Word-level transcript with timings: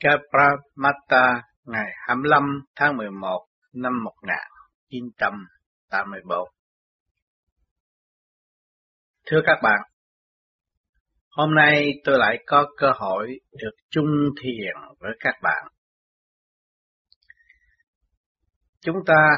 Kapramatta 0.00 1.42
ngày 1.64 1.92
25 2.06 2.42
tháng 2.76 2.96
11 2.96 3.46
năm 3.72 4.04
1984. 4.04 6.48
Thưa 9.26 9.40
các 9.46 9.58
bạn, 9.62 9.80
hôm 11.28 11.54
nay 11.54 11.92
tôi 12.04 12.18
lại 12.18 12.38
có 12.46 12.66
cơ 12.76 12.92
hội 12.96 13.40
được 13.52 13.76
chung 13.90 14.30
thiền 14.42 14.74
với 14.98 15.12
các 15.20 15.34
bạn. 15.42 15.68
Chúng 18.80 18.96
ta 19.06 19.28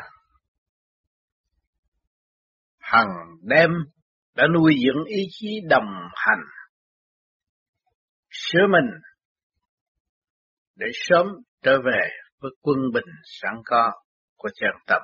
hằng 2.79 3.08
đêm 3.42 3.70
đã 4.34 4.44
nuôi 4.54 4.74
dưỡng 4.84 5.04
ý 5.04 5.22
chí 5.30 5.60
đồng 5.68 6.08
hành 6.14 6.44
sửa 8.30 8.66
mình 8.70 8.90
để 10.82 10.91
sớm 10.92 11.27
trở 11.62 11.78
về 11.84 12.09
với 12.41 12.50
quân 12.62 12.78
bình 12.95 13.04
sẵn 13.24 13.54
có 13.64 13.92
của 14.36 14.48
chân 14.54 14.70
tâm. 14.86 15.02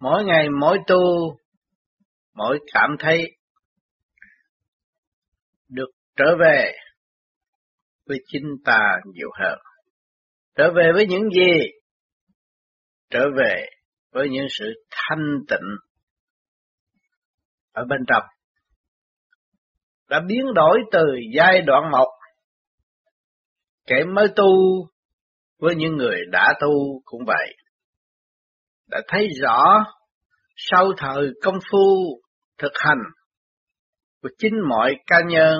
Mỗi 0.00 0.24
ngày 0.24 0.48
mỗi 0.60 0.78
tu, 0.86 1.36
mỗi 2.34 2.58
cảm 2.72 2.90
thấy 2.98 3.36
được 5.68 5.90
trở 6.16 6.36
về 6.40 6.72
với 8.06 8.18
chính 8.26 8.44
ta 8.64 8.80
nhiều 9.14 9.30
hơn. 9.40 9.58
Trở 10.54 10.72
về 10.76 10.92
với 10.94 11.06
những 11.06 11.30
gì? 11.30 11.70
Trở 13.10 13.24
về 13.36 13.66
với 14.10 14.28
những 14.30 14.46
sự 14.58 14.64
thanh 14.90 15.38
tịnh 15.48 15.68
ở 17.72 17.84
bên 17.88 18.00
trong 18.08 18.22
đã 20.08 20.20
biến 20.26 20.44
đổi 20.54 20.80
từ 20.92 21.04
giai 21.36 21.60
đoạn 21.60 21.90
một 21.90 22.08
kẻ 23.86 24.04
mới 24.14 24.28
tu 24.36 24.46
với 25.58 25.74
những 25.74 25.96
người 25.96 26.20
đã 26.32 26.54
tu 26.60 27.00
cũng 27.04 27.24
vậy. 27.26 27.56
Đã 28.90 29.00
thấy 29.08 29.28
rõ 29.42 29.84
sau 30.56 30.92
thời 30.98 31.30
công 31.42 31.58
phu 31.70 32.20
thực 32.58 32.72
hành 32.74 33.02
của 34.22 34.28
chính 34.38 34.52
mọi 34.68 34.94
cá 35.06 35.16
nhân, 35.28 35.58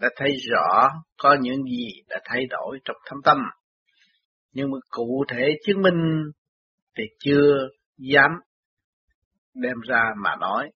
đã 0.00 0.08
thấy 0.16 0.30
rõ 0.50 0.88
có 1.18 1.36
những 1.40 1.62
gì 1.62 1.88
đã 2.08 2.20
thay 2.24 2.46
đổi 2.50 2.78
trong 2.84 2.96
thâm 3.06 3.18
tâm. 3.24 3.38
Nhưng 4.52 4.70
mà 4.70 4.78
cụ 4.90 5.24
thể 5.28 5.56
chứng 5.66 5.82
minh 5.82 6.22
thì 6.96 7.04
chưa 7.18 7.68
dám 7.98 8.30
đem 9.54 9.76
ra 9.88 10.02
mà 10.22 10.36
nói. 10.40 10.70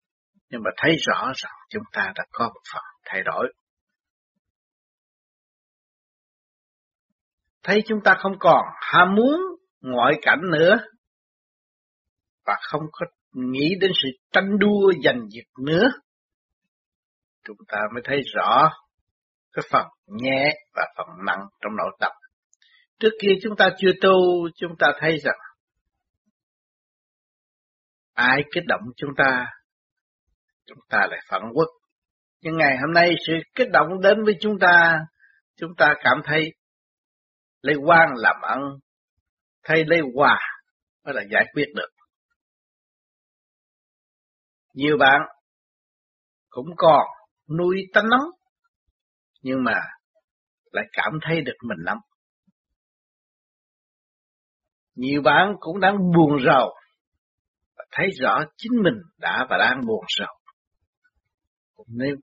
Nhưng 0.50 0.62
mà 0.62 0.70
thấy 0.76 0.96
rõ 1.06 1.32
rằng 1.34 1.52
chúng 1.70 1.82
ta 1.92 2.12
đã 2.14 2.24
có 2.32 2.46
một 2.46 2.60
phần 2.74 2.82
thay 3.04 3.22
đổi. 3.22 3.52
Thấy 7.64 7.82
chúng 7.86 7.98
ta 8.04 8.14
không 8.18 8.38
còn 8.38 8.64
ham 8.80 9.14
muốn 9.14 9.40
ngoại 9.80 10.14
cảnh 10.22 10.40
nữa 10.52 10.76
và 12.46 12.56
không 12.62 12.82
có 12.92 13.06
nghĩ 13.32 13.74
đến 13.80 13.90
sự 14.02 14.08
tranh 14.32 14.58
đua 14.58 14.92
giành 15.04 15.20
giật 15.30 15.64
nữa. 15.64 15.88
Chúng 17.44 17.56
ta 17.68 17.78
mới 17.94 18.02
thấy 18.04 18.20
rõ 18.34 18.70
cái 19.52 19.64
phần 19.70 19.86
nhẹ 20.06 20.54
và 20.74 20.82
phần 20.96 21.06
nặng 21.26 21.40
trong 21.60 21.76
nội 21.76 21.96
tâm. 22.00 22.12
Trước 22.98 23.10
kia 23.20 23.32
chúng 23.42 23.56
ta 23.56 23.68
chưa 23.78 23.90
tu, 24.02 24.48
chúng 24.56 24.72
ta 24.78 24.88
thấy 25.00 25.18
rằng 25.24 25.38
ai 28.14 28.42
kích 28.54 28.64
động 28.66 28.82
chúng 28.96 29.10
ta 29.16 29.46
chúng 30.66 30.78
ta 30.88 30.98
lại 31.10 31.20
phản 31.28 31.42
quốc. 31.54 31.68
Nhưng 32.40 32.56
ngày 32.56 32.76
hôm 32.80 32.92
nay 32.94 33.14
sự 33.26 33.32
kích 33.54 33.68
động 33.72 34.00
đến 34.02 34.24
với 34.24 34.34
chúng 34.40 34.58
ta, 34.58 34.98
chúng 35.56 35.74
ta 35.76 35.94
cảm 36.04 36.20
thấy 36.24 36.52
lấy 37.64 37.76
quan 37.86 38.08
làm 38.16 38.36
ăn, 38.42 38.60
thay 39.62 39.84
lấy 39.86 40.00
hòa 40.14 40.38
mới 41.04 41.14
là 41.14 41.22
giải 41.30 41.44
quyết 41.54 41.66
được. 41.74 41.88
Nhiều 44.72 44.96
bạn 44.98 45.20
cũng 46.48 46.66
còn 46.76 47.06
nuôi 47.58 47.76
tánh 47.94 48.08
nóng, 48.08 48.28
nhưng 49.42 49.64
mà 49.64 49.80
lại 50.72 50.84
cảm 50.92 51.12
thấy 51.22 51.40
được 51.40 51.56
mình 51.62 51.78
lắm. 51.84 51.96
Nhiều 54.94 55.22
bạn 55.22 55.54
cũng 55.60 55.80
đang 55.80 55.96
buồn 56.16 56.44
rầu, 56.46 56.74
thấy 57.90 58.06
rõ 58.20 58.44
chính 58.56 58.72
mình 58.84 59.02
đã 59.18 59.46
và 59.50 59.56
đang 59.58 59.80
buồn 59.86 60.04
rầu 60.18 60.34
nên 61.88 62.14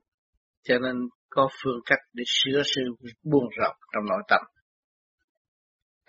cho 0.62 0.78
nên 0.78 0.96
có 1.30 1.48
phương 1.62 1.80
cách 1.84 1.98
để 2.12 2.24
sửa 2.26 2.62
sự 2.64 2.82
buồn 3.22 3.44
rầu 3.60 3.72
trong 3.94 4.04
nội 4.08 4.22
tâm. 4.28 4.40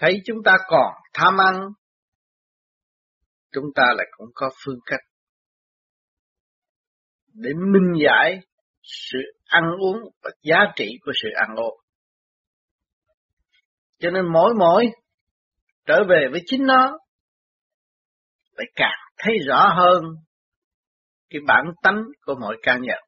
Thấy 0.03 0.21
chúng 0.25 0.37
ta 0.45 0.51
còn 0.67 0.93
tham 1.13 1.33
ăn, 1.37 1.61
chúng 3.51 3.63
ta 3.75 3.83
lại 3.97 4.07
cũng 4.17 4.27
có 4.33 4.49
phương 4.65 4.79
cách 4.85 4.99
để 7.33 7.49
minh 7.53 8.03
giải 8.05 8.39
sự 8.81 9.17
ăn 9.45 9.63
uống 9.79 9.97
và 10.23 10.29
giá 10.41 10.57
trị 10.75 10.97
của 11.01 11.11
sự 11.23 11.29
ăn 11.35 11.55
uống. 11.55 11.79
Cho 13.99 14.09
nên 14.11 14.25
mỗi 14.33 14.53
mỗi 14.59 14.85
trở 15.85 16.03
về 16.09 16.27
với 16.31 16.41
chính 16.45 16.65
nó, 16.65 16.97
lại 18.51 18.67
càng 18.75 18.99
thấy 19.17 19.33
rõ 19.47 19.73
hơn 19.75 20.03
cái 21.29 21.41
bản 21.47 21.65
tánh 21.83 22.03
của 22.21 22.35
mỗi 22.41 22.57
ca 22.63 22.77
nhân 22.77 22.99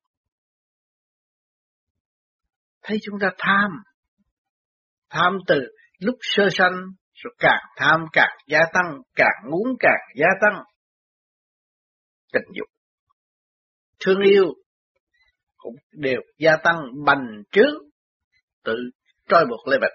thấy 2.82 2.98
chúng 3.04 3.16
ta 3.22 3.28
tham. 3.38 3.72
Tham 5.10 5.38
từ 5.48 5.56
lúc 6.00 6.16
sơ 6.22 6.44
sanh, 6.52 6.74
rồi 7.14 7.34
càng 7.40 7.64
tham 7.78 8.06
càng 8.14 8.38
gia 8.48 8.60
tăng, 8.74 9.02
càng 9.16 9.52
muốn 9.52 9.76
càng 9.80 10.02
gia 10.16 10.28
tăng. 10.42 10.64
Tình 12.34 12.44
dục, 12.58 12.68
thương 14.00 14.20
yêu 14.22 14.46
cũng 15.58 15.76
đều 15.92 16.22
gia 16.38 16.58
tăng 16.64 16.78
bành 17.06 17.44
trướng 17.52 17.76
tự 18.64 18.76
trôi 19.30 19.46
buộc 19.50 19.68
lê 19.68 19.78
bạch. 19.82 19.92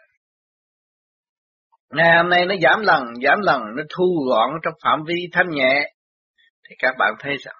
Ngày 1.91 2.17
hôm 2.17 2.31
nay 2.31 2.47
nó 2.47 2.55
giảm 2.63 2.81
lần, 2.81 3.05
giảm 3.23 3.39
lần, 3.43 3.63
nó 3.77 3.83
thu 3.97 4.05
gọn 4.29 4.51
trong 4.63 4.75
phạm 4.85 5.05
vi 5.07 5.29
thanh 5.33 5.51
nhẹ, 5.51 5.93
thì 6.69 6.77
các 6.79 6.95
bạn 6.99 7.15
thấy 7.19 7.37
rằng 7.37 7.57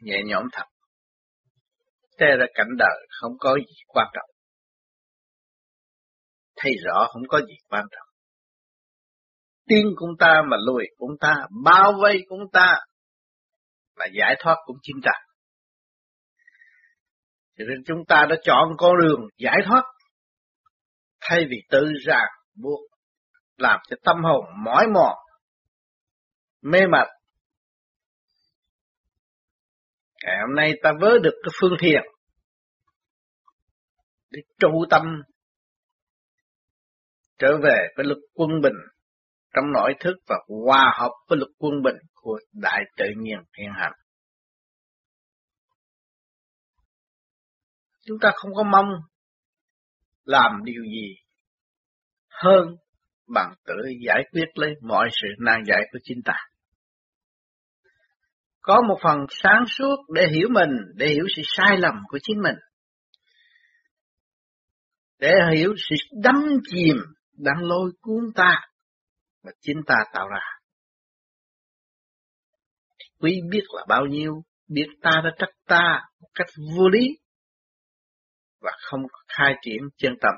nhẹ 0.00 0.20
nhõm 0.26 0.44
thật. 0.52 0.64
Thế 2.18 2.26
là 2.38 2.46
cảnh 2.54 2.76
đời 2.78 3.06
không 3.20 3.32
có 3.38 3.54
gì 3.54 3.74
quan 3.86 4.06
trọng 4.14 4.29
thấy 6.60 6.72
rõ 6.84 7.06
không 7.12 7.22
có 7.28 7.40
gì 7.40 7.54
quan 7.68 7.84
trọng. 7.90 8.08
Tiên 9.66 9.86
cũng 9.96 10.10
ta 10.18 10.42
mà 10.50 10.56
lùi 10.66 10.84
cũng 10.98 11.10
ta, 11.20 11.34
bao 11.64 11.92
vây 12.02 12.22
cũng 12.28 12.40
ta, 12.52 12.74
và 13.96 14.06
giải 14.18 14.36
thoát 14.38 14.56
cũng 14.64 14.76
chính 14.82 14.96
ta. 15.04 15.12
Cho 17.58 17.64
nên 17.68 17.84
chúng 17.86 18.04
ta 18.08 18.26
đã 18.30 18.36
chọn 18.42 18.68
con 18.78 18.92
đường 19.02 19.20
giải 19.38 19.56
thoát, 19.66 19.82
thay 21.20 21.46
vì 21.50 21.56
tự 21.70 21.92
ràng 22.06 22.28
buộc, 22.62 22.80
làm 23.56 23.80
cho 23.88 23.96
tâm 24.04 24.16
hồn 24.24 24.44
mỏi 24.64 24.86
mòn, 24.94 25.16
mê 26.62 26.80
mệt. 26.92 27.08
Ngày 30.24 30.36
hôm 30.40 30.56
nay 30.56 30.72
ta 30.82 30.92
vớ 31.00 31.18
được 31.22 31.40
cái 31.42 31.50
phương 31.60 31.76
thiền 31.80 32.02
để 34.30 34.40
trụ 34.58 34.84
tâm 34.90 35.02
trở 37.40 37.58
về 37.62 37.88
với 37.96 38.06
lực 38.06 38.18
quân 38.34 38.50
bình 38.62 38.76
trong 39.54 39.64
nội 39.72 39.94
thức 40.00 40.14
và 40.26 40.36
hòa 40.64 40.92
hợp 41.00 41.12
với 41.28 41.38
lực 41.38 41.50
quân 41.58 41.82
bình 41.84 41.96
của 42.14 42.38
đại 42.52 42.82
tự 42.96 43.04
nhiên 43.16 43.38
hiện 43.58 43.70
hành. 43.74 43.92
Chúng 48.06 48.18
ta 48.20 48.30
không 48.34 48.54
có 48.54 48.62
mong 48.62 48.88
làm 50.24 50.52
điều 50.64 50.82
gì 50.82 51.14
hơn 52.28 52.76
bằng 53.34 53.54
tự 53.64 53.74
giải 54.06 54.22
quyết 54.32 54.46
lấy 54.54 54.70
mọi 54.82 55.08
sự 55.12 55.28
nan 55.38 55.62
giải 55.66 55.80
của 55.92 55.98
chính 56.02 56.18
ta. 56.24 56.34
Có 58.60 58.82
một 58.88 58.98
phần 59.02 59.18
sáng 59.30 59.64
suốt 59.66 59.96
để 60.14 60.26
hiểu 60.32 60.48
mình, 60.50 60.70
để 60.94 61.06
hiểu 61.06 61.24
sự 61.36 61.42
sai 61.44 61.76
lầm 61.78 61.94
của 62.08 62.18
chính 62.22 62.42
mình. 62.42 62.56
Để 65.18 65.30
hiểu 65.56 65.74
sự 65.76 65.96
đắm 66.22 66.34
chìm 66.70 66.96
đang 67.42 67.58
lôi 67.60 67.92
cuốn 68.00 68.24
ta 68.34 68.60
mà 69.42 69.50
chính 69.60 69.80
ta 69.86 69.94
tạo 70.12 70.28
ra. 70.28 70.44
Quý 73.20 73.40
biết 73.50 73.64
là 73.68 73.84
bao 73.88 74.06
nhiêu, 74.06 74.42
biết 74.68 74.86
ta 75.02 75.10
đã 75.24 75.30
trách 75.38 75.54
ta 75.66 76.00
một 76.20 76.28
cách 76.34 76.46
vô 76.76 76.88
lý 76.88 77.06
và 78.60 78.70
không 78.80 79.00
khai 79.28 79.54
triển 79.62 79.80
chân 79.96 80.12
tâm. 80.20 80.34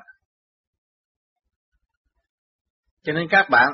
Cho 3.03 3.13
nên 3.13 3.27
các 3.29 3.47
bạn 3.51 3.69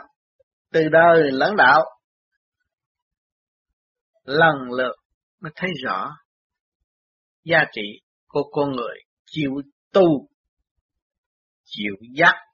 từ 0.72 0.82
đời 0.92 1.32
lẫn 1.32 1.56
đạo 1.56 1.86
lần 4.24 4.56
lượt 4.78 4.96
mới 5.40 5.52
thấy 5.56 5.70
rõ 5.84 6.16
giá 7.44 7.60
trị 7.72 8.02
của 8.28 8.44
con 8.52 8.72
người 8.72 8.98
chịu 9.26 9.52
tu 9.94 10.30
chịu 11.64 11.96
giác 12.16 12.49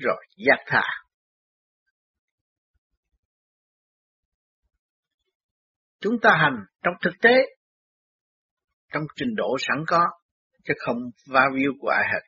rồi 0.00 0.26
giác 0.36 0.64
thả. 0.66 0.82
Chúng 6.00 6.14
ta 6.22 6.30
hành 6.36 6.56
trong 6.82 6.94
thực 7.02 7.12
tế, 7.22 7.34
trong 8.92 9.02
trình 9.16 9.34
độ 9.36 9.56
sẵn 9.58 9.84
có, 9.86 10.00
chứ 10.64 10.74
không 10.78 10.96
va 11.26 11.40
view 11.52 11.72
của 11.80 11.88
ai 11.88 12.04
hết. 12.12 12.20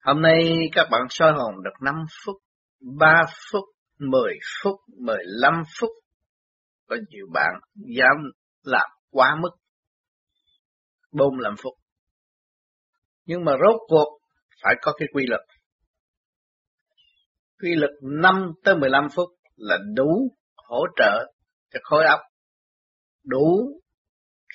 Hôm 0.00 0.22
nay 0.22 0.68
các 0.72 0.88
bạn 0.90 1.02
soi 1.10 1.32
hồn 1.32 1.54
được 1.64 1.82
5 1.84 1.94
phút, 2.24 2.36
3 2.80 3.22
phút, 3.52 3.64
10 3.98 4.32
phút, 4.62 4.80
15 4.98 5.62
phút. 5.80 5.90
Có 6.86 6.96
nhiều 7.08 7.26
bạn 7.32 7.52
dám 7.74 8.16
làm 8.62 8.90
quá 9.10 9.36
mức 9.42 9.50
45 11.12 11.54
phút. 11.62 11.74
Nhưng 13.24 13.44
mà 13.44 13.52
rốt 13.52 13.80
cuộc 13.88 14.17
phải 14.62 14.74
có 14.82 14.92
cái 14.98 15.08
quy 15.12 15.26
luật. 15.26 15.40
Quy 17.62 17.74
luật 17.74 17.90
5 18.02 18.52
tới 18.64 18.76
15 18.76 19.08
phút 19.14 19.28
là 19.56 19.78
đủ 19.94 20.36
hỗ 20.56 20.86
trợ 20.96 21.32
cho 21.72 21.80
khối 21.82 22.04
óc, 22.04 22.20
đủ 23.24 23.80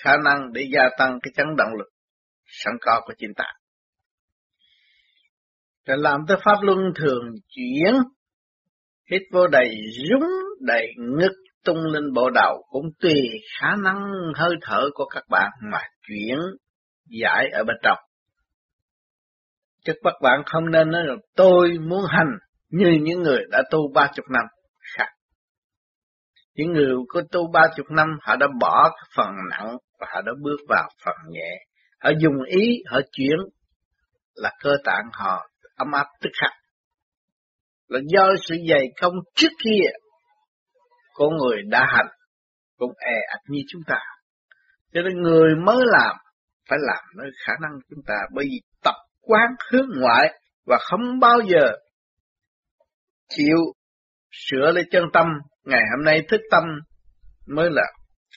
khả 0.03 0.11
năng 0.25 0.53
để 0.53 0.67
gia 0.73 0.89
tăng 0.97 1.19
cái 1.23 1.31
chấn 1.35 1.45
động 1.57 1.73
lực 1.77 1.89
sẵn 2.45 2.73
có 2.81 3.01
của 3.05 3.13
chính 3.17 3.33
ta. 3.35 3.45
Rồi 5.85 5.97
làm 5.97 6.19
tới 6.27 6.37
pháp 6.45 6.57
luân 6.61 6.79
thường 6.95 7.23
chuyển, 7.47 7.93
hít 9.11 9.21
vô 9.31 9.47
đầy 9.47 9.69
rúng 10.09 10.29
đầy 10.59 10.87
ngực 10.97 11.33
tung 11.63 11.77
lên 11.85 12.13
bộ 12.13 12.29
đầu 12.29 12.63
cũng 12.69 12.85
tùy 12.99 13.13
khả 13.59 13.75
năng 13.83 14.11
hơi 14.35 14.55
thở 14.61 14.89
của 14.93 15.05
các 15.05 15.23
bạn 15.29 15.51
mà 15.71 15.79
chuyển 16.07 16.37
giải 17.21 17.49
ở 17.53 17.63
bên 17.63 17.75
trong. 17.83 17.97
Chứ 19.85 19.93
các 20.03 20.13
bạn 20.21 20.41
không 20.45 20.71
nên 20.71 20.91
nói 20.91 21.01
là 21.05 21.13
tôi 21.35 21.77
muốn 21.79 22.01
hành 22.07 22.37
như 22.69 22.97
những 23.01 23.21
người 23.21 23.39
đã 23.51 23.63
tu 23.71 23.79
ba 23.93 24.11
chục 24.15 24.25
năm 24.29 24.43
khác. 24.97 25.07
Những 26.55 26.71
người 26.71 26.93
có 27.07 27.21
tu 27.31 27.51
ba 27.51 27.61
chục 27.75 27.85
năm 27.89 28.07
họ 28.21 28.35
đã 28.35 28.47
bỏ 28.59 28.89
phần 29.15 29.29
nặng 29.49 29.77
và 29.99 30.07
họ 30.13 30.21
đã 30.21 30.31
bước 30.41 30.57
vào 30.69 30.89
phần 31.05 31.15
nhẹ. 31.29 31.49
Họ 31.99 32.09
dùng 32.19 32.43
ý, 32.43 32.83
họ 32.87 32.99
chuyển 33.11 33.37
là 34.35 34.51
cơ 34.59 34.75
tạng 34.83 35.09
họ 35.13 35.49
ấm 35.75 35.91
áp 35.91 36.07
tức 36.21 36.29
khắc. 36.41 36.51
Là 37.87 37.99
do 38.07 38.29
sự 38.41 38.55
dày 38.69 38.87
công 39.01 39.13
trước 39.35 39.51
kia 39.63 39.83
của 41.13 41.29
người 41.29 41.61
đã 41.69 41.85
hành 41.89 42.07
cũng 42.77 42.91
e 42.97 43.15
ạch 43.27 43.43
như 43.47 43.59
chúng 43.67 43.81
ta. 43.87 43.99
Cho 44.93 45.01
nên 45.01 45.21
người 45.21 45.55
mới 45.65 45.77
làm 45.85 46.15
phải 46.69 46.79
làm 46.81 47.03
nơi 47.17 47.31
khả 47.45 47.53
năng 47.61 47.71
chúng 47.89 47.99
ta 48.07 48.15
bởi 48.35 48.45
vì 48.45 48.72
quán 49.23 49.49
hướng 49.71 49.87
ngoại 49.99 50.39
và 50.65 50.77
không 50.81 51.19
bao 51.19 51.39
giờ 51.41 51.71
chịu 53.29 53.57
sửa 54.31 54.71
lấy 54.71 54.83
chân 54.91 55.03
tâm. 55.13 55.27
Ngày 55.63 55.81
hôm 55.95 56.05
nay 56.05 56.21
thức 56.29 56.41
tâm 56.51 56.63
mới 57.47 57.69
là 57.71 57.83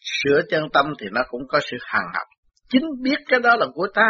sửa 0.02 0.42
chân 0.50 0.64
tâm 0.72 0.86
thì 1.00 1.06
nó 1.12 1.20
cũng 1.28 1.42
có 1.48 1.60
sự 1.70 1.76
hàng 1.80 2.06
học. 2.14 2.26
Chính 2.68 2.82
biết 3.02 3.16
cái 3.28 3.40
đó 3.40 3.56
là 3.56 3.66
của 3.74 3.86
ta. 3.94 4.08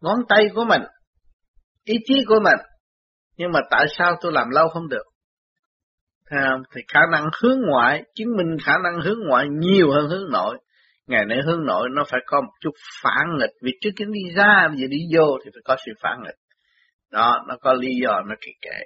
Ngón 0.00 0.18
tay 0.28 0.48
của 0.54 0.64
mình, 0.64 0.82
ý 1.84 1.94
chí 2.04 2.14
của 2.28 2.40
mình. 2.44 2.66
Nhưng 3.36 3.52
mà 3.52 3.60
tại 3.70 3.86
sao 3.98 4.16
tôi 4.20 4.32
làm 4.32 4.50
lâu 4.50 4.68
không 4.68 4.88
được? 4.88 5.04
Thì 6.74 6.80
khả 6.88 7.00
năng 7.12 7.24
hướng 7.42 7.58
ngoại, 7.70 8.02
chứng 8.14 8.28
minh 8.36 8.56
khả 8.64 8.72
năng 8.84 9.00
hướng 9.00 9.18
ngoại 9.28 9.46
nhiều 9.50 9.90
hơn 9.90 10.08
hướng 10.08 10.32
nội. 10.32 10.58
Ngày 11.06 11.24
nay 11.24 11.38
hướng 11.46 11.66
nội 11.66 11.88
nó 11.92 12.04
phải 12.10 12.20
có 12.26 12.40
một 12.40 12.52
chút 12.60 12.74
phản 13.02 13.26
nghịch. 13.38 13.50
Vì 13.62 13.72
trước 13.80 13.90
khi 13.96 14.04
đi 14.12 14.34
ra, 14.34 14.68
bây 14.68 14.76
giờ 14.76 14.86
đi 14.90 14.98
vô 15.14 15.38
thì 15.44 15.50
phải 15.54 15.62
có 15.64 15.76
sự 15.86 15.92
phản 16.02 16.18
nghịch. 16.24 16.38
Đó, 17.10 17.44
nó 17.48 17.56
có 17.60 17.72
lý 17.72 17.88
do, 18.02 18.20
nó 18.26 18.34
kỳ 18.40 18.50
kệ. 18.60 18.78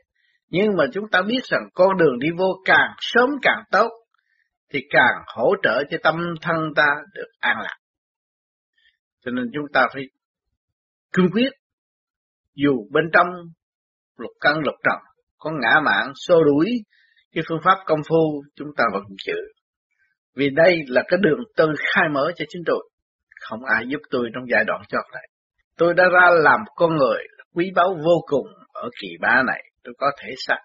Nhưng 0.49 0.77
mà 0.77 0.85
chúng 0.93 1.05
ta 1.13 1.23
biết 1.23 1.45
rằng 1.45 1.63
con 1.75 1.97
đường 1.97 2.19
đi 2.19 2.29
vô 2.39 2.63
càng 2.65 2.91
sớm 2.99 3.31
càng 3.43 3.63
tốt, 3.71 3.91
thì 4.73 4.81
càng 4.91 5.15
hỗ 5.37 5.55
trợ 5.63 5.85
cho 5.91 5.97
tâm 6.03 6.35
thân 6.43 6.57
ta 6.77 6.87
được 7.15 7.29
an 7.39 7.57
lạc. 7.63 7.77
Cho 9.25 9.31
nên 9.31 9.45
chúng 9.55 9.67
ta 9.73 9.87
phải 9.95 10.03
cương 11.13 11.31
quyết, 11.33 11.51
dù 12.55 12.89
bên 12.91 13.05
trong 13.13 13.27
lục 14.17 14.33
căn 14.41 14.55
lục 14.65 14.75
trần 14.85 14.99
có 15.39 15.51
ngã 15.51 15.81
mạng 15.85 16.13
xô 16.15 16.45
đuổi 16.45 16.71
cái 17.33 17.45
phương 17.49 17.61
pháp 17.65 17.77
công 17.87 18.01
phu 18.09 18.43
chúng 18.57 18.69
ta 18.77 18.85
vẫn 18.93 19.03
chịu. 19.19 19.37
Vì 20.41 20.51
đây 20.51 20.77
là 20.89 21.03
cái 21.09 21.19
đường 21.23 21.39
tôi 21.57 21.69
khai 21.79 22.09
mở 22.13 22.33
cho 22.37 22.45
chính 22.49 22.63
tôi. 22.67 22.91
Không 23.41 23.61
ai 23.65 23.85
giúp 23.89 24.01
tôi 24.11 24.31
trong 24.35 24.45
giai 24.51 24.65
đoạn 24.67 24.83
chót 24.89 25.05
này. 25.13 25.29
Tôi 25.77 25.95
đã 25.95 26.05
ra 26.13 26.31
làm 26.31 26.61
con 26.75 26.97
người 26.97 27.19
quý 27.55 27.71
báu 27.75 27.95
vô 28.05 28.25
cùng 28.27 28.47
ở 28.73 28.89
kỳ 29.01 29.09
ba 29.21 29.43
này. 29.47 29.63
Tôi 29.85 29.95
có 29.99 30.11
thể 30.23 30.31
xác. 30.47 30.59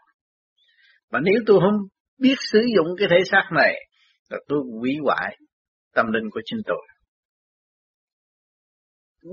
và 1.12 1.20
nếu 1.24 1.36
tôi 1.46 1.60
không 1.60 1.80
biết 2.20 2.36
sử 2.52 2.62
dụng 2.76 2.88
cái 3.00 3.08
thể 3.12 3.24
xác 3.32 3.50
này, 3.52 3.74
là 4.30 4.38
tôi 4.48 4.60
hủy 4.80 4.92
hoại 5.04 5.38
tâm 5.94 6.06
linh 6.12 6.30
của 6.32 6.42
chính 6.46 6.60
tôi. 6.66 6.88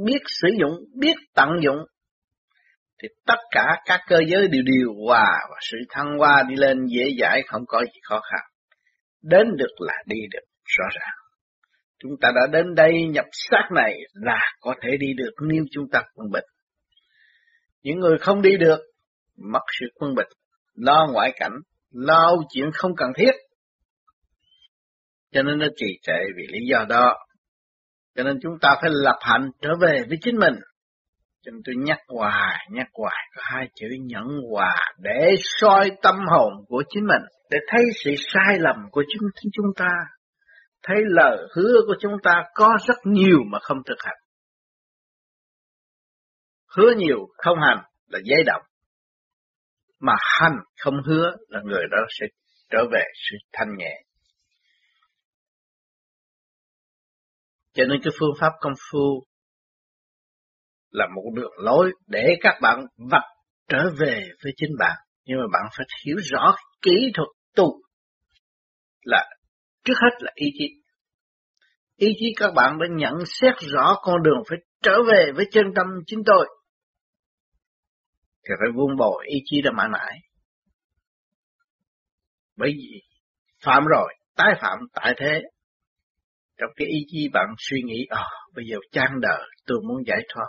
Biết 0.04 0.22
sử 0.26 0.48
dụng, 0.60 0.72
biết 1.00 1.14
tận 1.34 1.48
dụng 1.62 1.78
thì 3.02 3.08
tất 3.26 3.38
cả 3.50 3.76
các 3.84 4.00
cơ 4.08 4.16
giới 4.26 4.48
đều 4.48 4.62
điều 4.64 4.94
hòa 5.06 5.38
và 5.50 5.56
sự 5.60 5.78
thăng 5.90 6.18
hoa 6.18 6.42
đi 6.48 6.54
lên 6.56 6.86
dễ 6.86 7.04
dãi 7.20 7.42
không 7.46 7.62
có 7.66 7.84
gì 7.84 8.00
khó 8.02 8.20
khăn. 8.20 8.51
Đến 9.22 9.46
được 9.56 9.74
là 9.78 9.94
đi 10.06 10.16
được, 10.30 10.44
rõ 10.64 10.84
ràng. 10.94 11.14
Chúng 11.98 12.12
ta 12.20 12.28
đã 12.34 12.46
đến 12.52 12.74
đây 12.74 12.92
nhập 13.10 13.24
xác 13.32 13.68
này 13.74 13.98
là 14.12 14.40
có 14.60 14.74
thể 14.82 14.96
đi 15.00 15.06
được 15.16 15.30
nếu 15.48 15.64
chúng 15.70 15.84
ta 15.92 16.02
quân 16.14 16.30
bình. 16.30 16.44
Những 17.82 17.98
người 17.98 18.18
không 18.18 18.42
đi 18.42 18.56
được, 18.56 18.78
mất 19.36 19.62
sự 19.80 19.86
quân 19.94 20.14
bình, 20.14 20.28
lo 20.74 21.06
ngoại 21.12 21.32
cảnh, 21.36 21.52
lo 21.90 22.32
chuyện 22.48 22.70
không 22.74 22.96
cần 22.96 23.08
thiết. 23.16 23.32
Cho 25.32 25.42
nên 25.42 25.58
nó 25.58 25.66
trì 25.76 25.98
trệ 26.02 26.18
vì 26.36 26.46
lý 26.48 26.58
do 26.70 26.84
đó. 26.88 27.16
Cho 28.16 28.22
nên 28.22 28.38
chúng 28.42 28.58
ta 28.60 28.76
phải 28.80 28.90
lập 28.92 29.18
hạnh 29.20 29.50
trở 29.62 29.70
về 29.80 30.04
với 30.08 30.18
chính 30.22 30.38
mình 30.38 30.54
cho 31.44 31.50
nên 31.52 31.62
tôi 31.64 31.74
nhắc 31.78 31.98
hoài, 32.08 32.66
nhắc 32.70 32.86
hoài 32.94 33.28
có 33.36 33.42
hai 33.44 33.68
chữ 33.74 33.86
nhẫn 34.00 34.24
hòa 34.50 34.76
để 34.98 35.34
soi 35.38 35.90
tâm 36.02 36.14
hồn 36.30 36.52
của 36.68 36.82
chính 36.88 37.06
mình, 37.06 37.22
để 37.52 37.58
thấy 37.68 37.80
sự 38.04 38.10
sai 38.32 38.58
lầm 38.58 38.76
của 38.90 39.04
chúng, 39.12 39.28
chúng 39.52 39.66
ta, 39.76 39.90
thấy 40.82 40.96
lời 41.04 41.38
hứa 41.56 41.74
của 41.86 41.94
chúng 42.00 42.12
ta 42.22 42.42
có 42.54 42.78
rất 42.86 42.96
nhiều 43.04 43.38
mà 43.52 43.58
không 43.62 43.78
thực 43.86 43.96
hành. 43.98 44.16
Hứa 46.76 46.90
nhiều 46.96 47.18
không 47.36 47.58
hành 47.60 47.84
là 48.06 48.18
giấy 48.24 48.42
động, 48.46 48.62
mà 50.00 50.12
hành 50.40 50.56
không 50.80 50.94
hứa 51.06 51.36
là 51.48 51.60
người 51.64 51.82
đó 51.90 51.98
sẽ 52.20 52.26
trở 52.70 52.78
về 52.92 53.02
sự 53.14 53.36
thanh 53.52 53.76
nhẹ. 53.76 54.02
Cho 57.72 57.84
nên 57.84 58.00
cái 58.04 58.12
phương 58.20 58.34
pháp 58.40 58.52
công 58.60 58.74
phu 58.90 59.24
là 60.90 61.06
một 61.14 61.22
đường 61.34 61.52
lối 61.56 61.92
để 62.06 62.36
các 62.40 62.58
bạn 62.62 62.86
vật 63.10 63.24
trở 63.68 63.84
về 63.98 64.22
với 64.44 64.52
chính 64.56 64.70
bạn. 64.78 64.96
Nhưng 65.24 65.38
mà 65.38 65.44
bạn 65.52 65.62
phải 65.76 65.86
hiểu 66.06 66.16
rõ 66.30 66.54
kỹ 66.82 67.12
thuật 67.14 67.28
tu 67.56 67.82
là 69.02 69.28
trước 69.84 69.94
hết 70.02 70.16
là 70.18 70.32
ý 70.34 70.46
chí. 70.58 70.64
Ý 71.96 72.08
chí 72.18 72.34
các 72.36 72.52
bạn 72.54 72.78
đã 72.78 72.86
nhận 72.90 73.14
xét 73.26 73.54
rõ 73.60 73.94
con 74.02 74.22
đường 74.22 74.42
phải 74.48 74.58
trở 74.82 75.02
về 75.12 75.32
với 75.34 75.44
chân 75.52 75.64
tâm 75.76 75.86
chính 76.06 76.22
tôi. 76.26 76.48
Thì 78.44 78.54
phải 78.60 78.68
vun 78.74 78.96
bồi 78.96 79.26
ý 79.28 79.38
chí 79.44 79.62
đã 79.62 79.70
mãi 79.70 79.88
mãi. 79.92 80.18
Bởi 82.56 82.70
vì 82.76 83.02
phạm 83.64 83.84
rồi, 83.84 84.14
tái 84.36 84.54
phạm 84.60 84.78
tại 84.94 85.14
thế. 85.18 85.42
Trong 86.56 86.70
cái 86.76 86.88
ý 86.88 86.98
chí 87.08 87.28
bạn 87.32 87.46
suy 87.58 87.82
nghĩ, 87.82 88.06
à, 88.10 88.24
bây 88.54 88.64
giờ 88.70 88.76
chan 88.92 89.20
đời, 89.20 89.48
tôi 89.66 89.78
muốn 89.88 90.02
giải 90.06 90.20
thoát 90.34 90.48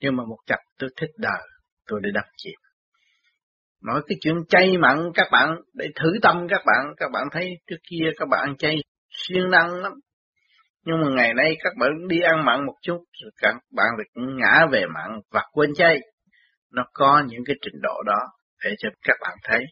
nhưng 0.00 0.16
mà 0.16 0.24
một 0.24 0.38
chập 0.46 0.58
tôi 0.78 0.90
thích 0.96 1.10
đời, 1.16 1.42
tôi 1.86 2.00
để 2.02 2.10
đắm 2.14 2.24
chìm. 2.36 2.58
Nói 3.82 4.02
cái 4.06 4.18
chuyện 4.20 4.34
chay 4.48 4.78
mặn 4.78 4.98
các 5.14 5.28
bạn, 5.32 5.56
để 5.74 5.86
thử 5.96 6.12
tâm 6.22 6.46
các 6.48 6.62
bạn, 6.66 6.94
các 6.96 7.10
bạn 7.12 7.24
thấy 7.32 7.50
trước 7.66 7.76
kia 7.90 8.10
các 8.16 8.28
bạn 8.28 8.56
chay 8.56 8.76
siêng 9.10 9.50
năng 9.50 9.74
lắm. 9.74 9.92
Nhưng 10.84 11.00
mà 11.00 11.08
ngày 11.16 11.34
nay 11.34 11.56
các 11.64 11.72
bạn 11.80 12.08
đi 12.08 12.20
ăn 12.20 12.44
mặn 12.44 12.66
một 12.66 12.74
chút, 12.82 13.04
rồi 13.22 13.30
các 13.42 13.54
bạn 13.76 13.86
lại 13.96 14.06
ngã 14.14 14.66
về 14.72 14.86
mặn 14.94 15.20
và 15.30 15.42
quên 15.52 15.74
chay. 15.74 15.98
Nó 16.72 16.84
có 16.92 17.22
những 17.26 17.40
cái 17.46 17.56
trình 17.62 17.80
độ 17.82 18.02
đó 18.06 18.18
để 18.64 18.74
cho 18.78 18.88
các 19.02 19.16
bạn 19.20 19.36
thấy. 19.44 19.64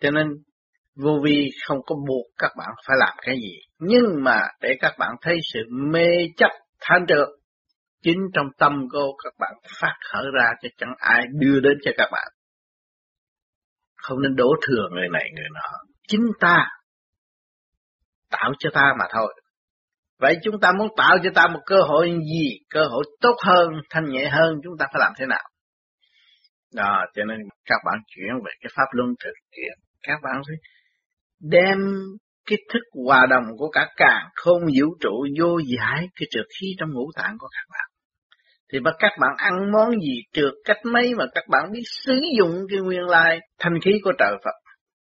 Cho 0.00 0.10
nên 0.10 0.26
vô 0.96 1.20
vi 1.24 1.50
không 1.66 1.78
có 1.86 1.94
buộc 2.08 2.26
các 2.38 2.50
bạn 2.58 2.68
phải 2.86 2.96
làm 3.00 3.16
cái 3.22 3.36
gì. 3.36 3.58
Nhưng 3.78 4.24
mà 4.24 4.40
để 4.60 4.76
các 4.80 4.94
bạn 4.98 5.10
thấy 5.22 5.38
sự 5.52 5.60
mê 5.70 6.08
chấp 6.36 6.50
thanh 6.80 7.06
trượt 7.08 7.28
chính 8.02 8.18
trong 8.34 8.46
tâm 8.58 8.86
cô 8.92 9.16
các 9.24 9.32
bạn 9.38 9.52
phát 9.80 9.94
khởi 10.12 10.24
ra 10.34 10.50
cho 10.62 10.68
chẳng 10.76 10.94
ai 10.98 11.24
đưa 11.40 11.60
đến 11.60 11.78
cho 11.84 11.90
các 11.96 12.08
bạn. 12.12 12.26
Không 14.04 14.22
nên 14.22 14.36
đổ 14.36 14.54
thừa 14.66 14.88
người 14.90 15.08
này 15.12 15.30
người 15.34 15.48
nọ. 15.54 15.68
Chính 16.08 16.26
ta 16.40 16.66
tạo 18.30 18.52
cho 18.58 18.70
ta 18.74 18.92
mà 18.98 19.04
thôi. 19.12 19.34
Vậy 20.18 20.38
chúng 20.42 20.60
ta 20.60 20.72
muốn 20.78 20.88
tạo 20.96 21.18
cho 21.22 21.30
ta 21.34 21.46
một 21.48 21.60
cơ 21.66 21.76
hội 21.88 22.10
gì? 22.10 22.58
Cơ 22.70 22.84
hội 22.84 23.04
tốt 23.20 23.36
hơn, 23.46 23.68
thanh 23.90 24.04
nhẹ 24.08 24.28
hơn, 24.28 24.60
chúng 24.64 24.72
ta 24.78 24.86
phải 24.92 25.00
làm 25.00 25.12
thế 25.18 25.26
nào? 25.26 25.42
Đó, 26.74 27.04
cho 27.14 27.24
nên 27.24 27.38
các 27.64 27.80
bạn 27.84 27.94
chuyển 28.06 28.34
về 28.44 28.52
cái 28.60 28.70
pháp 28.76 28.86
luân 28.92 29.08
thực 29.24 29.34
hiện. 29.56 29.78
Các 30.02 30.18
bạn 30.22 30.42
phải 30.46 30.56
đem 31.40 31.78
cái 32.46 32.58
thức 32.72 32.82
hòa 33.06 33.26
đồng 33.30 33.44
của 33.58 33.70
cả 33.70 33.88
càng 33.96 34.28
không 34.34 34.60
vũ 34.80 34.96
trụ 35.00 35.26
vô 35.40 35.58
giải 35.58 36.08
cái 36.14 36.26
trượt 36.30 36.46
khí 36.60 36.66
trong 36.78 36.88
ngũ 36.92 37.10
tạng 37.16 37.36
của 37.38 37.48
các 37.52 37.64
bạn. 37.70 37.93
Thì 38.74 38.80
mà 38.80 38.90
các 38.98 39.12
bạn 39.20 39.30
ăn 39.36 39.72
món 39.72 39.90
gì 40.00 40.22
trượt 40.32 40.52
cách 40.64 40.76
mấy 40.84 41.14
mà 41.14 41.24
các 41.34 41.44
bạn 41.48 41.72
biết 41.72 41.82
sử 42.04 42.20
dụng 42.38 42.54
cái 42.70 42.78
nguyên 42.78 43.02
lai 43.02 43.40
thanh 43.58 43.80
khí 43.84 44.00
của 44.04 44.12
trời 44.18 44.36
Phật 44.44 44.54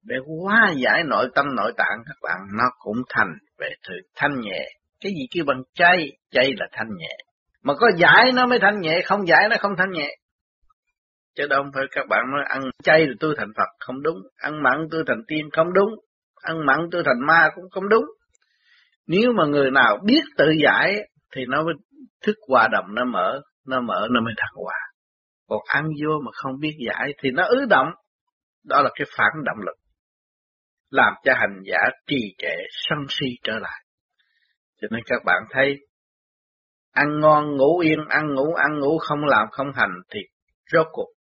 để 0.04 0.16
hóa 0.26 0.72
giải 0.76 1.02
nội 1.04 1.28
tâm 1.34 1.46
nội 1.56 1.72
tạng 1.76 1.98
các 2.06 2.16
bạn 2.22 2.38
nó 2.58 2.64
cũng 2.78 2.96
thành 3.08 3.32
về 3.58 3.68
sự 3.88 3.94
thanh 4.16 4.40
nhẹ. 4.40 4.68
Cái 5.00 5.12
gì 5.12 5.26
kêu 5.30 5.44
bằng 5.46 5.62
chay, 5.74 6.08
chay 6.30 6.52
là 6.58 6.66
thanh 6.72 6.88
nhẹ. 6.98 7.16
Mà 7.62 7.74
có 7.74 7.86
giải 7.96 8.32
nó 8.34 8.46
mới 8.46 8.58
thanh 8.58 8.80
nhẹ, 8.80 9.02
không 9.04 9.26
giải 9.26 9.48
nó 9.50 9.56
không 9.60 9.72
thanh 9.78 9.90
nhẹ. 9.90 10.08
Chứ 11.36 11.46
đâu 11.46 11.64
phải 11.74 11.84
các 11.90 12.06
bạn 12.08 12.20
nói 12.32 12.44
ăn 12.48 12.62
chay 12.82 13.06
thì 13.06 13.12
tôi 13.20 13.34
thành 13.38 13.52
Phật, 13.56 13.68
không 13.78 14.02
đúng. 14.02 14.18
Ăn 14.36 14.62
mặn 14.62 14.88
tôi 14.90 15.04
thành 15.06 15.22
tiên, 15.28 15.48
không 15.52 15.72
đúng 15.72 15.90
ăn 16.42 16.66
mặn 16.66 16.78
tôi 16.90 17.02
thành 17.04 17.26
ma 17.26 17.48
cũng 17.54 17.64
không 17.70 17.88
đúng. 17.88 18.04
Nếu 19.06 19.32
mà 19.32 19.44
người 19.46 19.70
nào 19.70 19.98
biết 20.04 20.22
tự 20.38 20.50
giải 20.64 20.94
thì 21.36 21.42
nó 21.48 21.62
mới 21.62 21.74
thức 22.26 22.36
hòa 22.48 22.68
đồng 22.72 22.94
nó 22.94 23.04
mở, 23.04 23.40
nó 23.66 23.80
mở 23.80 24.08
nó 24.10 24.20
mới 24.20 24.34
thăng 24.36 24.54
hoa 24.54 24.78
Còn 25.48 25.60
ăn 25.66 25.84
vô 25.84 26.20
mà 26.24 26.30
không 26.34 26.52
biết 26.60 26.76
giải 26.86 27.14
thì 27.22 27.30
nó 27.30 27.44
ứ 27.48 27.66
động. 27.70 27.88
Đó 28.64 28.82
là 28.82 28.90
cái 28.94 29.06
phản 29.16 29.44
động 29.44 29.58
lực. 29.66 29.76
Làm 30.90 31.14
cho 31.24 31.32
hành 31.34 31.60
giả 31.64 31.78
trì 32.06 32.34
trệ, 32.38 32.54
sân 32.70 32.98
si 33.08 33.26
trở 33.42 33.52
lại. 33.52 33.84
Cho 34.80 34.88
nên 34.90 35.02
các 35.06 35.22
bạn 35.24 35.42
thấy, 35.50 35.76
ăn 36.92 37.20
ngon, 37.20 37.56
ngủ 37.56 37.78
yên, 37.78 37.98
ăn 38.08 38.34
ngủ, 38.34 38.54
ăn 38.54 38.80
ngủ 38.80 38.98
không 38.98 39.24
làm, 39.24 39.46
không 39.50 39.72
hành 39.74 39.92
thì 40.10 40.20
rốt 40.72 40.86
cuộc. 40.92 41.12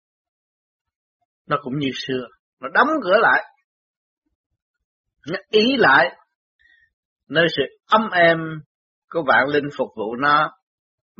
Nó 1.46 1.56
cũng 1.62 1.78
như 1.78 1.90
xưa, 1.94 2.26
nó 2.60 2.68
đóng 2.74 2.88
cửa 3.02 3.16
lại, 3.20 3.44
nó 5.28 5.38
ý 5.48 5.76
lại 5.78 6.16
nơi 7.28 7.46
sự 7.56 7.62
ấm 7.86 8.10
êm 8.10 8.38
của 9.10 9.22
vạn 9.26 9.48
linh 9.48 9.68
phục 9.78 9.88
vụ 9.96 10.16
nó 10.16 10.50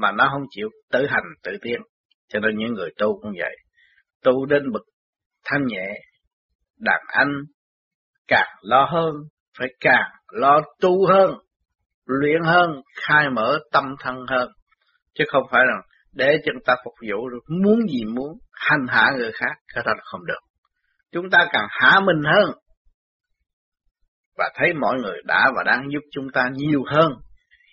mà 0.01 0.13
nó 0.13 0.29
không 0.33 0.47
chịu 0.51 0.69
tự 0.93 1.07
hành 1.07 1.25
tự 1.43 1.53
tiến. 1.63 1.81
Cho 2.29 2.41
nên 2.41 2.57
những 2.57 2.75
người 2.75 2.91
tu 2.99 3.21
cũng 3.23 3.33
vậy. 3.39 3.57
Tu 4.23 4.47
đến 4.47 4.73
bậc 4.73 4.83
thanh 5.45 5.67
nhẹ 5.67 5.87
đàn 6.79 7.01
anh 7.07 7.33
càng 8.29 8.49
lo 8.63 8.89
hơn 8.93 9.15
phải 9.59 9.69
càng 9.81 10.11
lo 10.33 10.61
tu 10.81 11.07
hơn 11.07 11.31
luyện 12.07 12.43
hơn 12.45 12.83
khai 13.07 13.31
mở 13.31 13.59
tâm 13.73 13.85
thân 14.01 14.17
hơn. 14.29 14.49
Chứ 15.15 15.25
không 15.29 15.43
phải 15.51 15.61
là 15.67 15.83
để 16.13 16.37
cho 16.45 16.53
người 16.53 16.63
ta 16.67 16.75
phục 16.85 16.95
vụ 17.11 17.29
được 17.29 17.55
muốn 17.63 17.79
gì 17.89 18.05
muốn 18.05 18.39
hành 18.53 18.87
hạ 18.89 19.11
người 19.17 19.33
khác 19.33 19.53
cái 19.75 19.85
đó 19.87 19.93
là 19.97 20.03
không 20.05 20.27
được. 20.27 20.41
Chúng 21.13 21.31
ta 21.31 21.47
càng 21.53 21.67
hạ 21.71 22.01
mình 22.01 22.23
hơn. 22.25 22.55
Và 24.39 24.51
thấy 24.55 24.73
mọi 24.75 24.99
người 24.99 25.23
đã 25.25 25.51
và 25.57 25.63
đang 25.67 25.83
giúp 25.93 26.01
chúng 26.13 26.27
ta 26.33 26.49
nhiều 26.53 26.85
hơn, 26.87 27.13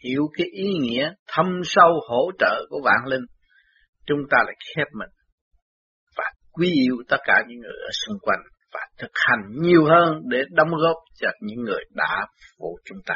hiểu 0.04 0.30
cái 0.38 0.48
ý 0.52 0.74
nghĩa 0.82 1.12
thâm 1.28 1.62
sâu 1.64 2.00
hỗ 2.10 2.32
trợ 2.40 2.66
của 2.70 2.82
vạn 2.84 3.06
linh, 3.06 3.26
chúng 4.06 4.20
ta 4.30 4.38
lại 4.46 4.56
khép 4.76 4.88
mình 4.94 5.10
và 6.18 6.24
quý 6.52 6.72
yêu 6.72 6.96
tất 7.08 7.18
cả 7.24 7.44
những 7.48 7.60
người 7.60 7.78
ở 7.88 7.90
xung 8.06 8.18
quanh 8.22 8.40
và 8.74 8.80
thực 8.98 9.12
hành 9.14 9.42
nhiều 9.62 9.86
hơn 9.86 10.22
để 10.30 10.44
đóng 10.50 10.70
góp 10.70 10.96
cho 11.20 11.30
những 11.42 11.62
người 11.62 11.84
đã 11.96 12.28
phụ 12.60 12.80
chúng 12.86 12.98
ta. 13.06 13.16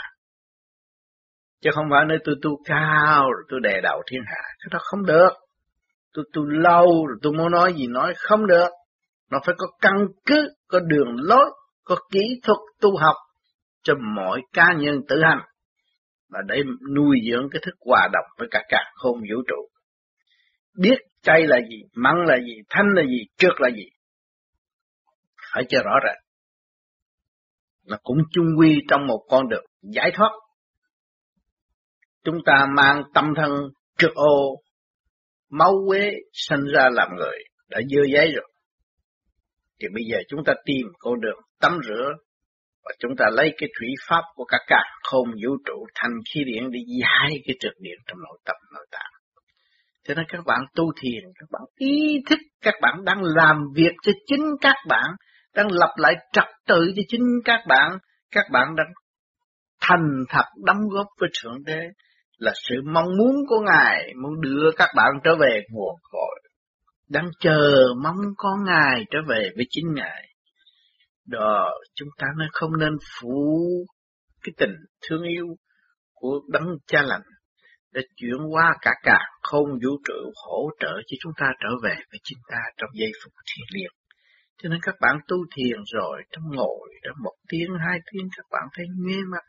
Chứ 1.62 1.70
không 1.74 1.86
phải 1.92 2.06
nơi 2.06 2.18
tôi 2.24 2.36
tu 2.42 2.50
cao 2.66 3.24
rồi 3.24 3.44
tôi 3.50 3.60
đè 3.64 3.82
đầu 3.84 4.02
thiên 4.12 4.22
hạ, 4.26 4.42
cái 4.60 4.70
đó 4.72 4.80
không 4.82 5.06
được. 5.06 5.30
Tôi 6.14 6.26
tu 6.34 6.46
lâu 6.46 7.06
rồi 7.08 7.18
tôi 7.22 7.34
muốn 7.34 7.52
nói 7.52 7.74
gì 7.74 7.88
nói 7.88 8.14
không 8.18 8.48
được. 8.48 8.70
Nó 9.32 9.40
phải 9.46 9.56
có 9.58 9.68
căn 9.82 9.94
cứ, 10.26 10.50
có 10.68 10.80
đường 10.80 11.16
lối, 11.18 11.46
có 11.84 11.96
kỹ 12.12 12.40
thuật 12.44 12.58
tu 12.82 12.98
học 12.98 13.16
cho 13.84 13.94
mọi 14.16 14.42
cá 14.54 14.74
nhân 14.78 15.02
tự 15.08 15.22
hành 15.24 15.42
và 16.32 16.40
để 16.48 16.64
nuôi 16.96 17.18
dưỡng 17.32 17.48
cái 17.52 17.62
thức 17.66 17.76
hòa 17.80 18.10
đồng 18.14 18.26
với 18.38 18.48
cả 18.52 18.64
cả 18.70 18.92
khôn 18.94 19.20
vũ 19.20 19.42
trụ. 19.48 19.70
Biết 20.78 20.98
chay 21.22 21.48
là 21.48 21.58
gì, 21.70 21.82
mặn 21.94 22.16
là 22.28 22.38
gì, 22.38 22.62
thanh 22.70 22.88
là 22.96 23.04
gì, 23.04 23.26
trước 23.38 23.54
là 23.62 23.70
gì. 23.70 23.86
Phải 25.54 25.64
cho 25.70 25.80
rõ 25.86 26.00
ràng. 26.06 26.18
Nó 27.86 27.98
cũng 28.04 28.18
chung 28.32 28.46
quy 28.60 28.82
trong 28.90 29.08
một 29.08 29.26
con 29.30 29.50
đường 29.50 29.66
giải 29.82 30.12
thoát. 30.16 30.32
Chúng 32.24 32.38
ta 32.46 32.68
mang 32.76 33.04
tâm 33.14 33.34
thân 33.36 33.52
trước 33.98 34.12
ô, 34.14 34.62
máu 35.50 35.74
quế 35.88 36.12
sinh 36.34 36.66
ra 36.74 36.90
làm 36.92 37.10
người 37.18 37.38
đã 37.70 37.80
dơ 37.90 38.02
giấy 38.14 38.32
rồi. 38.36 38.52
Thì 39.80 39.88
bây 39.94 40.04
giờ 40.12 40.18
chúng 40.28 40.44
ta 40.46 40.54
tìm 40.66 40.88
con 41.00 41.22
đường 41.22 41.40
tắm 41.60 41.80
rửa 41.88 42.12
và 42.84 42.92
chúng 43.00 43.16
ta 43.18 43.26
lấy 43.32 43.54
cái 43.58 43.70
thủy 43.80 43.88
pháp 44.08 44.22
của 44.36 44.46
cả 44.46 44.58
cả 44.68 44.84
không 45.04 45.28
vũ 45.28 45.58
trụ 45.66 45.86
thành 45.96 46.12
khí 46.34 46.44
điện 46.46 46.72
để 46.72 46.80
giải 47.02 47.30
cái 47.48 47.56
trực 47.60 47.74
điện 47.80 47.98
trong 48.08 48.18
nội 48.18 48.38
tâm 48.46 48.56
nội 48.74 48.88
tạng. 48.92 49.12
Cho 50.08 50.14
nên 50.14 50.26
các 50.30 50.46
bạn 50.46 50.60
tu 50.76 50.86
thiền, 51.02 51.24
các 51.40 51.48
bạn 51.52 51.62
ý 51.78 52.24
thức 52.30 52.40
các 52.62 52.74
bạn 52.82 53.06
đang 53.06 53.24
làm 53.24 53.58
việc 53.76 53.92
cho 54.04 54.12
chính 54.26 54.46
các 54.62 54.76
bạn, 54.88 55.16
đang 55.56 55.68
lập 55.72 55.94
lại 55.98 56.14
trật 56.34 56.48
tự 56.68 56.92
cho 56.96 57.02
chính 57.08 57.26
các 57.46 57.60
bạn, 57.68 57.98
các 58.32 58.46
bạn 58.52 58.76
đang 58.76 58.88
thành 59.82 60.24
thật 60.30 60.46
đóng 60.66 60.82
góp 60.90 61.08
với 61.20 61.30
Thượng 61.44 61.64
Đế 61.66 61.80
là 62.38 62.52
sự 62.70 62.76
mong 62.86 63.18
muốn 63.18 63.36
của 63.48 63.60
Ngài 63.60 64.14
muốn 64.24 64.42
đưa 64.42 64.72
các 64.78 64.90
bạn 64.96 65.08
trở 65.24 65.36
về 65.36 65.62
nguồn 65.72 65.96
cội. 66.12 66.40
Đang 67.10 67.30
chờ 67.40 67.88
mong 68.04 68.18
có 68.38 68.50
Ngài 68.66 69.06
trở 69.12 69.20
về 69.28 69.50
với 69.56 69.66
chính 69.70 69.86
Ngài. 69.96 70.31
Đó, 71.28 71.70
chúng 71.96 72.10
ta 72.18 72.28
nó 72.38 72.46
không 72.54 72.78
nên 72.78 72.94
phụ 73.22 73.68
cái 74.44 74.54
tình 74.58 74.76
thương 75.10 75.24
yêu 75.24 75.48
của 76.14 76.40
đấng 76.50 76.78
cha 76.88 77.02
lành 77.02 77.22
để 77.94 78.02
chuyển 78.16 78.38
qua 78.52 78.74
cả 78.82 78.92
cả 79.04 79.20
không 79.42 79.66
vũ 79.66 79.98
trụ 80.08 80.32
hỗ 80.46 80.70
trợ 80.80 80.94
cho 81.08 81.16
chúng 81.22 81.34
ta 81.38 81.46
trở 81.60 81.70
về 81.84 81.96
với 81.96 82.20
chính 82.24 82.38
ta 82.52 82.60
trong 82.78 82.90
giây 82.94 83.12
phút 83.24 83.34
thiền 83.34 83.80
liệt. 83.80 83.90
Cho 84.64 84.70
nên 84.70 84.80
các 84.82 84.96
bạn 85.02 85.18
tu 85.28 85.38
thiền 85.56 85.78
rồi, 85.94 86.22
trong 86.32 86.44
ngồi, 86.52 86.90
trong 87.04 87.16
một 87.24 87.34
tiếng, 87.50 87.70
hai 87.88 88.00
tiếng, 88.12 88.30
các 88.38 88.46
bạn 88.52 88.64
thấy 88.74 88.86
nhuê 88.98 89.18
mặt. 89.32 89.44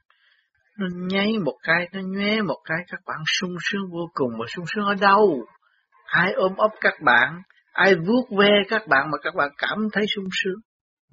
Nó 0.78 0.86
nháy 0.92 1.32
một 1.44 1.58
cái, 1.62 1.88
nó 1.92 2.00
nhuê 2.00 2.42
một 2.42 2.58
cái, 2.64 2.78
các 2.88 3.00
bạn 3.06 3.18
sung 3.40 3.54
sướng 3.60 3.82
vô 3.92 4.10
cùng, 4.14 4.30
mà 4.38 4.44
sung 4.48 4.64
sướng 4.74 4.84
ở 4.84 4.94
đâu? 4.94 5.46
Ai 6.04 6.32
ôm 6.32 6.56
ấp 6.56 6.70
các 6.80 6.94
bạn, 7.04 7.42
ai 7.72 7.94
vuốt 7.94 8.26
ve 8.38 8.50
các 8.68 8.82
bạn 8.88 9.10
mà 9.10 9.18
các 9.22 9.34
bạn 9.34 9.48
cảm 9.58 9.78
thấy 9.92 10.04
sung 10.14 10.28
sướng? 10.32 10.60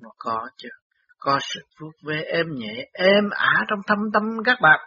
Nó 0.02 0.10
có 0.18 0.50
chứ. 0.58 0.70
Có 1.20 1.40
sự 1.42 1.60
vuốt 1.80 1.92
về 2.04 2.22
êm 2.22 2.46
nhẹ, 2.56 2.90
êm 2.94 3.30
ả 3.30 3.66
trong 3.70 3.80
thâm 3.88 3.98
tâm 4.14 4.24
các 4.46 4.58
bạn. 4.62 4.80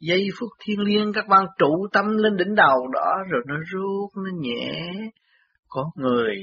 Giây 0.00 0.28
phút 0.40 0.48
thiên 0.60 0.80
liêng 0.80 1.12
các 1.12 1.26
bạn 1.28 1.44
trụ 1.58 1.86
tâm 1.92 2.16
lên 2.16 2.36
đỉnh 2.36 2.54
đầu 2.54 2.88
đó 2.92 3.14
rồi 3.30 3.42
nó 3.46 3.54
rút, 3.72 4.10
nó 4.24 4.30
nhẹ. 4.40 4.92
Có 5.68 5.90
người 5.94 6.34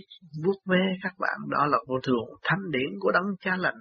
vuốt 0.46 0.56
ve 0.65 0.82
các 1.03 1.13
bạn 1.20 1.38
đó 1.50 1.65
là 1.65 1.77
vô 1.88 1.96
thường 2.03 2.25
thánh 2.44 2.72
điển 2.72 2.89
của 3.00 3.12
đấng 3.12 3.36
cha 3.39 3.58
lành. 3.58 3.80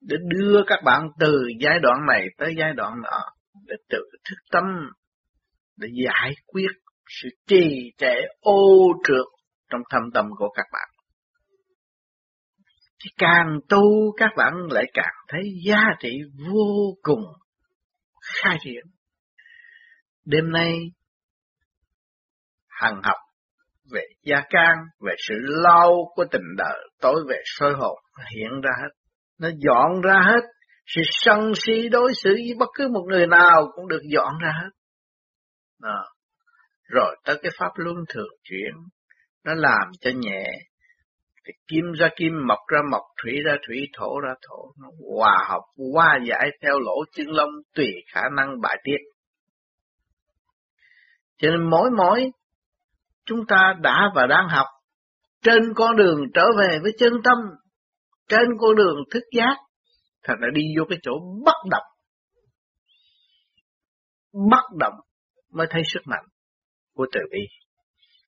Để 0.00 0.16
đưa 0.28 0.62
các 0.66 0.80
bạn 0.84 1.08
từ 1.18 1.42
giai 1.60 1.78
đoạn 1.82 2.06
này 2.06 2.26
tới 2.38 2.54
giai 2.58 2.72
đoạn 2.72 2.92
nọ. 3.02 3.20
Để 3.66 3.76
tự 3.88 3.98
thức 4.28 4.36
tâm. 4.50 4.64
Để 5.76 5.88
giải 6.04 6.32
quyết 6.46 6.70
sự 7.06 7.28
trì 7.46 7.92
trệ 7.98 8.14
ô 8.40 8.68
trượt 9.04 9.26
trong 9.70 9.80
thâm 9.90 10.02
tâm 10.14 10.26
của 10.38 10.48
các 10.56 10.66
bạn. 10.72 10.88
Thì 13.04 13.10
càng 13.18 13.58
tu 13.68 14.12
các 14.16 14.30
bạn 14.36 14.52
lại 14.70 14.84
càng 14.94 15.14
thấy 15.28 15.42
giá 15.66 15.80
trị 16.00 16.18
vô 16.50 16.96
cùng 17.02 17.24
khai 18.22 18.56
triển. 18.60 18.84
Đêm 20.24 20.52
nay 20.52 20.78
hằng 22.68 23.00
học 23.02 23.16
về 23.92 24.00
gia 24.22 24.42
can, 24.50 24.76
về 25.00 25.14
sự 25.28 25.34
lâu 25.38 26.12
của 26.14 26.24
tình 26.30 26.56
đời, 26.58 26.88
tối 27.00 27.24
về 27.28 27.36
sôi 27.44 27.72
hồn 27.72 27.98
hiện 28.34 28.60
ra 28.62 28.70
hết. 28.82 28.90
Nó 29.38 29.48
dọn 29.58 30.00
ra 30.00 30.20
hết. 30.26 30.40
Sự 30.86 31.02
sân 31.04 31.52
si 31.54 31.88
đối 31.88 32.12
xử 32.14 32.30
với 32.30 32.54
bất 32.58 32.68
cứ 32.74 32.88
một 32.88 33.04
người 33.08 33.26
nào 33.26 33.72
cũng 33.74 33.88
được 33.88 34.02
dọn 34.14 34.32
ra 34.42 34.52
hết. 34.62 34.70
À. 35.82 36.00
Rồi 36.84 37.16
tới 37.24 37.38
cái 37.42 37.52
pháp 37.58 37.70
luân 37.76 37.96
thường 38.08 38.32
chuyển, 38.42 38.72
nó 39.44 39.54
làm 39.54 39.92
cho 40.00 40.10
nhẹ 40.14 40.46
thì 41.46 41.52
kim 41.68 41.84
ra 41.92 42.08
kim, 42.16 42.32
mộc 42.48 42.58
ra 42.72 42.78
mộc, 42.90 43.02
thủy 43.22 43.32
ra 43.44 43.56
thủy, 43.66 43.88
thổ 43.98 44.20
ra 44.20 44.34
thổ, 44.48 44.72
nó 44.82 44.88
hòa 45.16 45.38
hợp, 45.48 45.60
hòa 45.92 46.18
giải 46.28 46.50
theo 46.62 46.78
lỗ 46.78 47.04
chân 47.12 47.26
lông 47.30 47.50
tùy 47.74 47.86
khả 48.12 48.22
năng 48.36 48.60
bài 48.60 48.76
tiết. 48.84 48.96
Cho 51.36 51.50
nên 51.50 51.70
mỗi 51.70 51.90
mỗi 51.96 52.30
chúng 53.24 53.46
ta 53.46 53.74
đã 53.80 54.10
và 54.14 54.26
đang 54.26 54.48
học 54.48 54.66
trên 55.42 55.62
con 55.74 55.96
đường 55.96 56.20
trở 56.34 56.44
về 56.58 56.78
với 56.82 56.92
chân 56.98 57.12
tâm, 57.24 57.38
trên 58.28 58.48
con 58.58 58.76
đường 58.76 58.96
thức 59.10 59.22
giác, 59.36 59.56
thật 60.22 60.34
là 60.38 60.48
đi 60.54 60.62
vô 60.78 60.84
cái 60.88 60.98
chỗ 61.02 61.12
bất 61.44 61.56
động. 61.70 61.84
bất 64.50 64.76
động 64.78 64.94
mới 65.52 65.66
thấy 65.70 65.82
sức 65.86 66.00
mạnh 66.04 66.24
của 66.94 67.06
từ 67.12 67.20
bi. 67.32 67.38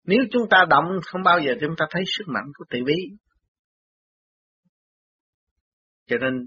Nếu 0.07 0.21
chúng 0.33 0.43
ta 0.51 0.65
động 0.71 0.85
không 1.07 1.23
bao 1.23 1.41
giờ 1.41 1.53
chúng 1.61 1.75
ta 1.79 1.87
thấy 1.91 2.03
sức 2.07 2.25
mạnh 2.27 2.45
của 2.59 2.65
tự 2.71 2.79
bi. 2.85 2.95
Cho 6.07 6.17
nên 6.21 6.47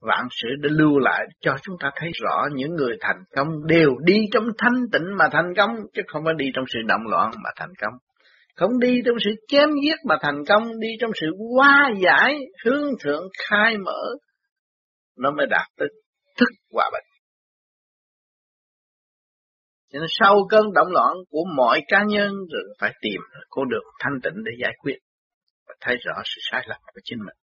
vạn 0.00 0.28
sự 0.30 0.48
đã 0.62 0.68
lưu 0.72 0.98
lại 0.98 1.26
cho 1.40 1.56
chúng 1.62 1.76
ta 1.80 1.90
thấy 1.96 2.10
rõ 2.22 2.46
những 2.54 2.74
người 2.74 2.96
thành 3.00 3.22
công 3.36 3.48
đều 3.66 3.90
đi 4.04 4.20
trong 4.32 4.44
thanh 4.58 4.82
tịnh 4.92 5.16
mà 5.18 5.24
thành 5.32 5.52
công 5.56 5.70
chứ 5.94 6.02
không 6.06 6.24
phải 6.24 6.34
đi 6.38 6.46
trong 6.54 6.64
sự 6.68 6.78
động 6.88 7.02
loạn 7.10 7.30
mà 7.44 7.50
thành 7.56 7.72
công. 7.80 7.94
Không 8.56 8.78
đi 8.80 9.02
trong 9.06 9.16
sự 9.24 9.30
chém 9.48 9.68
giết 9.84 9.96
mà 10.08 10.16
thành 10.22 10.44
công, 10.48 10.80
đi 10.80 10.88
trong 11.00 11.10
sự 11.20 11.26
hóa 11.54 11.90
giải, 12.02 12.34
hướng 12.64 12.84
thượng 13.04 13.24
khai 13.48 13.78
mở, 13.78 14.02
nó 15.18 15.30
mới 15.30 15.46
đạt 15.50 15.66
tới 15.76 15.88
thức 16.38 16.48
hòa 16.72 16.90
bình. 16.92 17.17
Cho 19.92 19.98
nên 19.98 20.08
sau 20.18 20.36
cơn 20.50 20.72
động 20.74 20.88
loạn 20.90 21.12
của 21.30 21.44
mọi 21.56 21.80
cá 21.88 22.04
nhân 22.04 22.32
rồi 22.32 22.62
phải 22.80 22.92
tìm 23.00 23.20
con 23.50 23.68
đường 23.68 23.84
thanh 24.00 24.20
tịnh 24.22 24.44
để 24.44 24.52
giải 24.60 24.72
quyết 24.78 24.98
và 25.68 25.74
thấy 25.80 25.96
rõ 25.96 26.14
sự 26.24 26.40
sai 26.50 26.64
lầm 26.68 26.80
của 26.94 27.00
chính 27.04 27.18
mình. 27.18 27.36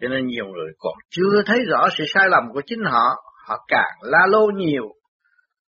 Cho 0.00 0.08
nên 0.08 0.26
nhiều 0.26 0.46
người 0.46 0.72
còn 0.78 0.94
chưa 1.10 1.42
thấy 1.46 1.58
rõ 1.68 1.88
sự 1.98 2.04
sai 2.14 2.28
lầm 2.28 2.42
của 2.52 2.62
chính 2.66 2.82
họ, 2.84 3.16
họ 3.46 3.64
càng 3.68 3.98
la 4.02 4.26
lô 4.28 4.46
nhiều, 4.46 4.88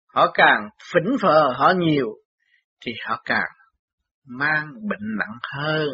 họ 0.08 0.32
càng 0.34 0.70
phỉnh 0.94 1.18
phờ 1.22 1.50
họ 1.58 1.74
nhiều, 1.78 2.08
thì 2.86 2.92
họ 3.06 3.22
càng 3.26 3.50
mang 4.26 4.68
bệnh 4.90 5.18
nặng 5.20 5.38
hơn. 5.54 5.90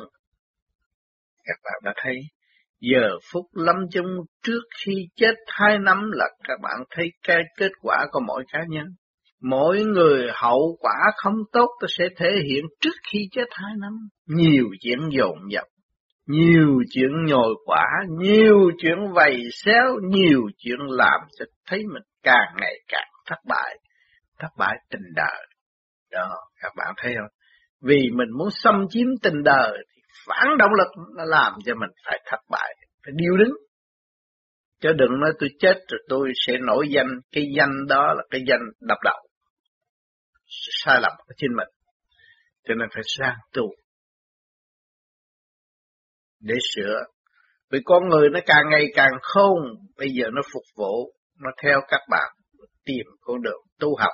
Các 1.44 1.60
bạn 1.63 1.74
đã 1.84 1.94
thấy, 2.03 2.15
giờ 2.79 3.10
phút 3.32 3.46
lâm 3.53 3.75
chung 3.91 4.08
trước 4.44 4.62
khi 4.86 4.94
chết 5.15 5.34
hai 5.48 5.79
năm 5.79 6.12
là 6.12 6.29
các 6.44 6.60
bạn 6.62 6.84
thấy 6.89 7.05
cái 7.24 7.41
kết 7.58 7.72
quả 7.82 8.05
của 8.12 8.20
mỗi 8.27 8.44
cá 8.53 8.60
nhân. 8.70 8.86
Mỗi 9.42 9.84
người 9.84 10.27
hậu 10.34 10.77
quả 10.80 11.12
không 11.18 11.36
tốt 11.51 11.68
tôi 11.82 11.88
sẽ 11.98 12.06
thể 12.18 12.30
hiện 12.50 12.65
trước 12.82 12.96
khi 13.12 13.20
chết 13.32 13.46
hai 13.51 13.72
năm. 13.82 13.92
Nhiều 14.27 14.65
chuyện 14.82 15.00
dồn 15.12 15.38
dập, 15.50 15.65
nhiều 16.27 16.82
chuyện 16.92 17.10
nhồi 17.27 17.56
quả, 17.65 17.86
nhiều 18.20 18.72
chuyện 18.77 18.98
vầy 19.13 19.44
xéo, 19.54 19.96
nhiều 20.10 20.42
chuyện 20.58 20.80
làm 20.89 21.22
sẽ 21.39 21.46
thấy 21.68 21.80
mình 21.94 22.04
càng 22.24 22.56
ngày 22.62 22.75
càng 22.88 23.08
thất 23.25 23.39
bại, 23.50 23.77
thất 24.39 24.50
bại 24.58 24.75
tình 24.89 25.13
đời. 25.15 25.46
Đó, 26.12 26.30
các 26.62 26.72
bạn 26.77 26.94
thấy 26.98 27.15
không? 27.15 27.30
Vì 27.82 28.10
mình 28.13 28.30
muốn 28.38 28.50
xâm 28.51 28.86
chiếm 28.89 29.08
tình 29.24 29.44
đời 29.44 29.72
thì 29.96 30.01
phản 30.27 30.58
động 30.58 30.72
lực 30.77 30.88
nó 31.18 31.24
làm 31.25 31.54
cho 31.65 31.74
mình 31.75 31.89
phải 32.06 32.22
thất 32.25 32.39
bại, 32.51 32.75
phải 33.06 33.13
điêu 33.15 33.38
đứng. 33.38 33.54
Chứ 34.82 34.89
đừng 34.94 35.20
nói 35.20 35.32
tôi 35.39 35.50
chết 35.60 35.75
rồi 35.88 36.00
tôi 36.10 36.32
sẽ 36.48 36.58
nổi 36.58 36.88
danh, 36.89 37.20
cái 37.32 37.44
danh 37.58 37.88
đó 37.89 38.13
là 38.13 38.24
cái 38.30 38.42
danh 38.48 38.62
đập 38.82 38.98
đầu. 39.04 39.25
Sai 40.48 41.00
lầm 41.02 41.12
của 41.18 41.34
chính 41.38 41.52
mình. 41.58 41.68
Cho 42.64 42.74
nên 42.74 42.90
phải 42.94 43.04
sang 43.18 43.38
tu. 43.54 43.64
Để 46.40 46.56
sửa. 46.75 47.00
Vì 47.72 47.80
con 47.86 48.10
người 48.10 48.30
nó 48.30 48.40
càng 48.46 48.66
ngày 48.72 48.86
càng 48.96 49.12
không, 49.22 49.58
bây 49.98 50.10
giờ 50.10 50.25
nó 50.34 50.42
phục 50.54 50.64
vụ, 50.75 51.14
nó 51.40 51.50
theo 51.64 51.82
các 51.88 52.02
bạn 52.10 52.32
tìm 52.86 53.06
con 53.22 53.42
đường 53.42 53.62
tu 53.80 53.96
học 54.00 54.14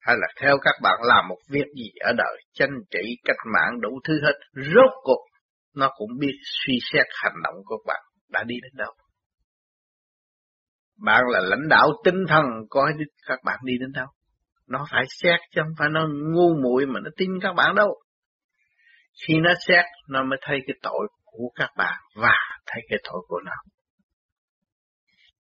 hay 0.00 0.16
là 0.18 0.26
theo 0.40 0.56
các 0.62 0.74
bạn 0.82 0.98
làm 1.02 1.28
một 1.28 1.38
việc 1.48 1.66
gì 1.76 1.90
ở 2.00 2.12
đời, 2.18 2.36
tranh 2.52 2.70
trị, 2.90 3.16
cách 3.24 3.36
mạng, 3.54 3.80
đủ 3.80 4.00
thứ 4.04 4.14
hết, 4.22 4.32
rốt 4.54 4.90
cuộc 5.02 5.26
nó 5.74 5.90
cũng 5.96 6.10
biết 6.18 6.34
suy 6.42 6.74
xét 6.92 7.06
hành 7.22 7.36
động 7.44 7.54
của 7.64 7.76
bạn 7.86 8.00
đã 8.28 8.42
đi 8.46 8.54
đến 8.62 8.72
đâu. 8.76 8.92
Bạn 11.04 11.22
là 11.28 11.40
lãnh 11.40 11.68
đạo 11.68 11.88
tinh 12.04 12.24
thần, 12.28 12.44
coi 12.70 12.92
các 13.26 13.38
bạn 13.44 13.58
đi 13.64 13.72
đến 13.80 13.92
đâu. 13.92 14.06
Nó 14.68 14.86
phải 14.90 15.02
xét 15.22 15.40
chứ 15.54 15.60
không 15.64 15.74
phải 15.78 15.88
nó 15.92 16.06
ngu 16.34 16.54
muội 16.62 16.86
mà 16.86 17.00
nó 17.04 17.10
tin 17.16 17.30
các 17.42 17.52
bạn 17.52 17.74
đâu. 17.74 18.02
Khi 19.26 19.34
nó 19.38 19.50
xét, 19.66 19.84
nó 20.08 20.22
mới 20.22 20.38
thấy 20.42 20.58
cái 20.66 20.74
tội 20.82 21.08
của 21.24 21.50
các 21.54 21.70
bạn 21.76 22.00
và 22.14 22.34
thấy 22.66 22.82
cái 22.88 22.98
tội 23.04 23.22
của 23.28 23.40
nó. 23.44 23.52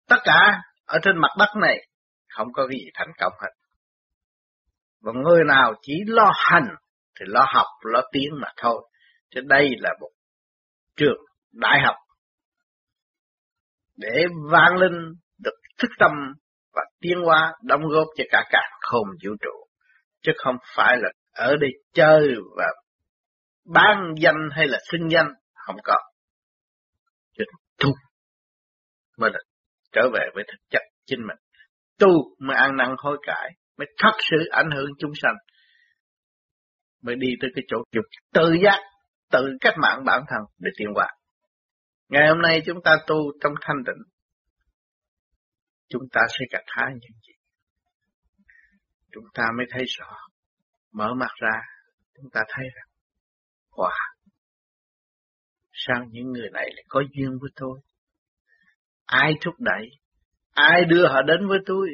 Tất 0.09 0.19
cả 0.25 0.61
ở 0.85 0.99
trên 1.03 1.17
mặt 1.17 1.31
đất 1.39 1.49
này 1.61 1.87
không 2.29 2.53
có 2.53 2.69
gì 2.69 2.79
thành 2.95 3.11
công 3.19 3.33
hết. 3.43 3.51
Và 5.01 5.13
người 5.25 5.45
nào 5.45 5.75
chỉ 5.83 5.95
lo 6.07 6.31
hành 6.35 6.69
thì 7.21 7.27
lo 7.29 7.47
học, 7.55 7.67
lo 7.85 8.01
tiếng 8.13 8.31
mà 8.41 8.49
thôi. 8.57 8.91
Chứ 9.31 9.41
đây 9.45 9.71
là 9.79 9.91
một 10.01 10.11
trường 10.97 11.19
đại 11.53 11.81
học 11.85 11.97
để 13.97 14.27
vang 14.51 14.77
linh 14.77 15.13
được 15.39 15.55
thức 15.79 15.91
tâm 15.99 16.11
tiến 17.03 17.19
hóa 17.25 17.53
đóng 17.63 17.81
góp 17.89 18.07
cho 18.17 18.25
cả 18.31 18.45
cả 18.51 18.61
không 18.81 19.07
vũ 19.25 19.31
trụ. 19.41 19.67
Chứ 20.23 20.33
không 20.37 20.57
phải 20.77 20.97
là 21.01 21.09
ở 21.33 21.57
đây 21.61 21.71
chơi 21.93 22.35
và 22.57 22.67
ban 23.67 24.15
danh 24.21 24.49
hay 24.53 24.67
là 24.69 24.79
xưng 24.93 25.11
danh, 25.11 25.29
không 25.55 25.77
có. 25.85 25.97
Chứ 27.39 27.45
tu 27.79 27.91
mới 29.19 29.31
là 29.33 29.39
trở 29.93 30.03
về 30.13 30.27
với 30.35 30.45
thực 30.49 30.69
chất 30.71 30.83
chính 31.07 31.21
mình. 31.21 31.37
Tu 31.99 32.09
mới 32.39 32.57
ăn 32.57 32.77
năn 32.77 32.89
hối 32.99 33.19
cải, 33.27 33.51
mới 33.79 33.87
thật 33.99 34.13
sự 34.31 34.37
ảnh 34.51 34.71
hưởng 34.77 34.91
chúng 34.99 35.13
sanh 35.23 35.35
mới 37.03 37.17
đi 37.17 37.29
tới 37.41 37.51
cái 37.55 37.65
chỗ 37.69 37.77
dục 37.93 38.05
tự 38.35 38.55
giác 38.65 38.79
tự 39.31 39.49
cách 39.61 39.75
mạng 39.83 40.05
bản 40.05 40.23
thân 40.29 40.41
để 40.59 40.71
tiến 40.79 40.89
hóa 40.95 41.09
ngày 42.09 42.29
hôm 42.29 42.43
nay 42.43 42.63
chúng 42.67 42.83
ta 42.85 42.97
tu 43.07 43.17
trong 43.41 43.53
thanh 43.61 43.77
tịnh 43.87 44.03
chúng 45.93 46.09
ta 46.13 46.21
sẽ 46.29 46.45
gặt 46.53 46.65
hái 46.67 46.91
những 46.93 47.19
gì. 47.27 47.35
Chúng 49.13 49.25
ta 49.35 49.45
mới 49.57 49.67
thấy 49.71 49.85
rõ, 49.99 50.17
mở 50.93 51.15
mặt 51.15 51.31
ra, 51.41 51.61
chúng 52.17 52.31
ta 52.33 52.41
thấy 52.49 52.65
rằng, 52.75 52.89
wow, 53.71 54.13
sao 55.73 56.05
những 56.11 56.33
người 56.33 56.51
này 56.53 56.71
lại 56.75 56.85
có 56.89 57.03
duyên 57.13 57.31
với 57.41 57.51
tôi? 57.57 57.81
Ai 59.05 59.35
thúc 59.45 59.55
đẩy? 59.59 59.89
Ai 60.51 60.85
đưa 60.85 61.07
họ 61.09 61.23
đến 61.23 61.49
với 61.49 61.59
tôi? 61.67 61.89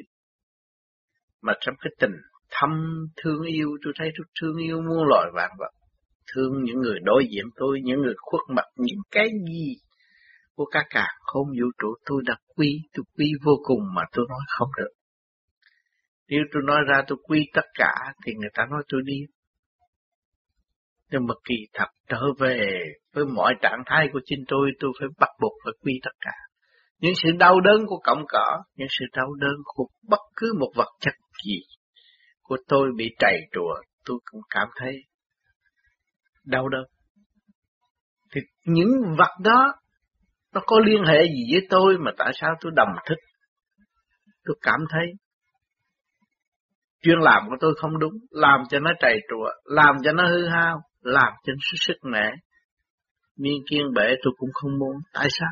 Mà 1.42 1.52
trong 1.60 1.74
cái 1.80 1.90
tình 2.00 2.16
thâm 2.50 2.70
thương 3.16 3.42
yêu, 3.42 3.68
tôi 3.84 3.92
thấy 3.98 4.10
tôi 4.18 4.26
thương 4.40 4.56
yêu 4.56 4.80
muôn 4.80 5.08
loài 5.08 5.26
vạn 5.34 5.50
vật. 5.58 5.70
Thương 6.34 6.64
những 6.64 6.78
người 6.78 6.98
đối 7.02 7.22
diện 7.32 7.44
tôi, 7.56 7.80
những 7.84 8.00
người 8.00 8.14
khuất 8.16 8.40
mặt 8.56 8.64
những 8.76 9.00
cái 9.10 9.28
gì 9.48 9.76
của 10.58 10.64
cả 10.64 10.84
cả 10.90 11.06
không 11.20 11.46
vũ 11.46 11.66
trụ 11.78 11.94
tôi 12.04 12.22
đã 12.26 12.34
quy 12.56 12.80
tôi 12.92 13.04
quy 13.16 13.32
vô 13.44 13.52
cùng 13.64 13.80
mà 13.94 14.02
tôi 14.12 14.26
nói 14.28 14.40
không 14.48 14.68
được. 14.78 14.92
Nếu 16.28 16.40
tôi 16.52 16.62
nói 16.66 16.78
ra 16.88 17.02
tôi 17.06 17.18
quy 17.22 17.46
tất 17.54 17.66
cả 17.74 17.94
thì 18.24 18.32
người 18.34 18.50
ta 18.54 18.64
nói 18.70 18.82
tôi 18.88 19.00
điên 19.04 19.26
nhưng 21.10 21.26
mà 21.26 21.34
kỳ 21.44 21.54
thật 21.72 21.86
trở 22.08 22.22
về 22.38 22.82
với 23.12 23.24
mọi 23.24 23.54
trạng 23.62 23.82
thái 23.86 24.08
của 24.12 24.20
chính 24.24 24.44
tôi 24.48 24.70
tôi 24.80 24.90
phải 25.00 25.08
bắt 25.18 25.28
buộc 25.40 25.52
phải 25.64 25.72
quy 25.80 25.92
tất 26.02 26.10
cả. 26.20 26.34
Những 26.98 27.14
sự 27.22 27.30
đau 27.38 27.60
đớn 27.60 27.86
của 27.86 28.00
cộng 28.04 28.24
cỏ 28.28 28.62
những 28.76 28.88
sự 28.98 29.04
đau 29.12 29.34
đớn 29.34 29.54
của 29.64 29.88
bất 30.08 30.20
cứ 30.36 30.52
một 30.60 30.72
vật 30.74 30.88
chất 31.00 31.14
gì 31.46 31.60
của 32.42 32.56
tôi 32.68 32.88
bị 32.96 33.10
trầy 33.18 33.40
trùa, 33.52 33.74
tôi 34.04 34.18
cũng 34.24 34.40
cảm 34.50 34.68
thấy 34.76 34.96
đau 36.44 36.68
đớn. 36.68 36.84
Thì 38.34 38.40
những 38.64 38.88
vật 39.18 39.36
đó 39.42 39.74
nó 40.58 40.64
có 40.66 40.80
liên 40.80 41.02
hệ 41.04 41.22
gì 41.22 41.52
với 41.52 41.66
tôi 41.70 41.98
mà 41.98 42.10
tại 42.18 42.32
sao 42.40 42.54
tôi 42.60 42.72
đồng 42.76 42.94
thức? 43.06 43.18
Tôi 44.44 44.56
cảm 44.62 44.80
thấy 44.90 45.06
chuyên 47.02 47.18
làm 47.20 47.42
của 47.48 47.56
tôi 47.60 47.74
không 47.80 47.98
đúng, 47.98 48.12
làm 48.30 48.60
cho 48.70 48.78
nó 48.78 48.90
trầy 49.00 49.18
trụa 49.28 49.50
làm 49.64 49.96
cho 50.04 50.12
nó 50.12 50.28
hư 50.28 50.48
hao, 50.48 50.80
làm 51.00 51.32
cho 51.44 51.52
nó 51.52 51.78
sức 51.86 51.96
nẻ 52.12 52.30
Miên 53.36 53.62
kiên 53.70 53.86
bể 53.94 54.14
tôi 54.22 54.32
cũng 54.36 54.50
không 54.52 54.78
muốn, 54.78 54.96
tại 55.12 55.28
sao? 55.30 55.50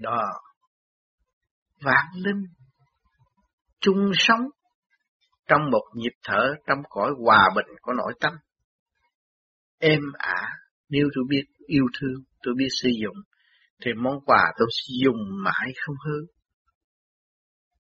Đó, 0.00 0.22
vạn 1.80 2.06
linh 2.14 2.44
chung 3.80 4.10
sống 4.14 4.40
trong 5.48 5.70
một 5.70 5.84
nhịp 5.94 6.12
thở 6.24 6.54
trong 6.66 6.78
cõi 6.88 7.12
hòa 7.24 7.50
bình 7.56 7.76
của 7.82 7.92
nội 7.92 8.14
tâm. 8.20 8.32
Êm 9.78 10.00
ả, 10.18 10.52
nếu 10.88 11.08
tôi 11.14 11.24
biết 11.28 11.44
yêu 11.66 11.84
thương, 12.00 12.22
tôi 12.42 12.54
biết 12.56 12.68
sử 12.82 12.88
dụng, 13.02 13.16
thì 13.84 13.92
món 13.92 14.20
quà 14.26 14.52
tôi 14.58 14.68
sẽ 14.70 14.94
dùng 15.04 15.16
mãi 15.44 15.72
không 15.86 15.96
hư. 16.06 16.26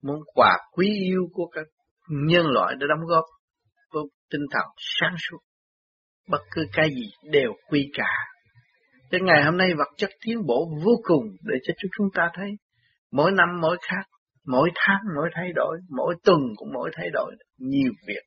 Món 0.02 0.20
quà 0.34 0.58
quý 0.72 0.88
yêu 1.04 1.28
của 1.34 1.48
các 1.48 1.66
nhân 2.10 2.46
loại 2.46 2.76
đã 2.80 2.88
đóng 2.90 3.08
góp 3.08 3.24
với 3.92 4.04
tinh 4.32 4.46
thần 4.52 4.66
sáng 4.78 5.16
suốt. 5.30 5.40
Bất 6.30 6.42
cứ 6.52 6.66
cái 6.74 6.90
gì 6.90 7.12
đều 7.32 7.54
quy 7.70 7.90
cả. 7.94 8.14
Đến 9.12 9.26
ngày 9.26 9.44
hôm 9.44 9.58
nay 9.58 9.74
vật 9.78 9.88
chất 9.98 10.10
tiến 10.26 10.38
bộ 10.48 10.70
vô 10.84 10.92
cùng 11.04 11.24
để 11.42 11.56
cho 11.64 11.74
chúng 11.98 12.08
ta 12.14 12.30
thấy. 12.34 12.50
Mỗi 13.12 13.32
năm 13.32 13.50
mỗi 13.62 13.78
khác, 13.82 14.04
mỗi 14.46 14.70
tháng 14.76 15.00
mỗi 15.16 15.30
thay 15.34 15.52
đổi, 15.56 15.78
mỗi 15.90 16.16
tuần 16.24 16.40
cũng 16.56 16.70
mỗi 16.74 16.92
thay 16.94 17.10
đổi, 17.14 17.36
nhiều 17.58 17.92
việc. 18.08 18.24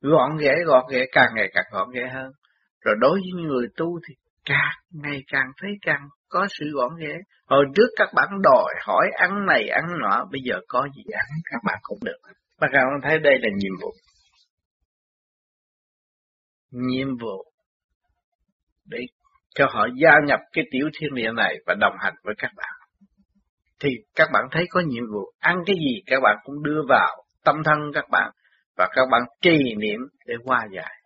Gọn 0.00 0.36
ghẽ 0.40 0.54
gọn 0.66 0.84
ghẽ 0.92 1.04
càng 1.12 1.28
ngày 1.34 1.50
càng 1.54 1.64
gọn 1.72 1.88
ghẽ 1.94 2.08
hơn. 2.14 2.32
Rồi 2.80 2.94
đối 3.00 3.20
với 3.20 3.42
người 3.44 3.66
tu 3.76 4.00
thì 4.08 4.14
càng 4.48 4.74
ngày 4.90 5.20
càng 5.28 5.46
thấy 5.60 5.70
càng 5.82 6.08
có 6.28 6.46
sự 6.58 6.64
gọn 6.74 6.90
ghẽ. 7.00 7.14
Hồi 7.46 7.64
trước 7.76 7.88
các 7.96 8.08
bạn 8.14 8.28
đòi 8.42 8.74
hỏi 8.86 9.06
ăn 9.18 9.46
này 9.46 9.68
ăn 9.68 9.84
nọ, 10.02 10.24
bây 10.30 10.40
giờ 10.44 10.54
có 10.68 10.88
gì 10.96 11.02
ăn 11.12 11.26
các 11.44 11.58
bạn 11.64 11.78
cũng 11.82 11.98
được. 12.04 12.18
Các 12.60 12.68
bạn 12.72 13.00
thấy 13.02 13.18
đây 13.18 13.38
là 13.42 13.48
nhiệm 13.56 13.72
vụ. 13.82 13.90
Nhiệm 16.70 17.08
vụ 17.20 17.44
để 18.84 18.98
cho 19.54 19.66
họ 19.70 19.86
gia 20.02 20.12
nhập 20.26 20.40
cái 20.52 20.64
tiểu 20.70 20.90
thiên 20.98 21.14
địa 21.14 21.32
này 21.36 21.56
và 21.66 21.74
đồng 21.80 21.96
hành 21.98 22.14
với 22.22 22.34
các 22.38 22.50
bạn. 22.56 22.74
Thì 23.80 23.88
các 24.14 24.28
bạn 24.32 24.44
thấy 24.50 24.64
có 24.70 24.80
nhiệm 24.86 25.04
vụ 25.12 25.32
ăn 25.38 25.56
cái 25.66 25.76
gì 25.76 26.02
các 26.06 26.20
bạn 26.22 26.36
cũng 26.44 26.62
đưa 26.62 26.82
vào 26.88 27.24
tâm 27.44 27.56
thân 27.64 27.78
các 27.94 28.04
bạn 28.10 28.30
và 28.76 28.88
các 28.92 29.06
bạn 29.10 29.22
trì 29.42 29.74
niệm 29.78 30.00
để 30.26 30.34
qua 30.44 30.66
giải. 30.72 30.97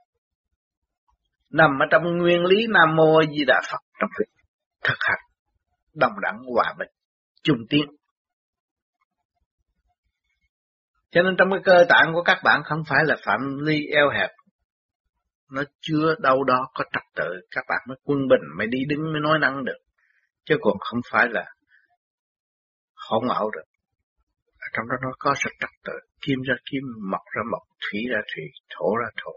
Nằm 1.53 1.71
ở 1.81 1.87
trong 1.91 2.19
nguyên 2.19 2.45
lý 2.45 2.67
Nam 2.71 2.97
Mô 2.97 3.23
Di 3.23 3.45
Đà 3.47 3.61
Phật 3.73 3.79
trong 4.01 4.11
việc 4.19 4.43
thực 4.85 4.99
hành 5.01 5.19
đồng 5.95 6.13
đẳng 6.23 6.39
hòa 6.55 6.75
bình 6.79 6.89
chung 7.43 7.59
tiến. 7.71 7.85
Cho 11.11 11.23
nên 11.23 11.35
trong 11.39 11.51
cái 11.51 11.61
cơ 11.65 11.85
tạng 11.89 12.13
của 12.15 12.23
các 12.23 12.39
bạn 12.45 12.63
không 12.65 12.83
phải 12.89 13.05
là 13.05 13.17
phạm 13.27 13.59
ly 13.59 13.87
eo 13.87 14.11
hẹp. 14.11 14.31
Nó 15.51 15.63
chưa 15.81 16.15
đâu 16.19 16.45
đó 16.45 16.69
có 16.75 16.85
trật 16.93 17.03
tự, 17.15 17.31
các 17.51 17.65
bạn 17.69 17.79
mới 17.89 17.97
quân 18.05 18.19
bình, 18.29 18.41
mới 18.59 18.67
đi 18.67 18.79
đứng, 18.89 19.13
mới 19.13 19.21
nói 19.21 19.39
năng 19.39 19.65
được. 19.65 19.79
Chứ 20.45 20.57
còn 20.61 20.77
không 20.81 21.01
phải 21.11 21.27
là 21.31 21.45
hỗn 23.09 23.29
ảo 23.29 23.51
được. 23.51 23.65
Ở 24.59 24.67
trong 24.73 24.89
đó 24.89 24.97
nó 25.03 25.09
có 25.19 25.35
sự 25.45 25.51
trật 25.61 25.71
tự, 25.85 25.93
kim 26.27 26.39
ra 26.43 26.55
kim, 26.71 26.83
mộc 27.11 27.21
ra 27.37 27.43
mộc, 27.51 27.63
thủy 27.81 28.01
ra 28.11 28.21
thủy, 28.35 28.45
thổ 28.71 28.97
ra 28.97 29.09
thổ. 29.25 29.33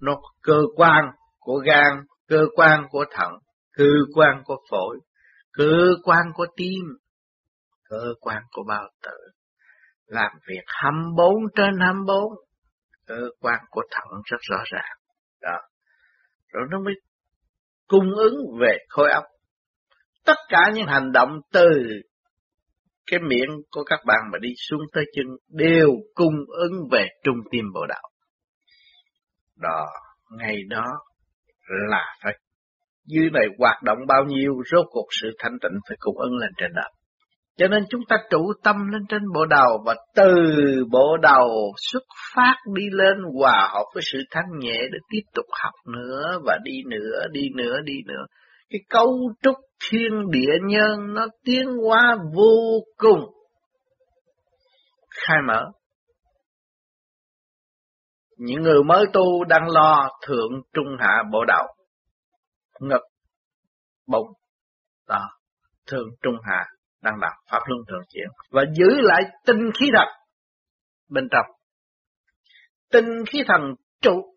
Nó 0.00 0.20
cơ 0.42 0.58
quan 0.76 1.04
của 1.40 1.56
gan, 1.66 2.04
cơ 2.28 2.46
quan 2.56 2.86
của 2.90 3.04
thận, 3.10 3.32
cơ 3.72 3.90
quan 4.14 4.42
của 4.44 4.56
phổi, 4.70 4.98
cơ 5.52 5.86
quan 6.04 6.22
của 6.34 6.46
tim, 6.56 6.84
cơ 7.84 8.14
quan 8.20 8.42
của 8.52 8.62
bao 8.68 8.88
tử. 9.02 9.16
Làm 10.06 10.32
việc 10.48 10.64
24 10.66 11.34
trên 11.56 11.80
24, 11.80 12.24
cơ 13.06 13.28
quan 13.40 13.58
của 13.70 13.82
thận 13.90 14.22
rất 14.24 14.38
rõ 14.40 14.62
ràng. 14.72 14.96
Đó. 15.40 15.58
Rồi 16.48 16.66
nó 16.70 16.80
mới 16.80 16.94
cung 17.88 18.14
ứng 18.16 18.34
về 18.60 18.78
khối 18.88 19.10
óc. 19.10 19.24
Tất 20.24 20.36
cả 20.48 20.62
những 20.74 20.86
hành 20.86 21.12
động 21.12 21.40
từ 21.52 21.68
cái 23.06 23.20
miệng 23.20 23.48
của 23.70 23.84
các 23.84 24.00
bạn 24.06 24.18
mà 24.32 24.38
đi 24.38 24.48
xuống 24.68 24.80
tới 24.92 25.04
chân 25.16 25.26
đều 25.48 25.88
cung 26.14 26.34
ứng 26.48 26.88
về 26.90 27.06
trung 27.24 27.36
tim 27.50 27.64
bộ 27.74 27.86
đạo. 27.88 28.10
Đó, 29.56 29.86
ngày 30.30 30.56
đó 30.68 30.84
là 31.88 32.04
phải 32.24 32.32
dưới 33.06 33.30
này 33.30 33.46
hoạt 33.58 33.82
động 33.82 33.98
bao 34.08 34.24
nhiêu, 34.24 34.52
rốt 34.70 34.86
cuộc 34.90 35.06
sự 35.20 35.30
thanh 35.38 35.58
tịnh 35.62 35.78
phải 35.88 35.96
cung 36.00 36.18
ứng 36.18 36.36
lên 36.36 36.50
trên 36.56 36.70
đó. 36.74 36.82
Cho 37.56 37.68
nên 37.68 37.84
chúng 37.90 38.00
ta 38.08 38.16
trụ 38.30 38.52
tâm 38.62 38.76
lên 38.92 39.02
trên 39.08 39.22
bộ 39.34 39.44
đầu 39.44 39.82
và 39.86 39.94
từ 40.14 40.34
bộ 40.90 41.16
đầu 41.22 41.72
xuất 41.90 42.02
phát 42.34 42.56
đi 42.74 42.82
lên 42.92 43.16
hòa 43.38 43.68
hợp 43.72 43.84
với 43.94 44.02
sự 44.12 44.18
thanh 44.30 44.58
nhẹ 44.58 44.78
để 44.92 44.98
tiếp 45.10 45.22
tục 45.34 45.46
học 45.62 45.74
nữa 45.86 46.38
và 46.44 46.58
đi 46.64 46.72
nữa, 46.86 47.26
đi 47.32 47.48
nữa, 47.54 47.76
đi 47.84 47.94
nữa. 48.06 48.24
Cái 48.70 48.80
cấu 48.88 49.32
trúc 49.42 49.56
thiên 49.90 50.30
địa 50.30 50.52
nhân 50.62 51.14
nó 51.14 51.26
tiến 51.44 51.66
hóa 51.86 52.16
vô 52.34 52.80
cùng 52.96 53.20
khai 55.10 55.38
mở. 55.48 55.64
Những 58.42 58.62
người 58.62 58.82
mới 58.86 59.04
tu 59.12 59.44
đang 59.44 59.68
lo 59.68 60.08
thượng 60.26 60.50
trung 60.72 60.86
hạ 60.98 61.22
bộ 61.32 61.44
đạo 61.48 61.66
ngực, 62.80 63.02
bụng, 64.06 64.26
đó, 65.08 65.28
thượng 65.86 66.08
trung 66.22 66.34
hạ 66.42 66.66
đang 67.02 67.14
làm 67.20 67.32
pháp 67.50 67.58
luân 67.66 67.80
thường 67.88 68.02
chuyển 68.08 68.28
và 68.50 68.62
giữ 68.76 69.00
lại 69.00 69.22
tinh 69.46 69.70
khí 69.80 69.86
thật 69.96 70.06
bên 71.08 71.28
trong. 71.30 71.46
Tinh 72.90 73.24
khí 73.32 73.42
thần 73.46 73.74
trụ 74.02 74.34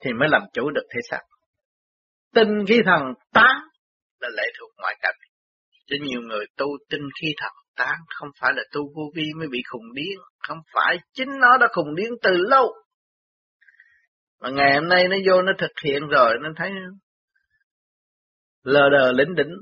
thì 0.00 0.12
mới 0.12 0.28
làm 0.28 0.42
chủ 0.52 0.70
được 0.70 0.86
thể 0.94 1.00
xác. 1.10 1.20
Tinh 2.34 2.64
khí 2.68 2.78
thần 2.84 3.02
tán 3.32 3.56
là 4.20 4.28
lệ 4.36 4.44
thuộc 4.58 4.70
ngoại 4.78 4.96
cảnh. 5.00 5.16
Cho 5.86 5.96
nhiều 6.02 6.20
người 6.20 6.46
tu 6.56 6.66
tinh 6.90 7.08
khí 7.20 7.28
thần 7.36 7.52
tán 7.76 7.98
không 8.08 8.28
phải 8.40 8.52
là 8.56 8.62
tu 8.72 8.80
vô 8.96 9.02
vi 9.14 9.24
mới 9.38 9.48
bị 9.48 9.58
khùng 9.70 9.92
điên, 9.94 10.18
không 10.48 10.58
phải, 10.74 10.98
chính 11.12 11.28
nó 11.40 11.58
đã 11.60 11.66
khùng 11.72 11.94
điên 11.94 12.10
từ 12.22 12.30
lâu. 12.36 12.72
Mà 14.40 14.50
ngày 14.50 14.74
hôm 14.74 14.88
nay 14.88 15.08
nó 15.08 15.16
vô 15.28 15.42
nó 15.42 15.52
thực 15.58 15.70
hiện 15.84 16.08
rồi, 16.08 16.34
nó 16.42 16.48
thấy 16.56 16.70
lờ 18.62 18.88
đờ 18.90 19.12
lĩnh 19.12 19.34
đỉnh. 19.34 19.52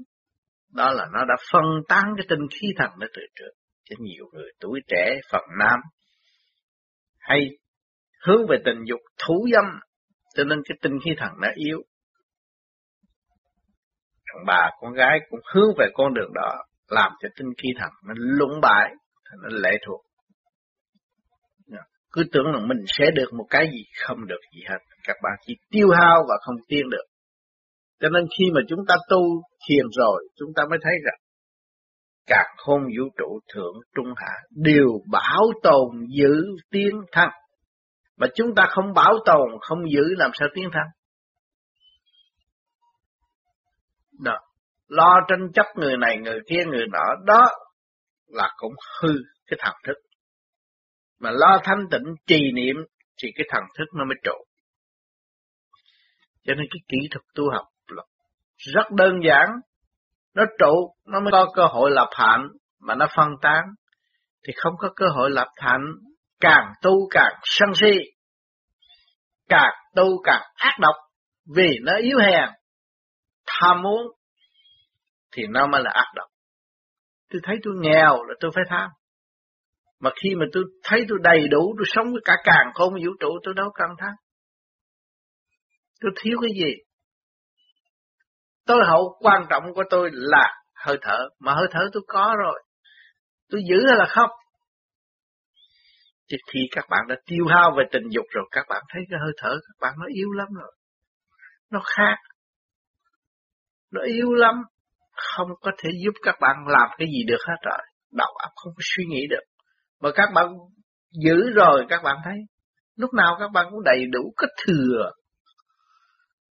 Đó 0.75 0.90
là 0.90 1.07
nó 1.12 1.25
đã 1.25 1.35
phân 1.53 1.64
tán 1.88 2.05
cái 2.16 2.27
tinh 2.29 2.47
khí 2.51 2.69
thần 2.77 2.90
nó 2.99 3.07
từ 3.14 3.23
trước 3.35 3.51
cho 3.85 3.97
nhiều 3.99 4.25
người 4.33 4.51
tuổi 4.61 4.81
trẻ, 4.88 5.21
phần 5.33 5.45
nam. 5.59 5.81
Hay 7.19 7.40
hướng 8.27 8.47
về 8.49 8.57
tình 8.64 8.79
dục 8.87 9.01
thú 9.27 9.47
dâm, 9.53 9.64
cho 10.35 10.45
nên 10.45 10.59
cái 10.69 10.79
tinh 10.83 10.99
khí 11.05 11.11
thần 11.19 11.31
nó 11.40 11.49
yếu. 11.55 11.79
Thằng 14.27 14.45
bà, 14.47 14.71
con 14.81 14.93
gái 14.93 15.19
cũng 15.31 15.40
hướng 15.55 15.71
về 15.79 15.87
con 15.95 16.14
đường 16.14 16.31
đó, 16.35 16.64
làm 16.88 17.12
cho 17.23 17.29
tinh 17.37 17.49
khí 17.62 17.69
thần 17.79 17.90
nó 18.07 18.14
lũng 18.16 18.61
bại 18.62 18.90
nó 19.43 19.49
lệ 19.51 19.71
thuộc 19.87 20.01
cứ 22.12 22.23
tưởng 22.33 22.46
là 22.46 22.61
mình 22.66 22.85
sẽ 22.99 23.11
được 23.14 23.33
một 23.33 23.46
cái 23.51 23.66
gì 23.73 23.85
không 24.07 24.27
được 24.27 24.40
gì 24.55 24.61
hết 24.68 24.79
các 25.05 25.16
bạn 25.23 25.33
chỉ 25.46 25.55
tiêu 25.70 25.88
hao 26.01 26.25
và 26.29 26.35
không 26.44 26.57
tiến 26.68 26.90
được 26.90 27.11
cho 28.01 28.09
nên 28.09 28.27
khi 28.38 28.44
mà 28.55 28.61
chúng 28.68 28.81
ta 28.88 28.94
tu 29.09 29.42
thiền 29.68 29.87
rồi, 29.92 30.29
chúng 30.37 30.49
ta 30.57 30.62
mới 30.70 30.79
thấy 30.83 30.92
rằng 31.05 31.18
cả 32.27 32.44
khôn 32.57 32.83
vũ 32.83 33.05
trụ 33.18 33.40
thượng 33.55 33.75
trung 33.94 34.14
hạ 34.16 34.35
đều 34.51 34.88
bảo 35.11 35.53
tồn 35.62 36.07
giữ 36.18 36.44
tiến 36.70 37.01
thăng. 37.12 37.31
Mà 38.16 38.27
chúng 38.35 38.55
ta 38.55 38.66
không 38.70 38.94
bảo 38.94 39.14
tồn, 39.27 39.49
không 39.61 39.79
giữ 39.90 40.03
làm 40.16 40.31
sao 40.35 40.49
tiến 40.55 40.68
thăng? 40.73 40.87
Đó. 44.25 44.38
Lo 44.88 45.14
tranh 45.29 45.53
chấp 45.55 45.66
người 45.77 45.96
này, 45.96 46.18
người 46.18 46.40
kia, 46.49 46.64
người 46.66 46.87
nọ, 46.92 47.14
đó 47.27 47.46
là 48.27 48.55
cũng 48.57 48.73
hư 49.03 49.09
cái 49.46 49.59
thần 49.62 49.75
thức. 49.87 49.94
Mà 51.20 51.30
lo 51.30 51.61
thanh 51.64 51.78
tịnh 51.90 52.14
trì 52.26 52.52
niệm 52.54 52.76
thì 53.22 53.28
cái 53.35 53.46
thần 53.50 53.62
thức 53.78 53.85
nó 53.94 54.04
mới 54.04 54.16
trụ. 54.24 54.44
Cho 56.44 56.54
nên 56.54 56.66
cái 56.70 56.80
kỹ 56.88 57.09
thuật 57.11 57.24
tu 57.35 57.44
học 57.52 57.66
rất 58.56 58.90
đơn 58.90 59.20
giản. 59.24 59.48
Nó 60.35 60.44
trụ, 60.59 60.94
nó 61.06 61.20
mới 61.20 61.33
có 61.33 61.52
cơ 61.54 61.66
hội 61.66 61.90
lập 61.90 62.09
hạnh, 62.12 62.48
mà 62.80 62.94
nó 62.94 63.06
phân 63.16 63.28
tán, 63.42 63.64
thì 64.46 64.52
không 64.56 64.72
có 64.78 64.88
cơ 64.96 65.06
hội 65.16 65.30
lập 65.30 65.48
hạnh, 65.56 65.85
càng 66.40 66.72
tu 66.83 67.09
càng 67.11 67.33
sân 67.42 67.68
si, 67.74 67.98
càng 69.48 69.74
tu 69.94 70.22
càng 70.24 70.42
ác 70.54 70.76
độc, 70.80 70.94
vì 71.56 71.78
nó 71.83 71.92
yếu 71.96 72.18
hèn, 72.18 72.48
tham 73.46 73.83
muốn, 73.83 74.02
thì 75.33 75.42
nó 75.50 75.66
mới 75.66 75.83
là 75.83 75.90
ác 75.94 76.12
độc. 76.14 76.28
Tôi 77.30 77.40
thấy 77.44 77.56
tôi 77.62 77.74
nghèo 77.80 78.24
là 78.24 78.35
tôi 78.40 78.50
phải 78.54 78.64
tham. 78.68 78.90
Mà 80.01 80.11
khi 80.23 80.35
mà 80.35 80.47
tôi 80.53 80.65
thấy 80.85 81.05
tôi 81.09 81.19
đầy 81.23 81.49
đủ, 81.49 81.75
tôi 81.79 81.85
sống 81.87 82.13
với 82.13 82.23
cả 82.25 82.37
càng 82.45 82.73
không 82.75 82.93
vũ 82.93 83.11
trụ, 83.21 83.29
tôi 83.43 83.55
đâu 83.55 83.71
cần 83.75 83.89
thắng. 83.99 84.15
Tôi 86.01 86.13
thiếu 86.23 86.39
cái 86.43 86.51
gì? 86.55 86.75
tối 88.71 88.85
hậu 88.87 89.17
quan 89.21 89.47
trọng 89.51 89.75
của 89.75 89.85
tôi 89.91 90.11
là 90.13 90.63
hơi 90.75 90.99
thở, 91.03 91.29
mà 91.39 91.55
hơi 91.55 91.67
thở 91.71 91.81
tôi 91.93 92.03
có 92.09 92.35
rồi. 92.39 92.63
Tôi 93.49 93.61
giữ 93.69 93.87
hay 93.87 93.97
là 93.99 94.07
không? 94.09 94.31
Thì 96.31 96.37
khi 96.53 96.61
các 96.71 96.85
bạn 96.91 97.01
đã 97.09 97.17
tiêu 97.27 97.45
hao 97.49 97.71
về 97.79 97.85
tình 97.93 98.03
dục 98.11 98.25
rồi, 98.31 98.45
các 98.51 98.67
bạn 98.69 98.83
thấy 98.89 99.03
cái 99.11 99.19
hơi 99.23 99.33
thở 99.37 99.51
các 99.51 99.77
bạn 99.81 99.95
nó 99.99 100.07
yếu 100.15 100.33
lắm 100.33 100.49
rồi. 100.53 100.73
Nó 101.71 101.81
khác. 101.97 102.17
Nó 103.91 104.01
yếu 104.03 104.33
lắm. 104.33 104.55
Không 105.13 105.49
có 105.61 105.71
thể 105.79 105.91
giúp 106.05 106.13
các 106.23 106.35
bạn 106.41 106.57
làm 106.67 106.89
cái 106.99 107.09
gì 107.09 107.25
được 107.27 107.41
hết 107.49 107.57
rồi. 107.63 107.79
Đầu 108.13 108.35
óc 108.43 108.53
không 108.57 108.73
có 108.77 108.81
suy 108.83 109.05
nghĩ 109.05 109.27
được. 109.31 109.45
Mà 110.01 110.11
các 110.15 110.29
bạn 110.35 110.47
giữ 111.11 111.51
rồi 111.55 111.87
các 111.89 112.03
bạn 112.03 112.17
thấy. 112.25 112.37
Lúc 112.97 113.15
nào 113.15 113.37
các 113.41 113.51
bạn 113.53 113.67
cũng 113.71 113.85
đầy 113.85 114.07
đủ 114.13 114.33
cái 114.37 114.49
thừa 114.67 115.11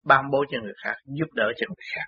ban 0.05 0.31
bố 0.31 0.45
cho 0.51 0.59
người 0.63 0.73
khác, 0.85 0.95
giúp 1.05 1.27
đỡ 1.35 1.45
cho 1.57 1.67
người 1.69 1.87
khác. 1.95 2.07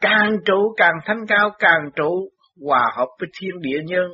Càng 0.00 0.36
trụ 0.44 0.74
càng 0.76 0.94
thanh 1.04 1.26
cao, 1.28 1.50
càng 1.58 1.90
trụ 1.96 2.30
hòa 2.66 2.92
hợp 2.96 3.06
với 3.20 3.28
thiên 3.40 3.60
địa 3.60 3.78
nhân, 3.84 4.06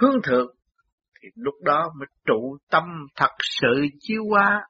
hướng 0.00 0.22
thượng, 0.24 0.46
thì 1.22 1.28
lúc 1.34 1.54
đó 1.64 1.88
mới 1.98 2.06
trụ 2.26 2.56
tâm 2.70 2.84
thật 3.16 3.30
sự 3.40 3.86
chiếu 4.00 4.22
qua, 4.28 4.62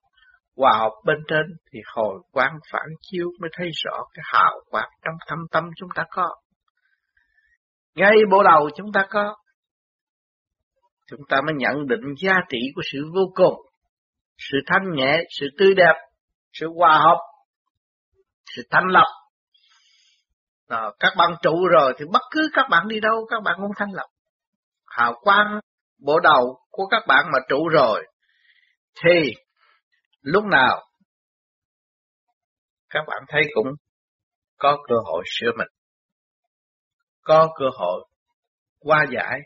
hòa 0.57 0.73
hợp 0.79 0.93
bên 1.05 1.17
trên 1.29 1.47
thì 1.73 1.79
hồi 1.95 2.23
quang 2.31 2.59
phản 2.73 2.87
chiếu 3.01 3.27
mới 3.41 3.51
thấy 3.57 3.71
rõ 3.85 4.05
cái 4.15 4.23
hào 4.27 4.61
quang 4.71 4.89
trong 5.05 5.15
thâm 5.29 5.39
tâm 5.51 5.65
chúng 5.77 5.89
ta 5.95 6.05
có. 6.11 6.29
Ngay 7.95 8.13
bộ 8.31 8.43
đầu 8.43 8.71
chúng 8.77 8.93
ta 8.93 9.07
có. 9.11 9.37
Chúng 11.11 11.21
ta 11.29 11.41
mới 11.47 11.55
nhận 11.59 11.87
định 11.87 12.15
giá 12.23 12.35
trị 12.49 12.59
của 12.75 12.83
sự 12.93 12.99
vô 13.15 13.33
cùng, 13.35 13.55
sự 14.39 14.59
thanh 14.67 14.93
nhẹ, 14.95 15.23
sự 15.31 15.47
tươi 15.59 15.75
đẹp 15.75 15.95
sự 16.61 16.67
hòa 16.77 16.99
hợp 16.99 17.19
sự 18.57 18.63
thanh 18.71 18.87
lọc. 18.89 19.07
à, 20.69 20.83
các 21.01 21.13
bạn 21.19 21.31
trụ 21.43 21.67
rồi 21.73 21.95
thì 21.99 22.05
bất 22.13 22.23
cứ 22.31 22.49
các 22.53 22.67
bạn 22.71 22.89
đi 22.89 23.01
đâu 23.01 23.27
các 23.31 23.41
bạn 23.45 23.55
cũng 23.63 23.71
thanh 23.77 23.93
lọc, 23.93 24.11
hào 24.87 25.21
quang 25.21 25.61
bộ 25.99 26.21
đầu 26.21 26.61
của 26.71 26.87
các 26.87 27.03
bạn 27.07 27.25
mà 27.33 27.39
trụ 27.49 27.69
rồi 27.69 28.07
thì 29.05 29.35
lúc 30.21 30.45
nào 30.45 30.87
các 32.89 33.05
bạn 33.07 33.23
thấy 33.29 33.43
cũng 33.55 33.67
có 34.59 34.77
cơ 34.89 34.95
hội 35.05 35.25
sửa 35.27 35.51
mình 35.59 35.69
có 37.23 37.49
cơ 37.59 37.65
hội 37.79 38.05
qua 38.79 39.05
giải 39.13 39.41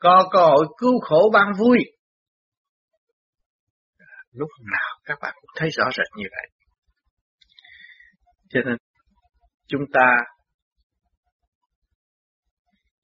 có 0.00 0.28
cơ 0.32 0.38
hội 0.38 0.66
cứu 0.78 1.00
khổ 1.00 1.30
ban 1.32 1.46
vui 1.58 1.78
lúc 4.32 4.48
nào 4.72 5.00
các 5.04 5.18
bạn 5.22 5.34
cũng 5.40 5.50
thấy 5.56 5.68
rõ 5.70 5.84
rệt 5.96 6.06
như 6.16 6.24
vậy 6.30 6.60
cho 8.50 8.60
nên, 8.66 8.76
chúng 9.66 9.82
ta 9.92 10.06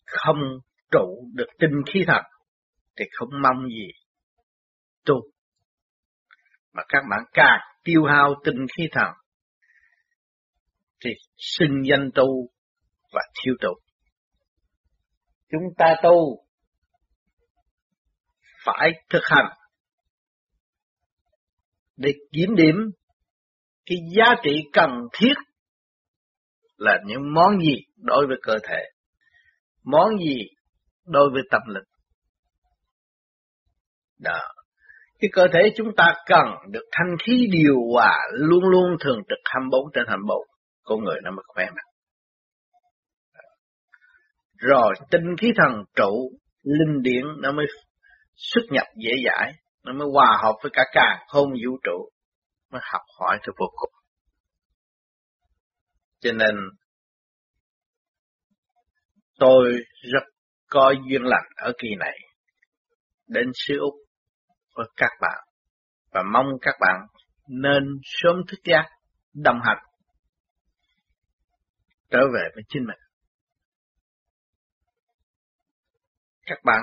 không 0.04 0.36
trụ 0.90 1.30
được 1.34 1.46
tinh 1.58 1.82
khí 1.92 2.04
thật 2.06 2.22
thì 2.98 3.04
không 3.12 3.28
mong 3.42 3.68
gì 3.68 3.88
tu. 5.04 5.14
Mà 6.72 6.82
các 6.88 7.02
bạn 7.10 7.20
càng 7.32 7.60
tiêu 7.84 8.04
hao 8.04 8.34
tinh 8.44 8.66
khí 8.76 8.84
thần 8.92 9.12
thì 11.04 11.10
sinh 11.36 11.82
danh 11.90 12.10
tu 12.14 12.48
và 13.12 13.20
thiếu 13.42 13.54
tu. 13.60 13.70
Chúng 15.50 15.74
ta 15.78 15.94
tu 16.02 16.45
phải 18.66 18.92
thực 19.10 19.22
hành 19.24 19.46
để 21.96 22.12
kiểm 22.32 22.54
điểm 22.56 22.74
cái 23.86 23.98
giá 24.16 24.34
trị 24.42 24.50
cần 24.72 24.90
thiết 25.12 25.34
là 26.76 26.98
những 27.06 27.34
món 27.34 27.60
gì 27.60 27.76
đối 27.96 28.26
với 28.26 28.36
cơ 28.42 28.54
thể, 28.68 28.82
món 29.84 30.18
gì 30.18 30.38
đối 31.04 31.30
với 31.32 31.42
tâm 31.50 31.62
linh. 31.66 31.84
Đó. 34.18 34.40
Cái 35.18 35.28
cơ 35.32 35.46
thể 35.52 35.60
chúng 35.76 35.88
ta 35.96 36.14
cần 36.26 36.46
được 36.70 36.84
thanh 36.92 37.16
khí 37.26 37.48
điều 37.50 37.76
hòa 37.92 38.18
luôn 38.32 38.64
luôn 38.64 38.96
thường 39.00 39.18
trực 39.28 39.38
24 39.44 39.80
trên 39.94 40.04
24. 40.08 40.38
Con 40.82 41.04
người 41.04 41.16
nó 41.24 41.30
mới 41.30 41.42
khỏe 41.48 41.64
mạnh. 41.64 41.86
Rồi 44.56 44.94
tinh 45.10 45.36
khí 45.40 45.52
thần 45.56 45.84
trụ, 45.96 46.30
linh 46.62 47.02
điển 47.02 47.24
nó 47.42 47.52
mới 47.52 47.66
xuất 48.36 48.62
nhập 48.70 48.86
dễ 48.96 49.10
dãi, 49.26 49.52
nó 49.82 49.92
mới 49.92 50.08
hòa 50.12 50.38
hợp 50.42 50.54
với 50.62 50.70
cả 50.74 50.82
càng 50.92 51.26
không 51.28 51.50
vũ 51.50 51.78
trụ, 51.84 52.10
mới 52.70 52.80
học 52.84 53.02
hỏi 53.18 53.38
từ 53.46 53.52
vô 53.58 53.66
cùng. 53.76 53.92
Cho 56.20 56.32
nên 56.32 56.54
tôi 59.38 59.72
rất 60.12 60.24
có 60.70 60.94
duyên 61.08 61.22
lành 61.22 61.46
ở 61.56 61.72
kỳ 61.78 61.88
này 61.98 62.18
đến 63.26 63.50
xứ 63.54 63.78
Úc 63.78 63.94
với 64.74 64.86
các 64.96 65.10
bạn 65.20 65.44
và 66.10 66.22
mong 66.32 66.46
các 66.62 66.74
bạn 66.80 67.06
nên 67.48 67.82
sớm 68.02 68.36
thức 68.48 68.58
giác 68.64 68.88
đồng 69.34 69.58
hành 69.64 69.84
trở 72.10 72.18
về 72.34 72.42
với 72.54 72.64
chính 72.68 72.82
mình. 72.86 72.98
Các 76.46 76.58
bạn 76.64 76.82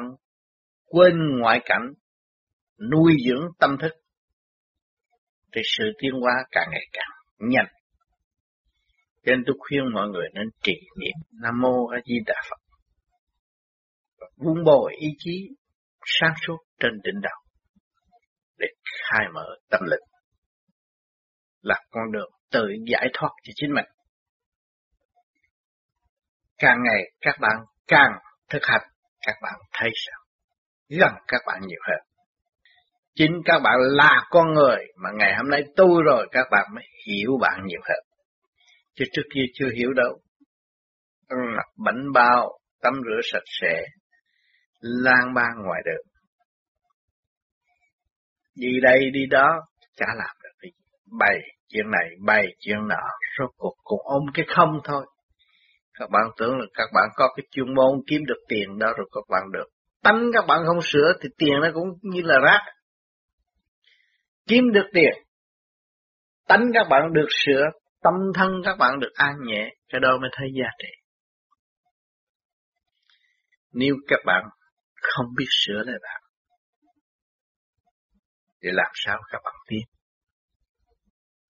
quên 0.93 1.39
ngoại 1.39 1.59
cảnh, 1.65 1.93
nuôi 2.91 3.13
dưỡng 3.27 3.47
tâm 3.59 3.77
thức, 3.81 3.91
thì 5.55 5.61
sự 5.77 5.83
tiến 5.99 6.11
hóa 6.21 6.33
càng 6.51 6.67
ngày 6.71 6.85
càng 6.91 7.09
nhanh. 7.37 7.67
Cho 9.25 9.31
nên 9.31 9.43
tôi 9.47 9.55
khuyên 9.59 9.81
mọi 9.93 10.07
người 10.07 10.27
nên 10.33 10.43
trì 10.63 10.73
niệm 10.99 11.13
Nam 11.41 11.61
Mô 11.61 11.87
A 11.87 11.97
Di 12.05 12.15
Đà 12.25 12.41
Phật. 12.49 12.57
Vun 14.37 14.63
bồi 14.63 14.93
ý 14.99 15.07
chí 15.17 15.49
sáng 16.05 16.33
suốt 16.47 16.57
trên 16.79 16.91
đỉnh 17.03 17.21
đầu 17.21 17.39
để 18.57 18.67
khai 18.83 19.27
mở 19.33 19.45
tâm 19.69 19.81
linh 19.83 20.03
là 21.61 21.75
con 21.89 22.11
đường 22.11 22.31
tự 22.51 22.67
giải 22.91 23.07
thoát 23.13 23.29
cho 23.43 23.51
chính 23.55 23.73
mình. 23.73 23.85
Càng 26.57 26.77
ngày 26.83 27.01
các 27.21 27.35
bạn 27.41 27.65
càng 27.87 28.11
thực 28.49 28.61
hành, 28.63 28.81
các 29.21 29.35
bạn 29.41 29.53
thấy 29.73 29.89
sao? 30.05 30.22
Gần 30.99 31.11
các 31.27 31.41
bạn 31.47 31.61
nhiều 31.67 31.79
hơn. 31.87 31.99
Chính 33.15 33.41
các 33.45 33.59
bạn 33.63 33.75
là 33.79 34.27
con 34.29 34.53
người 34.53 34.77
mà 35.03 35.09
ngày 35.17 35.35
hôm 35.35 35.49
nay 35.49 35.63
tu 35.75 36.01
rồi 36.01 36.27
các 36.31 36.47
bạn 36.51 36.65
mới 36.75 36.83
hiểu 37.07 37.37
bạn 37.41 37.61
nhiều 37.65 37.81
hơn. 37.83 38.03
Chứ 38.95 39.05
trước 39.13 39.23
kia 39.35 39.43
chưa 39.53 39.69
hiểu 39.75 39.93
đâu. 39.93 40.19
Ăn 41.27 41.39
mặc 41.57 41.67
bánh 41.85 42.11
bao, 42.13 42.59
tắm 42.81 42.93
rửa 42.93 43.21
sạch 43.31 43.47
sẽ, 43.61 43.85
lang 44.79 45.33
bang 45.33 45.63
ngoài 45.65 45.81
đường 45.85 46.13
đi 48.55 48.79
đây 48.81 49.09
đi 49.13 49.25
đó 49.25 49.61
chả 49.95 50.05
làm 50.17 50.35
được 50.43 50.49
gì 50.63 50.69
bày 51.19 51.39
chuyện 51.69 51.91
này 51.91 52.09
bày 52.25 52.45
chuyện 52.59 52.87
nọ 52.87 53.09
rốt 53.39 53.49
cuộc 53.57 53.73
cũng 53.83 53.99
ôm 54.03 54.21
cái 54.33 54.45
không 54.55 54.79
thôi 54.83 55.05
các 55.99 56.09
bạn 56.09 56.23
tưởng 56.37 56.57
là 56.59 56.65
các 56.73 56.89
bạn 56.93 57.09
có 57.15 57.33
cái 57.35 57.43
chuyên 57.51 57.75
môn 57.75 58.01
kiếm 58.07 58.21
được 58.25 58.43
tiền 58.49 58.79
đó 58.79 58.93
rồi 58.97 59.07
các 59.13 59.23
bạn 59.29 59.43
được 59.53 59.67
tánh 60.03 60.29
các 60.33 60.45
bạn 60.47 60.59
không 60.65 60.79
sửa 60.81 61.13
thì 61.21 61.29
tiền 61.37 61.53
nó 61.61 61.67
cũng 61.73 61.87
như 62.01 62.21
là 62.23 62.39
rác 62.39 62.61
kiếm 64.47 64.63
được 64.73 64.85
tiền, 64.93 65.13
tánh 66.47 66.65
các 66.73 66.87
bạn 66.89 67.13
được 67.13 67.27
sửa, 67.45 67.63
tâm 68.01 68.13
thân 68.35 68.61
các 68.65 68.75
bạn 68.77 68.99
được 68.99 69.11
an 69.13 69.35
nhẹ, 69.45 69.69
cái 69.89 70.01
đó 70.01 70.17
mới 70.21 70.29
thấy 70.33 70.47
giá 70.55 70.67
trị 70.79 71.03
nếu 73.73 73.95
các 74.07 74.19
bạn 74.25 74.43
không 74.93 75.25
biết 75.37 75.45
sửa 75.49 75.83
lại 75.85 75.95
bạn 76.03 76.21
để 78.61 78.69
làm 78.73 78.91
sao 78.93 79.19
các 79.31 79.41
bạn 79.43 79.53
tiến. 79.67 79.81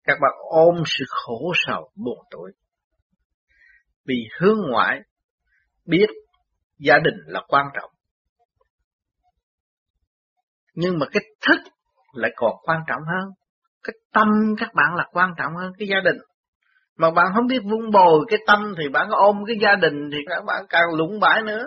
Các 0.04 0.18
bạn 0.22 0.32
ôm 0.50 0.76
sự 0.86 1.06
khổ 1.08 1.54
sầu, 1.68 1.92
buồn 1.96 2.18
tuổi. 2.32 2.52
Vì 4.06 4.16
hướng 4.40 4.58
ngoại 4.72 5.00
biết 5.86 6.08
gia 6.78 6.96
đình 7.04 7.16
là 7.26 7.42
quan 7.48 7.66
trọng. 7.74 7.92
Nhưng 10.76 11.00
mà 11.00 11.06
cái 11.12 11.24
thức 11.48 11.60
lại 12.14 12.32
còn 12.36 12.52
quan 12.64 12.80
trọng 12.88 13.02
hơn. 13.02 13.30
Cái 13.84 13.94
tâm 14.14 14.28
các 14.58 14.70
bạn 14.74 14.96
là 14.96 15.08
quan 15.12 15.30
trọng 15.38 15.52
hơn 15.56 15.72
cái 15.80 15.88
gia 15.88 16.00
đình. 16.00 16.18
Mà 16.98 17.12
bạn 17.12 17.26
không 17.36 17.48
biết 17.48 17.60
vun 17.64 17.92
bồi 17.92 18.26
cái 18.28 18.40
tâm 18.48 18.74
thì 18.78 18.90
bạn 18.90 19.10
ôm 19.10 19.44
cái 19.48 19.56
gia 19.62 19.76
đình 19.76 20.10
thì 20.12 20.18
các 20.30 20.44
bạn 20.46 20.66
càng 20.70 20.94
lũng 20.98 21.20
bãi 21.20 21.42
nữa. 21.42 21.66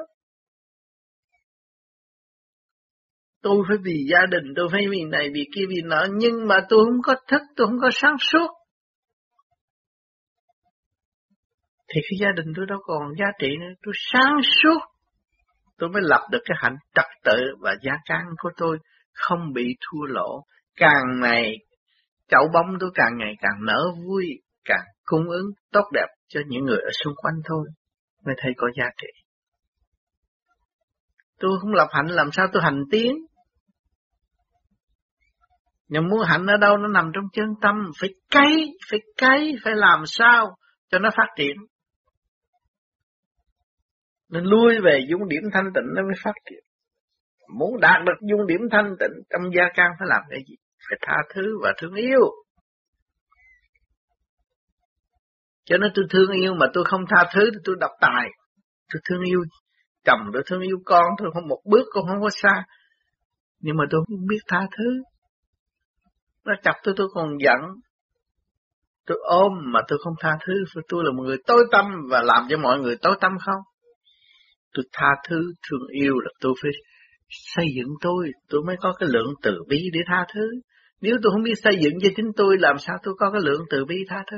tôi 3.46 3.64
phải 3.68 3.76
vì 3.82 4.06
gia 4.10 4.26
đình, 4.30 4.44
tôi 4.56 4.68
phải 4.72 4.80
vì 4.90 5.04
này, 5.10 5.30
vì 5.34 5.48
kia, 5.54 5.64
vì 5.68 5.82
nọ, 5.84 6.06
nhưng 6.12 6.48
mà 6.48 6.56
tôi 6.68 6.84
không 6.84 7.02
có 7.02 7.14
thức, 7.28 7.42
tôi 7.56 7.66
không 7.66 7.78
có 7.82 7.90
sáng 7.92 8.16
suốt. 8.18 8.48
Thì 11.88 12.00
cái 12.10 12.18
gia 12.20 12.32
đình 12.36 12.52
tôi 12.56 12.66
đâu 12.68 12.78
còn 12.82 13.02
giá 13.18 13.26
trị 13.38 13.48
nữa, 13.60 13.74
tôi 13.82 13.94
sáng 14.12 14.36
suốt. 14.62 14.78
Tôi 15.78 15.88
mới 15.88 16.02
lập 16.04 16.20
được 16.30 16.38
cái 16.44 16.56
hạnh 16.60 16.76
trật 16.94 17.06
tự 17.24 17.36
và 17.60 17.74
gia 17.82 17.92
can 18.04 18.22
của 18.38 18.50
tôi 18.56 18.78
không 19.16 19.52
bị 19.52 19.76
thua 19.80 20.06
lỗ. 20.06 20.44
Càng 20.76 21.20
ngày, 21.20 21.56
chậu 22.28 22.48
bóng 22.52 22.76
tôi 22.80 22.90
càng 22.94 23.16
ngày 23.18 23.34
càng 23.40 23.64
nở 23.66 23.84
vui, 24.06 24.26
càng 24.64 24.84
cung 25.04 25.28
ứng 25.28 25.46
tốt 25.72 25.84
đẹp 25.92 26.06
cho 26.28 26.40
những 26.46 26.64
người 26.64 26.78
ở 26.78 26.90
xung 27.04 27.14
quanh 27.16 27.34
thôi, 27.44 27.68
mới 28.24 28.34
thấy 28.38 28.52
có 28.56 28.66
giá 28.78 28.84
trị. 28.96 29.22
Tôi 31.38 31.50
không 31.60 31.72
lập 31.72 31.88
hạnh 31.92 32.06
làm 32.06 32.32
sao 32.32 32.46
tôi 32.52 32.62
hành 32.62 32.82
tiến. 32.90 33.16
Nhưng 35.88 36.08
muốn 36.08 36.20
hạnh 36.26 36.46
ở 36.46 36.56
đâu 36.56 36.76
nó 36.76 36.88
nằm 36.88 37.10
trong 37.14 37.24
chân 37.32 37.46
tâm, 37.62 37.74
phải 38.00 38.10
cấy, 38.30 38.76
phải 38.90 39.00
cấy, 39.16 39.56
phải 39.64 39.74
làm 39.76 40.02
sao 40.06 40.56
cho 40.88 40.98
nó 40.98 41.10
phát 41.16 41.26
triển. 41.36 41.56
Nên 44.28 44.44
lui 44.44 44.74
về 44.84 45.06
dung 45.08 45.28
điểm 45.28 45.42
thanh 45.52 45.64
tịnh 45.74 45.94
nó 45.94 46.02
mới 46.02 46.14
phát 46.24 46.34
triển. 46.50 46.64
Muốn 47.48 47.80
đạt 47.80 48.04
được 48.06 48.26
dung 48.30 48.46
điểm 48.46 48.60
thanh 48.70 48.96
tịnh 49.00 49.22
trong 49.30 49.42
gia 49.54 49.64
can 49.74 49.90
phải 49.98 50.08
làm 50.08 50.22
cái 50.30 50.40
gì? 50.48 50.54
Phải 50.88 50.98
tha 51.02 51.16
thứ 51.34 51.58
và 51.62 51.72
thương 51.78 51.94
yêu. 51.94 52.20
Cho 55.64 55.76
nên 55.76 55.90
tôi 55.94 56.04
thương 56.10 56.30
yêu 56.30 56.54
mà 56.54 56.66
tôi 56.72 56.84
không 56.84 57.04
tha 57.08 57.30
thứ 57.34 57.50
thì 57.52 57.58
tôi 57.64 57.76
độc 57.80 57.90
tài. 58.00 58.28
Tôi 58.92 59.00
thương 59.08 59.22
yêu 59.22 59.44
chồng, 60.04 60.20
tôi 60.32 60.42
thương 60.46 60.60
yêu 60.60 60.78
con, 60.84 61.04
tôi 61.18 61.30
không 61.34 61.48
một 61.48 61.60
bước 61.64 61.84
cũng 61.92 62.06
không 62.08 62.20
có 62.22 62.30
xa. 62.42 62.64
Nhưng 63.60 63.76
mà 63.76 63.84
tôi 63.90 64.00
không 64.08 64.26
biết 64.28 64.38
tha 64.48 64.60
thứ. 64.78 65.02
Nó 66.44 66.52
chặt 66.62 66.74
tôi 66.82 66.94
tôi 66.96 67.08
còn 67.14 67.28
giận. 67.44 67.60
Tôi 69.06 69.18
ôm 69.22 69.52
mà 69.72 69.80
tôi 69.88 69.98
không 70.04 70.14
tha 70.20 70.30
thứ, 70.46 70.80
tôi 70.88 71.04
là 71.04 71.10
một 71.12 71.22
người 71.22 71.38
tối 71.46 71.64
tâm 71.72 71.86
và 72.10 72.22
làm 72.22 72.46
cho 72.50 72.58
mọi 72.58 72.78
người 72.78 72.96
tối 73.02 73.16
tâm 73.20 73.32
không? 73.44 73.62
Tôi 74.74 74.84
tha 74.92 75.08
thứ, 75.28 75.52
thương 75.70 75.86
yêu 75.88 76.18
là 76.18 76.30
tôi 76.40 76.54
phải 76.62 76.70
xây 77.28 77.66
dựng 77.76 77.88
tôi, 78.00 78.30
tôi 78.48 78.62
mới 78.66 78.76
có 78.80 78.92
cái 78.98 79.08
lượng 79.12 79.34
từ 79.42 79.58
bi 79.68 79.90
để 79.92 80.00
tha 80.06 80.26
thứ. 80.34 80.50
Nếu 81.00 81.16
tôi 81.22 81.32
không 81.32 81.42
biết 81.42 81.54
xây 81.64 81.76
dựng 81.80 81.94
cho 82.02 82.08
chính 82.16 82.30
tôi, 82.36 82.56
làm 82.58 82.76
sao 82.78 82.96
tôi 83.02 83.14
có 83.18 83.30
cái 83.30 83.40
lượng 83.44 83.62
từ 83.70 83.84
bi 83.84 83.96
tha 84.08 84.24
thứ? 84.30 84.36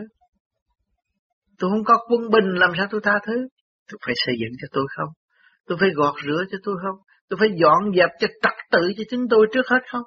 Tôi 1.59 1.71
không 1.71 1.85
có 1.85 1.99
quân 2.11 2.31
bình 2.31 2.55
làm 2.55 2.71
sao 2.77 2.87
tôi 2.91 3.01
tha 3.05 3.19
thứ? 3.27 3.49
Tôi 3.91 3.99
phải 4.07 4.15
xây 4.27 4.35
dựng 4.41 4.53
cho 4.61 4.69
tôi 4.73 4.87
không? 4.97 5.09
Tôi 5.67 5.79
phải 5.81 5.89
gọt 5.95 6.15
rửa 6.27 6.45
cho 6.51 6.59
tôi 6.65 6.75
không? 6.83 6.97
Tôi 7.29 7.37
phải 7.41 7.49
dọn 7.63 7.93
dẹp 7.97 8.11
cho 8.21 8.27
trật 8.43 8.53
tự 8.71 8.93
cho 8.97 9.05
chính 9.11 9.27
tôi 9.31 9.47
trước 9.53 9.69
hết 9.69 9.81
không? 9.93 10.03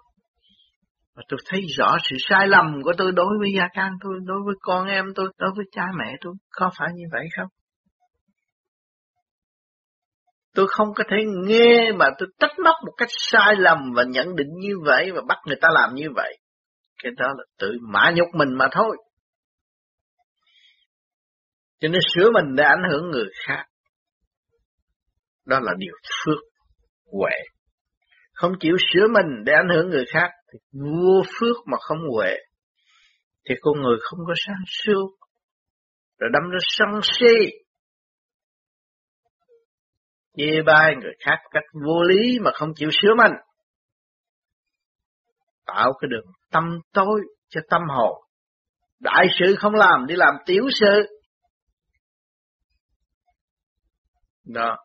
Và 1.15 1.23
tôi 1.29 1.39
thấy 1.49 1.61
rõ 1.77 1.97
sự 2.09 2.15
sai 2.19 2.47
lầm 2.47 2.81
của 2.83 2.93
tôi 2.97 3.11
đối 3.11 3.37
với 3.39 3.49
gia 3.57 3.67
can 3.73 3.91
tôi, 4.03 4.13
đối 4.25 4.37
với 4.45 4.55
con 4.61 4.87
em 4.87 5.05
tôi, 5.15 5.29
đối 5.37 5.51
với 5.55 5.65
cha 5.71 5.85
mẹ 5.97 6.15
tôi. 6.21 6.33
Có 6.51 6.71
phải 6.77 6.89
như 6.95 7.03
vậy 7.11 7.25
không? 7.37 7.47
Tôi 10.55 10.67
không 10.69 10.87
có 10.95 11.03
thể 11.09 11.17
nghe 11.47 11.91
mà 11.91 12.05
tôi 12.19 12.29
trách 12.39 12.59
móc 12.63 12.75
một 12.85 12.93
cách 12.97 13.09
sai 13.11 13.55
lầm 13.57 13.77
và 13.95 14.03
nhận 14.03 14.35
định 14.35 14.49
như 14.59 14.73
vậy 14.85 15.11
và 15.15 15.21
bắt 15.27 15.37
người 15.45 15.57
ta 15.61 15.67
làm 15.71 15.95
như 15.95 16.07
vậy. 16.15 16.37
Cái 17.03 17.11
đó 17.17 17.27
là 17.37 17.43
tự 17.59 17.71
mã 17.81 18.11
nhục 18.15 18.27
mình 18.33 18.49
mà 18.57 18.67
thôi. 18.71 18.97
Cho 21.79 21.87
nên 21.87 22.01
sửa 22.15 22.31
mình 22.31 22.55
để 22.55 22.63
ảnh 22.63 22.83
hưởng 22.91 23.11
người 23.11 23.29
khác. 23.47 23.65
Đó 25.45 25.59
là 25.61 25.71
điều 25.77 25.93
phước, 26.25 26.39
huệ. 27.13 27.37
Không 28.33 28.51
chịu 28.59 28.75
sửa 28.93 29.07
mình 29.07 29.43
để 29.45 29.53
ảnh 29.53 29.69
hưởng 29.75 29.89
người 29.89 30.05
khác 30.13 30.29
thì 30.53 30.59
vô 30.71 31.23
phước 31.39 31.55
mà 31.71 31.77
không 31.81 31.99
huệ. 32.15 32.35
Thì 33.49 33.55
con 33.61 33.81
người 33.81 33.97
không 34.01 34.19
có 34.27 34.33
sáng 34.47 34.63
suốt. 34.67 35.09
Rồi 36.19 36.29
đâm 36.33 36.49
ra 36.51 36.59
sân 36.61 36.87
si. 37.03 37.51
Chê 40.37 40.61
bai 40.65 40.95
người 40.95 41.13
khác 41.25 41.37
cách 41.51 41.63
vô 41.85 42.03
lý 42.03 42.39
mà 42.39 42.51
không 42.53 42.69
chịu 42.75 42.89
sửa 43.01 43.15
mình. 43.17 43.31
Tạo 45.65 45.93
cái 45.99 46.07
đường 46.11 46.25
tâm 46.51 46.79
tối 46.93 47.21
cho 47.49 47.61
tâm 47.69 47.81
hồn. 47.89 48.23
Đại 48.99 49.27
sự 49.39 49.55
không 49.55 49.75
làm, 49.75 50.05
đi 50.07 50.15
làm 50.15 50.33
tiểu 50.45 50.63
sự. 50.79 51.07
Đó. 54.45 54.77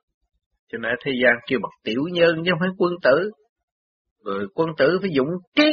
Cho 0.68 0.78
nên 0.78 0.92
thế 1.04 1.12
gian 1.22 1.32
kêu 1.46 1.58
bậc 1.62 1.72
tiểu 1.82 2.00
nhân 2.12 2.42
chứ 2.44 2.50
không 2.50 2.60
phải 2.60 2.68
quân 2.78 2.92
tử. 3.02 3.30
Người 4.18 4.46
quân 4.54 4.68
tử 4.78 4.98
phải 5.00 5.10
dụng 5.12 5.28
trí. 5.54 5.70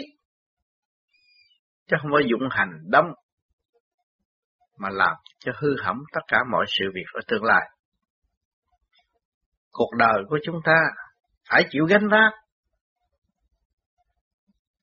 Chứ 1.87 1.97
không 2.01 2.11
phải 2.13 2.23
dụng 2.29 2.49
hành 2.51 2.69
đâm 2.91 3.05
Mà 4.77 4.89
làm 4.89 5.15
cho 5.39 5.51
hư 5.55 5.75
hỏng 5.83 5.97
tất 6.13 6.21
cả 6.27 6.37
mọi 6.51 6.65
sự 6.67 6.85
việc 6.93 7.05
ở 7.13 7.21
tương 7.27 7.43
lai. 7.43 7.69
Cuộc 9.73 9.91
đời 9.97 10.23
của 10.29 10.39
chúng 10.43 10.55
ta 10.65 10.75
phải 11.49 11.63
chịu 11.69 11.85
gánh 11.85 12.07
vác. 12.11 12.33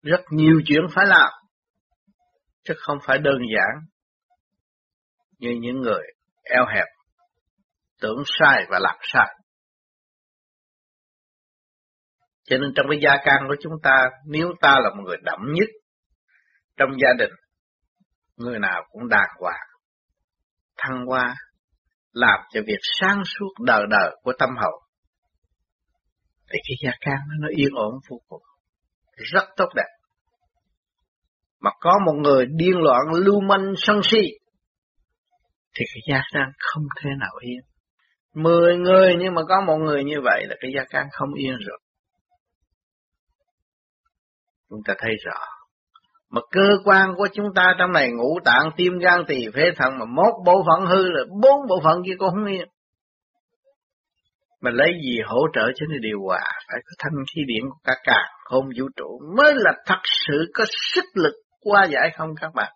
Rất 0.03 0.20
nhiều 0.31 0.61
chuyện 0.66 0.81
phải 0.94 1.07
làm. 1.07 1.33
Chứ 2.64 2.74
không 2.76 2.98
phải 3.07 3.18
đơn 3.18 3.38
giản 3.55 3.87
như 5.38 5.50
những 5.61 5.81
người 5.81 6.03
eo 6.42 6.66
hẹp 6.74 6.87
tưởng 8.00 8.22
sai 8.26 8.66
và 8.70 8.79
làm 8.79 8.96
sai. 9.03 9.37
Cho 12.44 12.59
nên 12.59 12.72
trong 12.76 12.87
cái 12.90 13.00
gia 13.03 13.16
can 13.24 13.44
của 13.48 13.57
chúng 13.62 13.72
ta, 13.83 14.09
nếu 14.26 14.53
ta 14.61 14.76
là 14.83 14.90
một 14.90 15.03
người 15.07 15.16
đậm 15.22 15.38
nhất 15.53 15.68
trong 16.76 16.90
gia 17.03 17.09
đình, 17.18 17.31
người 18.37 18.59
nào 18.59 18.83
cũng 18.90 19.09
đàng 19.09 19.31
hoàng, 19.40 19.66
thăng 20.76 21.07
hoa, 21.07 21.35
làm 22.12 22.40
cho 22.53 22.61
việc 22.66 22.79
sáng 23.01 23.23
suốt 23.25 23.64
đời 23.66 23.83
đời 23.90 24.16
của 24.23 24.33
tâm 24.38 24.49
hậu. 24.61 24.83
Thì 26.53 26.59
cái 26.68 26.77
gia 26.83 26.92
can 27.01 27.18
nó 27.40 27.49
yên 27.57 27.75
ổn 27.75 27.94
vô 28.09 28.20
cùng, 28.29 28.42
rất 29.33 29.44
tốt 29.57 29.68
đẹp. 29.77 29.88
Mà 31.61 31.70
có 31.81 31.92
một 32.07 32.12
người 32.12 32.46
điên 32.46 32.77
loạn 32.77 33.01
lưu 33.12 33.40
manh 33.40 33.75
sân 33.77 34.01
si, 34.03 34.20
thì 35.75 35.85
cái 35.94 36.01
gia 36.09 36.23
can 36.33 36.53
không 36.59 36.85
thể 37.03 37.11
nào 37.20 37.33
yên. 37.40 37.61
Mười 38.35 38.77
người 38.77 39.16
nhưng 39.18 39.35
mà 39.35 39.42
có 39.49 39.61
một 39.66 39.77
người 39.77 40.05
như 40.05 40.20
vậy 40.25 40.46
là 40.49 40.57
cái 40.61 40.70
gia 40.75 40.85
can 40.90 41.07
không 41.12 41.35
yên 41.35 41.57
rồi. 41.66 41.79
Chúng 44.68 44.81
ta 44.87 44.94
thấy 44.99 45.12
rõ. 45.25 45.60
Mà 46.30 46.40
cơ 46.50 46.68
quan 46.84 47.14
của 47.16 47.28
chúng 47.34 47.46
ta 47.54 47.74
trong 47.78 47.92
này 47.92 48.10
ngũ 48.10 48.38
tạng, 48.44 48.70
tim, 48.76 48.98
gan, 48.98 49.24
tỳ, 49.28 49.46
phế, 49.54 49.70
thận 49.76 49.98
mà 49.98 50.04
một 50.04 50.42
bộ 50.46 50.64
phận 50.66 50.86
hư 50.86 51.10
là 51.10 51.24
bốn 51.42 51.66
bộ 51.68 51.80
phận 51.84 52.02
kia 52.06 52.14
cũng 52.18 52.30
không 52.30 52.46
yên. 52.46 52.68
Mà 54.60 54.70
lấy 54.70 54.88
gì 55.04 55.18
hỗ 55.26 55.40
trợ 55.52 55.62
cho 55.76 55.86
nó 55.88 55.96
điều 56.00 56.18
hòa, 56.26 56.40
phải 56.40 56.80
có 56.84 56.94
thanh 56.98 57.24
khí 57.34 57.42
điển 57.46 57.62
của 57.70 57.78
cả 57.84 57.94
càng 58.04 58.30
không 58.44 58.64
vũ 58.78 58.88
trụ 58.96 59.20
mới 59.36 59.54
là 59.56 59.72
thật 59.86 60.00
sự 60.04 60.50
có 60.54 60.64
sức 60.94 61.04
lực 61.14 61.34
qua 61.60 61.84
giải 61.84 62.10
không 62.16 62.30
các 62.40 62.54
bạn. 62.54 62.72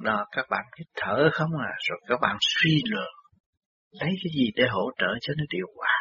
Đó, 0.00 0.24
các 0.32 0.46
bạn 0.50 0.64
hít 0.78 0.86
thở 0.96 1.30
không 1.32 1.50
à, 1.60 1.72
rồi 1.88 1.98
các 2.08 2.20
bạn 2.20 2.36
suy 2.40 2.82
luận 2.90 3.08
Lấy 3.90 4.10
cái 4.24 4.32
gì 4.36 4.50
để 4.56 4.64
hỗ 4.70 4.90
trợ 4.98 5.06
cho 5.20 5.34
nó 5.36 5.44
điều 5.50 5.66
hòa. 5.76 5.95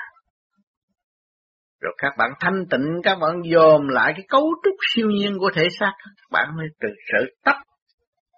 Rồi 1.81 1.93
các 1.97 2.11
bạn 2.17 2.31
thanh 2.39 2.65
tịnh, 2.71 3.01
các 3.03 3.17
bạn 3.21 3.41
dòm 3.53 3.87
lại 3.87 4.13
cái 4.15 4.25
cấu 4.29 4.43
trúc 4.63 4.75
siêu 4.95 5.09
nhiên 5.09 5.37
của 5.39 5.49
thể 5.55 5.67
xác. 5.79 5.91
Các 6.05 6.31
bạn 6.31 6.47
mới 6.57 6.67
từ 6.79 6.87
sự 7.11 7.25
tách 7.43 7.57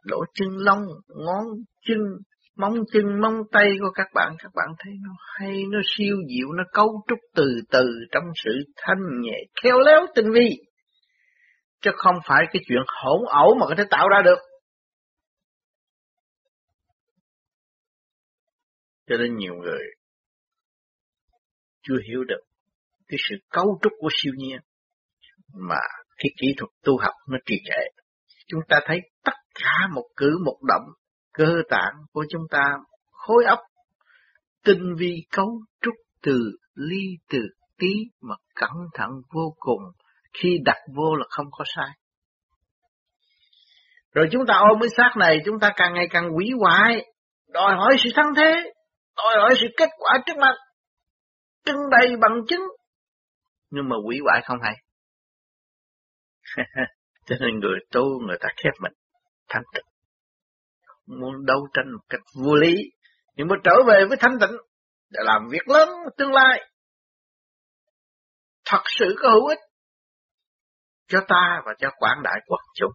lỗ 0.03 0.17
chân 0.33 0.47
lông, 0.57 0.81
ngón 1.07 1.45
chân, 1.87 1.97
móng 2.57 2.73
chân, 2.93 3.21
móng 3.21 3.35
tay 3.51 3.71
của 3.81 3.89
các 3.93 4.07
bạn. 4.13 4.35
Các 4.39 4.51
bạn 4.55 4.67
thấy 4.79 4.93
nó 5.03 5.11
hay, 5.35 5.63
nó 5.71 5.79
siêu 5.97 6.15
diệu, 6.29 6.51
nó 6.57 6.63
cấu 6.73 7.03
trúc 7.07 7.19
từ 7.35 7.45
từ 7.71 7.85
trong 8.11 8.23
sự 8.43 8.51
thanh 8.77 9.21
nhẹ, 9.21 9.37
khéo 9.63 9.79
léo 9.79 10.05
tinh 10.15 10.31
vi. 10.33 10.49
Chứ 11.81 11.91
không 11.95 12.15
phải 12.27 12.45
cái 12.53 12.61
chuyện 12.67 12.81
hỗn 13.03 13.21
ẩu 13.27 13.55
mà 13.59 13.65
có 13.69 13.75
thể 13.77 13.83
tạo 13.89 14.07
ra 14.09 14.21
được. 14.25 14.37
Cho 19.09 19.17
nên 19.17 19.35
nhiều 19.35 19.53
người 19.53 19.79
chưa 21.81 21.97
hiểu 22.09 22.23
được 22.23 22.46
cái 23.07 23.17
sự 23.29 23.35
cấu 23.49 23.79
trúc 23.83 23.93
của 23.99 24.09
siêu 24.11 24.33
nhiên 24.37 24.59
mà 25.53 25.79
cái 26.17 26.29
kỹ 26.37 26.47
thuật 26.57 26.69
tu 26.83 26.97
học 26.97 27.13
nó 27.29 27.37
trì 27.45 27.55
trệ. 27.65 28.01
Chúng 28.47 28.61
ta 28.69 28.79
thấy 28.85 28.99
tất 29.23 29.35
cả 29.55 29.87
một 29.93 30.05
cử 30.15 30.37
một 30.45 30.57
động 30.67 30.85
cơ 31.33 31.61
tạng 31.69 31.93
của 32.11 32.25
chúng 32.29 32.43
ta 32.49 32.73
khối 33.11 33.45
óc 33.45 33.59
tinh 34.65 34.95
vi 34.97 35.25
cấu 35.31 35.61
trúc 35.81 35.93
từ 36.21 36.39
ly 36.75 37.03
từ 37.29 37.39
tí 37.77 37.93
mà 38.21 38.35
cẩn 38.55 38.71
thận 38.93 39.09
vô 39.33 39.55
cùng 39.59 39.81
khi 40.33 40.57
đặt 40.65 40.77
vô 40.95 41.15
là 41.15 41.25
không 41.29 41.45
có 41.51 41.65
sai. 41.75 41.89
Rồi 44.13 44.27
chúng 44.31 44.45
ta 44.47 44.53
ôm 44.69 44.79
cái 44.81 44.89
xác 44.97 45.11
này 45.17 45.37
chúng 45.45 45.59
ta 45.59 45.73
càng 45.75 45.93
ngày 45.93 46.07
càng 46.09 46.29
quỷ 46.37 46.51
hoại, 46.59 47.05
đòi 47.47 47.75
hỏi 47.75 47.95
sự 48.03 48.09
thắng 48.15 48.33
thế, 48.37 48.71
đòi 49.17 49.35
hỏi 49.39 49.53
sự 49.61 49.67
kết 49.77 49.89
quả 49.97 50.19
trước 50.25 50.37
mặt, 50.37 50.55
trưng 51.65 51.79
bày 51.91 52.07
bằng 52.21 52.41
chứng. 52.47 52.61
Nhưng 53.69 53.89
mà 53.89 53.95
quỷ 54.05 54.19
hoại 54.23 54.41
không 54.45 54.57
hay. 54.61 54.75
Cho 57.25 57.35
nên 57.39 57.59
người 57.59 57.79
tu 57.91 58.19
người 58.27 58.37
ta 58.39 58.49
khép 58.57 58.73
mình, 58.81 58.93
thanh 59.49 59.63
tịnh. 59.73 59.85
Muốn 61.05 61.45
đấu 61.45 61.67
tranh 61.73 61.91
một 61.91 62.03
cách 62.09 62.21
vô 62.45 62.55
lý, 62.55 62.73
nhưng 63.35 63.47
mà 63.47 63.55
trở 63.63 63.71
về 63.87 64.05
với 64.09 64.17
thanh 64.21 64.37
tịnh 64.41 64.57
để 65.09 65.19
làm 65.23 65.47
việc 65.51 65.67
lớn 65.67 65.89
tương 66.17 66.33
lai. 66.33 66.71
Thật 68.65 68.81
sự 68.85 69.15
có 69.21 69.29
hữu 69.29 69.47
ích 69.47 69.59
cho 71.07 71.19
ta 71.27 71.61
và 71.65 71.73
cho 71.77 71.89
quảng 71.97 72.21
đại 72.23 72.39
quốc 72.47 72.59
chúng. 72.75 72.91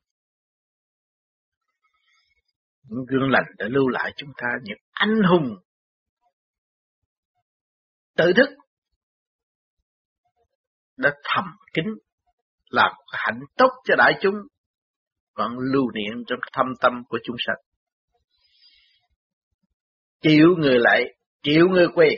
Những 2.82 3.04
gương 3.08 3.30
lành 3.30 3.44
đã 3.58 3.66
lưu 3.70 3.88
lại 3.88 4.12
chúng 4.16 4.30
ta 4.36 4.46
những 4.62 4.78
anh 4.92 5.22
hùng 5.30 5.56
tự 8.16 8.32
thức 8.36 8.48
thầm 10.98 11.44
kín 11.72 11.84
làm 12.70 12.92
hạnh 13.12 13.40
tốt 13.56 13.70
cho 13.84 13.94
đại 13.98 14.12
chúng 14.20 14.34
vẫn 15.34 15.52
lưu 15.58 15.90
niệm 15.94 16.24
trong 16.26 16.38
thâm 16.52 16.66
tâm 16.80 16.92
của 17.08 17.18
chúng 17.24 17.36
sanh. 17.46 17.56
Chịu 20.20 20.46
người 20.58 20.78
lại, 20.78 21.04
chịu 21.42 21.68
người 21.68 21.86
quê. 21.94 22.08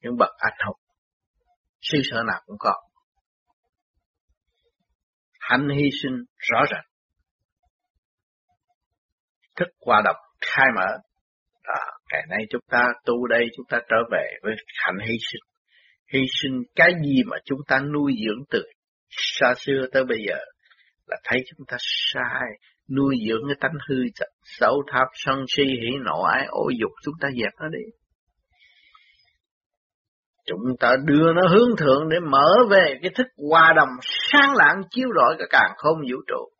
Những 0.00 0.16
bậc 0.18 0.30
anh 0.38 0.58
hùng, 0.66 0.76
sư 1.80 1.98
sở 2.10 2.22
nào 2.26 2.42
cũng 2.46 2.56
có. 2.58 2.72
Hạnh 5.40 5.68
hy 5.78 5.90
sinh 6.02 6.24
rõ 6.38 6.60
ràng. 6.70 6.84
Thức 9.56 9.68
hòa 9.86 10.02
đồng 10.04 10.16
khai 10.40 10.66
mở 10.76 10.86
à, 11.62 11.80
ngày 12.12 12.22
nay 12.28 12.38
chúng 12.50 12.62
ta 12.68 12.78
tu 13.04 13.26
đây 13.26 13.46
chúng 13.56 13.66
ta 13.68 13.78
trở 13.88 13.96
về 14.12 14.32
với 14.42 14.54
hạnh 14.74 14.98
hy 15.08 15.14
sinh 15.32 15.57
hy 16.12 16.20
sinh 16.42 16.62
cái 16.74 16.92
gì 17.04 17.22
mà 17.26 17.36
chúng 17.44 17.60
ta 17.68 17.78
nuôi 17.78 18.12
dưỡng 18.26 18.44
từ 18.50 18.62
xa 19.10 19.54
xưa 19.56 19.86
tới 19.92 20.04
bây 20.04 20.18
giờ 20.28 20.36
là 21.06 21.16
thấy 21.24 21.38
chúng 21.46 21.66
ta 21.66 21.76
sai, 21.80 22.48
nuôi 22.96 23.16
dưỡng 23.28 23.42
cái 23.48 23.56
tánh 23.60 23.78
hư 23.88 23.96
xấu 24.44 24.82
tháp, 24.92 25.08
sân 25.14 25.44
si, 25.48 25.62
hỉ 25.64 25.90
nộ 26.04 26.22
ái 26.22 26.46
ô 26.48 26.68
dục 26.80 26.90
chúng 27.02 27.14
ta 27.20 27.28
dẹp 27.42 27.52
nó 27.60 27.68
đi 27.68 27.84
chúng 30.46 30.76
ta 30.80 30.96
đưa 31.04 31.32
nó 31.32 31.42
hướng 31.48 31.76
thượng 31.78 32.08
để 32.08 32.16
mở 32.30 32.48
về 32.70 32.98
cái 33.02 33.10
thức 33.14 33.26
hòa 33.50 33.72
đồng 33.76 33.88
sáng 34.02 34.54
lạng 34.54 34.82
chiếu 34.90 35.08
rọi 35.16 35.36
cả 35.38 35.44
càng 35.50 35.74
không 35.76 35.96
vũ 36.10 36.16
trụ 36.26 36.50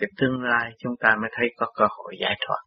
thì 0.00 0.06
tương 0.16 0.42
lai 0.42 0.70
chúng 0.78 0.92
ta 1.00 1.16
mới 1.20 1.30
thấy 1.36 1.46
có 1.56 1.66
cơ 1.74 1.84
hội 1.90 2.14
giải 2.20 2.34
thoát. 2.46 2.62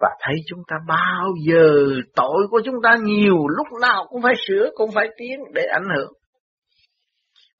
Và 0.00 0.08
thấy 0.20 0.34
chúng 0.46 0.60
ta 0.68 0.76
bao 0.86 1.32
giờ 1.46 1.86
tội 2.16 2.46
của 2.50 2.60
chúng 2.64 2.74
ta 2.82 2.96
nhiều, 3.02 3.36
lúc 3.48 3.66
nào 3.80 4.06
cũng 4.08 4.22
phải 4.22 4.34
sửa, 4.46 4.70
cũng 4.74 4.90
phải 4.94 5.08
tiến 5.18 5.40
để 5.54 5.62
ảnh 5.62 5.88
hưởng. 5.96 6.12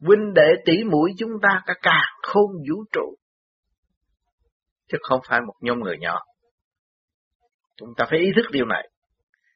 Huynh 0.01 0.34
đệ 0.34 0.49
tỷ 0.64 0.84
mũi 0.91 1.12
chúng 1.18 1.30
ta 1.43 1.62
cả 1.66 1.74
càng 1.82 2.12
khôn 2.22 2.51
vũ 2.68 2.84
trụ. 2.93 3.16
Chứ 4.93 4.99
không 5.01 5.20
phải 5.28 5.41
một 5.41 5.55
nhóm 5.61 5.80
người 5.80 5.97
nhỏ. 6.01 6.18
Chúng 7.76 7.88
ta 7.97 8.05
phải 8.11 8.18
ý 8.18 8.26
thức 8.36 8.47
điều 8.53 8.66
này. 8.66 8.88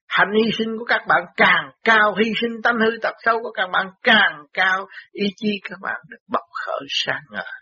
hành 0.06 0.28
hy 0.34 0.50
sinh 0.58 0.78
của 0.78 0.84
các 0.84 1.00
bạn 1.08 1.22
càng 1.36 1.70
cao, 1.84 2.14
hy 2.18 2.32
sinh 2.40 2.62
tâm 2.62 2.76
hư 2.80 2.90
tật 3.02 3.14
sâu 3.24 3.42
của 3.42 3.52
các 3.54 3.66
bạn 3.72 3.86
càng 4.02 4.42
cao, 4.52 4.86
ý 5.12 5.26
chí 5.36 5.60
các 5.62 5.78
bạn 5.82 6.00
được 6.08 6.18
bộc 6.32 6.44
khởi 6.64 6.86
sáng 6.88 7.22
ngời. 7.30 7.52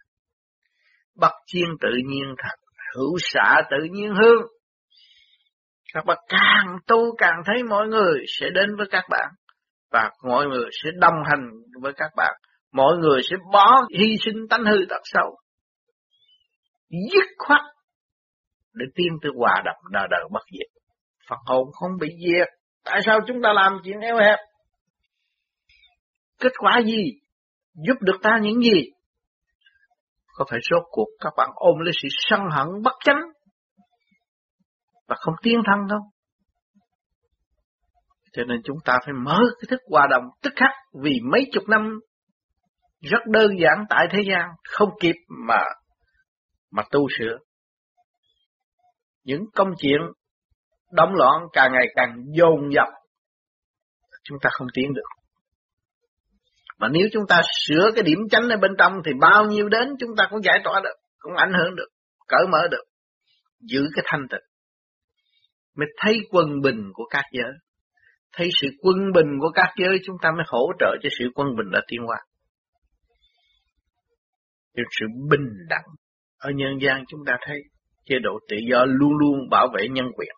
Bất 1.17 1.33
chiên 1.47 1.69
tự 1.81 1.91
nhiên 2.07 2.35
thật, 2.39 2.57
hữu 2.97 3.17
xạ 3.21 3.63
tự 3.71 3.77
nhiên 3.91 4.15
hương. 4.23 4.43
Các 5.95 6.05
bạn 6.07 6.19
càng 6.29 6.79
tu 6.87 7.17
càng 7.19 7.43
thấy 7.47 7.63
mọi 7.63 7.89
người 7.89 8.25
sẽ 8.29 8.47
đến 8.55 8.77
với 8.77 8.87
các 8.91 9.05
bạn 9.11 9.29
và 9.91 10.11
mọi 10.25 10.47
người 10.47 10.71
sẽ 10.83 10.91
đồng 11.01 11.15
hành 11.31 11.51
với 11.83 11.93
các 11.97 12.11
bạn. 12.17 12.35
Mọi 12.73 12.97
người 12.97 13.21
sẽ 13.31 13.37
bỏ 13.53 13.81
hy 13.99 14.17
sinh 14.25 14.49
tánh 14.51 14.65
hư 14.65 14.77
tật 14.89 15.01
sâu. 15.05 15.37
Dứt 16.91 17.27
khoát 17.39 17.61
để 18.75 18.87
tiên 18.95 19.13
tư 19.23 19.31
hòa 19.37 19.63
đập 19.65 19.77
đời 19.91 20.07
đời 20.11 20.25
bất 20.31 20.43
diệt. 20.53 20.83
Phật 21.29 21.39
hồn 21.47 21.69
không 21.73 21.91
bị 22.01 22.09
diệt. 22.27 22.49
Tại 22.85 23.01
sao 23.07 23.21
chúng 23.27 23.43
ta 23.43 23.53
làm 23.53 23.81
chuyện 23.85 24.01
eo 24.01 24.17
hẹp? 24.17 24.39
Kết 26.41 26.53
quả 26.59 26.81
gì? 26.85 27.13
Giúp 27.75 27.97
được 28.01 28.19
ta 28.23 28.39
những 28.43 28.61
gì? 28.61 28.91
Có 30.35 30.45
phải 30.51 30.61
rốt 30.71 30.83
cuộc 30.91 31.09
các 31.21 31.33
bạn 31.37 31.51
ôm 31.55 31.79
lấy 31.79 31.93
sự 32.03 32.09
sân 32.11 32.41
hận 32.51 32.67
bất 32.83 32.95
chánh 33.05 33.21
và 35.13 35.17
không 35.21 35.35
tiến 35.43 35.61
thân 35.67 35.89
đâu. 35.89 36.01
Cho 38.33 38.45
nên 38.45 38.61
chúng 38.65 38.77
ta 38.85 38.99
phải 39.05 39.15
mở 39.25 39.39
cái 39.61 39.67
thức 39.71 39.81
hòa 39.91 40.07
đồng 40.11 40.25
tức 40.43 40.53
khắc 40.57 40.71
vì 41.03 41.13
mấy 41.33 41.41
chục 41.53 41.69
năm 41.69 42.01
rất 43.01 43.19
đơn 43.27 43.51
giản 43.61 43.85
tại 43.91 44.07
thế 44.11 44.19
gian, 44.31 44.49
không 44.69 44.89
kịp 45.01 45.15
mà 45.47 45.61
mà 46.71 46.83
tu 46.91 47.07
sửa. 47.19 47.37
Những 49.25 49.43
công 49.55 49.69
chuyện 49.79 50.01
động 50.93 51.15
loạn 51.15 51.43
càng 51.53 51.73
ngày 51.73 51.87
càng 51.95 52.17
dồn 52.37 52.73
dập, 52.75 52.89
chúng 54.25 54.39
ta 54.43 54.51
không 54.53 54.69
tiến 54.75 54.95
được 54.95 55.09
mà 56.79 56.89
nếu 56.89 57.09
chúng 57.13 57.25
ta 57.29 57.41
sửa 57.67 57.91
cái 57.95 58.03
điểm 58.03 58.19
chánh 58.31 58.49
ở 58.49 58.57
bên 58.57 58.71
trong 58.79 58.93
thì 59.05 59.13
bao 59.21 59.45
nhiêu 59.45 59.69
đến 59.69 59.89
chúng 59.99 60.11
ta 60.17 60.27
cũng 60.31 60.43
giải 60.43 60.61
tỏa 60.65 60.81
được, 60.85 60.95
cũng 61.19 61.33
ảnh 61.37 61.53
hưởng 61.53 61.77
được, 61.77 61.89
cởi 62.29 62.47
mở 62.53 62.69
được, 62.71 62.85
giữ 63.61 63.81
cái 63.95 64.05
thanh 64.09 64.27
tịnh 64.31 64.52
mới 65.77 65.87
thấy 66.01 66.19
quân 66.31 66.61
bình 66.63 66.91
của 66.95 67.05
các 67.11 67.25
giới 67.33 67.53
thấy 68.33 68.49
sự 68.61 68.69
quân 68.83 68.97
bình 69.15 69.27
của 69.41 69.51
các 69.55 69.69
giới, 69.77 69.99
chúng 70.05 70.17
ta 70.23 70.31
mới 70.31 70.45
hỗ 70.49 70.73
trợ 70.79 70.97
cho 71.03 71.09
sự 71.19 71.25
quân 71.35 71.49
bình 71.57 71.71
đã 71.73 71.81
tiến 71.89 72.01
hóa 72.07 72.17
cho 74.77 74.83
sự 75.01 75.07
bình 75.31 75.49
đẳng 75.69 75.85
ở 76.39 76.51
nhân 76.51 76.79
gian 76.81 77.05
chúng 77.09 77.21
ta 77.27 77.37
thấy, 77.47 77.57
chế 78.05 78.19
độ 78.19 78.39
tự 78.49 78.57
do 78.71 78.85
luôn 78.85 79.13
luôn 79.19 79.49
bảo 79.51 79.69
vệ 79.75 79.89
nhân 79.89 80.07
quyền 80.17 80.33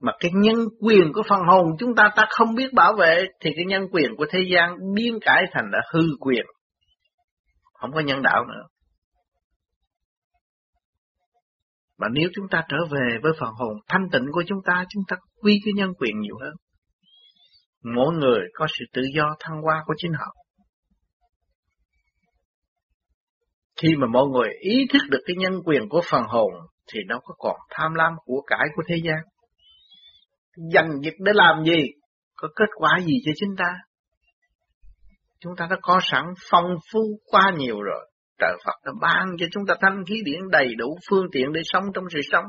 mà 0.00 0.12
cái 0.20 0.30
nhân 0.34 0.56
quyền 0.80 1.12
của 1.12 1.22
phần 1.28 1.40
hồn 1.46 1.66
chúng 1.78 1.94
ta 1.94 2.10
ta 2.16 2.26
không 2.28 2.54
biết 2.54 2.72
bảo 2.72 2.94
vệ, 2.98 3.24
thì 3.40 3.50
cái 3.56 3.64
nhân 3.64 3.88
quyền 3.92 4.16
của 4.16 4.26
thế 4.30 4.38
gian 4.52 4.76
biến 4.94 5.18
cải 5.20 5.44
thành 5.52 5.64
là 5.72 5.80
hư 5.92 6.00
quyền. 6.20 6.46
Không 7.72 7.92
có 7.92 8.00
nhân 8.00 8.22
đạo 8.22 8.44
nữa. 8.44 8.62
Mà 12.00 12.06
nếu 12.12 12.28
chúng 12.34 12.48
ta 12.50 12.64
trở 12.68 12.76
về 12.90 13.18
với 13.22 13.32
phần 13.40 13.50
hồn 13.52 13.76
thanh 13.88 14.08
tịnh 14.12 14.26
của 14.32 14.42
chúng 14.46 14.58
ta, 14.64 14.84
chúng 14.88 15.02
ta 15.08 15.16
quy 15.42 15.60
cái 15.64 15.72
nhân 15.76 15.92
quyền 15.98 16.20
nhiều 16.20 16.38
hơn. 16.40 16.52
Mỗi 17.94 18.14
người 18.14 18.40
có 18.54 18.66
sự 18.78 18.84
tự 18.92 19.02
do 19.16 19.34
thăng 19.40 19.62
hoa 19.62 19.82
của 19.86 19.94
chính 19.96 20.12
họ. 20.12 20.34
Khi 23.82 23.88
mà 23.98 24.06
mọi 24.06 24.26
người 24.26 24.48
ý 24.60 24.86
thức 24.92 25.02
được 25.10 25.20
cái 25.26 25.36
nhân 25.38 25.52
quyền 25.64 25.88
của 25.88 26.00
phần 26.10 26.22
hồn 26.28 26.52
thì 26.92 27.00
nó 27.08 27.20
có 27.24 27.34
còn 27.38 27.56
tham 27.70 27.94
lam 27.94 28.12
của 28.24 28.42
cải 28.46 28.66
của 28.76 28.82
thế 28.88 28.96
gian 29.04 29.18
dành 30.72 31.00
việc 31.04 31.14
để 31.18 31.32
làm 31.34 31.64
gì, 31.64 31.82
có 32.36 32.48
kết 32.56 32.68
quả 32.76 33.00
gì 33.06 33.14
cho 33.24 33.32
chúng 33.40 33.56
ta. 33.58 33.74
Chúng 35.40 35.52
ta 35.56 35.66
đã 35.70 35.76
có 35.82 36.00
sẵn 36.02 36.24
phong 36.50 36.74
phú 36.92 37.00
quá 37.24 37.52
nhiều 37.58 37.82
rồi. 37.82 38.09
Trời 38.40 38.56
Phật 38.64 38.74
đã 38.84 38.92
ban 39.00 39.28
cho 39.38 39.46
chúng 39.52 39.66
ta 39.66 39.74
thanh 39.80 40.04
khí 40.08 40.14
điển 40.24 40.40
đầy 40.50 40.74
đủ 40.78 40.98
phương 41.10 41.26
tiện 41.32 41.52
để 41.52 41.60
sống 41.64 41.84
trong 41.94 42.04
sự 42.14 42.20
sống. 42.32 42.44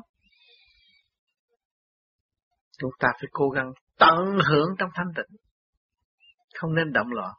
Chúng 2.80 2.92
ta 3.00 3.08
phải 3.22 3.30
cố 3.32 3.50
gắng 3.50 3.72
tận 4.00 4.18
hưởng 4.50 4.70
trong 4.80 4.89
thanh 4.96 5.08
tịnh. 5.16 5.38
Không 6.60 6.76
nên 6.76 6.94
động 6.94 7.08
loạn. 7.12 7.32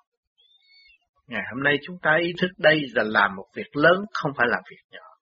Ngày 1.26 1.42
hôm 1.54 1.62
nay 1.62 1.78
chúng 1.86 1.96
ta 2.02 2.16
ý 2.22 2.32
thức 2.40 2.50
đây 2.58 2.80
là 2.94 3.02
làm 3.06 3.36
một 3.36 3.46
việc 3.56 3.76
lớn, 3.76 4.04
không 4.12 4.32
phải 4.36 4.46
làm 4.50 4.62
việc 4.70 4.82
nhỏ 4.90 5.12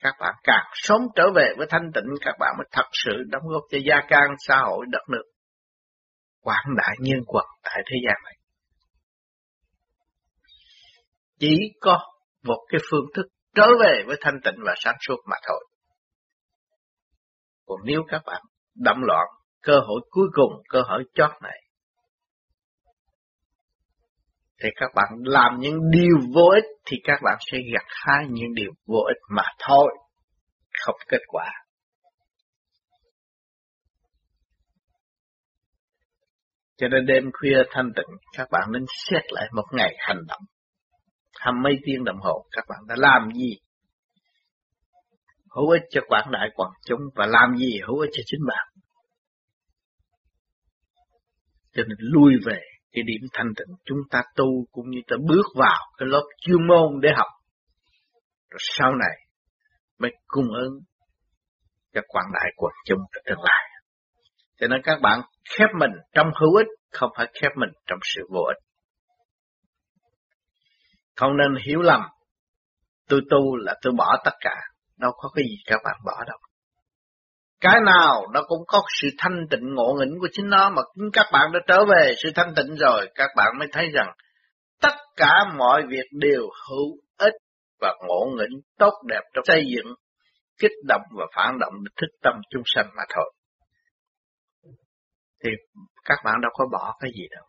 các 0.00 0.14
bạn 0.20 0.34
càng 0.42 0.66
sớm 0.74 1.00
trở 1.14 1.30
về 1.34 1.54
với 1.56 1.66
thanh 1.70 1.90
tịnh 1.94 2.04
các 2.20 2.34
bạn 2.40 2.54
mới 2.58 2.66
thật 2.72 2.88
sự 2.92 3.12
đóng 3.30 3.42
góp 3.46 3.62
cho 3.70 3.78
gia 3.88 4.00
can 4.08 4.30
xã 4.48 4.56
hội 4.66 4.86
đất 4.90 5.02
nước 5.08 5.22
quảng 6.40 6.74
đại 6.76 6.96
nhân 7.00 7.18
quật 7.26 7.44
tại 7.62 7.82
thế 7.86 7.96
gian 8.06 8.16
này 8.24 8.34
chỉ 11.38 11.56
có 11.80 11.98
một 12.42 12.66
cái 12.68 12.80
phương 12.90 13.06
thức 13.14 13.26
trở 13.54 13.66
về 13.82 14.02
với 14.06 14.16
thanh 14.20 14.40
tịnh 14.44 14.56
và 14.66 14.74
sáng 14.76 14.96
suốt 15.06 15.16
mà 15.30 15.36
thôi 15.48 15.64
còn 17.66 17.80
nếu 17.84 18.02
các 18.08 18.22
bạn 18.26 18.42
đậm 18.74 18.96
loạn 19.02 19.26
cơ 19.62 19.80
hội 19.86 20.00
cuối 20.10 20.28
cùng 20.32 20.62
cơ 20.68 20.82
hội 20.88 21.04
chót 21.14 21.30
này 21.42 21.60
thì 24.62 24.68
các 24.76 24.90
bạn 24.94 25.08
làm 25.22 25.58
những 25.58 25.90
điều 25.90 26.16
vô 26.34 26.48
ích 26.54 26.64
thì 26.86 26.96
các 27.04 27.20
bạn 27.22 27.38
sẽ 27.52 27.58
gặt 27.74 27.84
hái 27.86 28.26
những 28.30 28.54
điều 28.54 28.70
vô 28.86 28.98
ích 28.98 29.22
mà 29.30 29.42
thôi, 29.58 29.92
không 30.84 30.96
kết 31.08 31.20
quả. 31.26 31.46
Cho 36.76 36.88
nên 36.88 37.06
đêm 37.06 37.30
khuya 37.32 37.62
thanh 37.70 37.92
tịnh, 37.96 38.16
các 38.36 38.48
bạn 38.50 38.62
nên 38.72 38.84
xét 39.06 39.22
lại 39.28 39.48
một 39.52 39.66
ngày 39.72 39.94
hành 39.98 40.20
động. 40.28 40.42
Hăm 41.40 41.62
mấy 41.62 41.72
tiếng 41.84 42.04
đồng 42.04 42.18
hồ 42.20 42.44
các 42.50 42.64
bạn 42.68 42.78
đã 42.88 42.94
làm 42.98 43.30
gì? 43.34 43.56
Hữu 45.50 45.70
ích 45.70 45.82
cho 45.90 46.00
quảng 46.08 46.30
đại 46.30 46.48
quảng 46.54 46.72
chúng 46.86 47.00
và 47.14 47.26
làm 47.26 47.56
gì 47.56 47.80
hữu 47.86 47.98
ích 47.98 48.10
cho 48.12 48.22
chính 48.26 48.40
bạn. 48.48 48.66
Cho 51.72 51.82
nên 51.82 51.96
lui 51.98 52.32
về 52.46 52.60
cái 52.92 53.02
điểm 53.06 53.28
thanh 53.32 53.46
tịnh 53.56 53.76
chúng 53.84 53.98
ta 54.10 54.22
tu 54.36 54.46
cũng 54.72 54.90
như 54.90 54.98
ta 55.08 55.16
bước 55.28 55.46
vào 55.54 55.80
cái 55.98 56.08
lớp 56.08 56.26
chuyên 56.40 56.66
môn 56.66 57.00
để 57.02 57.08
học. 57.16 57.28
Rồi 58.50 58.58
sau 58.60 58.94
này 58.94 59.16
mới 59.98 60.10
cung 60.26 60.48
ứng 60.54 60.80
cho 61.94 62.00
quảng 62.08 62.30
đại 62.34 62.50
quần 62.56 62.72
chúng 62.84 63.00
trong 63.12 63.22
tương 63.26 63.44
lai. 63.44 63.68
Cho 64.60 64.66
nên 64.66 64.80
các 64.84 65.00
bạn 65.02 65.20
khép 65.50 65.68
mình 65.78 65.90
trong 66.14 66.26
hữu 66.40 66.56
ích, 66.56 66.66
không 66.92 67.10
phải 67.16 67.26
khép 67.40 67.50
mình 67.56 67.70
trong 67.86 67.98
sự 68.02 68.22
vô 68.30 68.40
ích. 68.40 68.69
Không 71.16 71.36
nên 71.36 71.54
hiểu 71.66 71.80
lầm, 71.80 72.00
tôi 73.08 73.20
tu 73.30 73.56
là 73.56 73.74
tôi 73.82 73.92
bỏ 73.96 74.16
tất 74.24 74.34
cả, 74.40 74.54
đâu 74.96 75.12
có 75.16 75.30
cái 75.34 75.44
gì 75.44 75.56
các 75.66 75.80
bạn 75.84 75.96
bỏ 76.04 76.24
đâu. 76.26 76.38
Cái 77.60 77.80
nào 77.86 78.26
nó 78.32 78.42
cũng 78.46 78.62
có 78.66 78.82
sự 79.00 79.08
thanh 79.18 79.46
tịnh 79.50 79.74
ngộ 79.74 79.94
nghĩnh 79.98 80.18
của 80.20 80.28
chính 80.32 80.48
nó 80.48 80.70
mà 80.70 80.82
các 81.12 81.26
bạn 81.32 81.52
đã 81.52 81.58
trở 81.66 81.84
về 81.84 82.14
sự 82.22 82.30
thanh 82.34 82.52
tịnh 82.56 82.76
rồi, 82.76 83.10
các 83.14 83.30
bạn 83.36 83.48
mới 83.58 83.68
thấy 83.72 83.88
rằng 83.94 84.12
tất 84.80 84.94
cả 85.16 85.32
mọi 85.58 85.82
việc 85.88 86.06
đều 86.12 86.42
hữu 86.68 86.96
ích 87.18 87.34
và 87.80 87.94
ngộ 88.08 88.26
nghĩnh 88.36 88.60
tốt 88.78 88.92
đẹp 89.08 89.20
trong 89.34 89.44
xây 89.44 89.64
dựng, 89.74 89.94
kích 90.58 90.72
động 90.88 91.02
và 91.18 91.24
phản 91.36 91.58
động 91.58 91.72
thức 91.96 92.08
tâm 92.22 92.34
chúng 92.50 92.62
sanh 92.66 92.86
mà 92.96 93.02
thôi. 93.14 93.32
Thì 95.44 95.50
các 96.04 96.18
bạn 96.24 96.34
đâu 96.42 96.50
có 96.54 96.64
bỏ 96.72 96.96
cái 97.00 97.10
gì 97.14 97.26
đâu. 97.30 97.44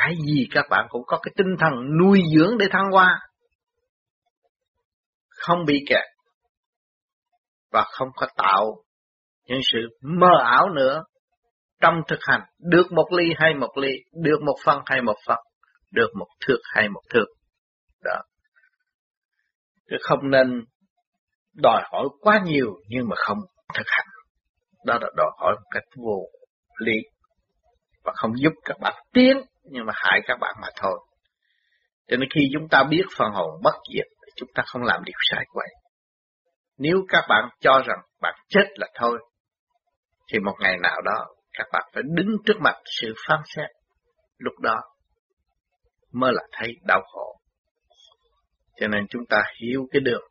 Cái 0.00 0.14
gì 0.26 0.46
các 0.50 0.66
bạn 0.70 0.86
cũng 0.88 1.02
có 1.06 1.18
cái 1.22 1.32
tinh 1.36 1.56
thần 1.58 1.72
nuôi 1.98 2.22
dưỡng 2.36 2.58
để 2.58 2.66
thăng 2.70 2.90
hoa. 2.92 3.20
Không 5.28 5.64
bị 5.66 5.84
kẹt. 5.88 6.04
Và 7.72 7.84
không 7.92 8.08
có 8.16 8.26
tạo 8.36 8.76
những 9.46 9.60
sự 9.72 9.78
mơ 10.02 10.30
ảo 10.44 10.68
nữa 10.68 11.04
trong 11.80 11.94
thực 12.08 12.18
hành, 12.22 12.40
được 12.58 12.92
một 12.92 13.06
ly 13.16 13.24
hay 13.36 13.54
một 13.54 13.78
ly, 13.78 13.90
được 14.22 14.42
một 14.42 14.56
phân 14.64 14.82
hay 14.86 15.02
một 15.02 15.16
phân 15.26 15.38
được 15.90 16.08
một 16.18 16.26
thước 16.46 16.60
hay 16.64 16.88
một 16.88 17.02
thước 17.10 17.26
đó 18.04 18.22
chứ 19.90 19.96
không 20.00 20.30
nên 20.30 20.64
đòi 21.54 21.82
hỏi 21.92 22.08
quá 22.20 22.42
nhiều 22.44 22.74
nhưng 22.88 23.08
mà 23.08 23.16
không 23.16 23.38
thực 23.74 23.86
hành 23.86 24.06
đó 24.86 24.98
là 25.00 25.08
đòi 25.16 25.30
hỏi 25.38 25.54
một 25.56 25.68
cách 25.70 25.82
vô 25.96 26.22
lý 26.78 26.96
và 28.04 28.12
không 28.16 28.32
giúp 28.36 28.52
các 28.64 28.76
bạn 28.80 28.94
tiến 29.12 29.36
nhưng 29.70 29.86
mà 29.86 29.92
hại 29.96 30.20
các 30.26 30.38
bạn 30.40 30.54
mà 30.62 30.68
thôi 30.76 31.00
cho 32.08 32.16
nên 32.16 32.28
khi 32.34 32.40
chúng 32.52 32.68
ta 32.68 32.84
biết 32.90 33.02
phần 33.18 33.28
hồn 33.32 33.50
bất 33.62 33.74
diệt 33.94 34.06
chúng 34.36 34.48
ta 34.54 34.62
không 34.66 34.82
làm 34.82 35.04
điều 35.04 35.18
sai 35.30 35.44
quậy. 35.48 35.68
Nếu 36.78 36.96
các 37.08 37.24
bạn 37.28 37.48
cho 37.60 37.82
rằng 37.86 37.98
bạn 38.20 38.34
chết 38.48 38.64
là 38.74 38.86
thôi, 38.94 39.18
thì 40.32 40.38
một 40.38 40.54
ngày 40.60 40.76
nào 40.82 41.00
đó 41.04 41.26
các 41.58 41.66
bạn 41.72 41.82
phải 41.94 42.02
đứng 42.06 42.28
trước 42.46 42.56
mặt 42.60 42.74
sự 43.00 43.14
phán 43.28 43.40
xét. 43.44 43.70
Lúc 44.38 44.54
đó 44.60 44.80
mới 46.12 46.32
là 46.34 46.42
thấy 46.52 46.68
đau 46.84 47.02
khổ. 47.12 47.40
Cho 48.76 48.88
nên 48.88 49.06
chúng 49.10 49.22
ta 49.28 49.42
hiểu 49.62 49.86
cái 49.90 50.00
đường 50.00 50.22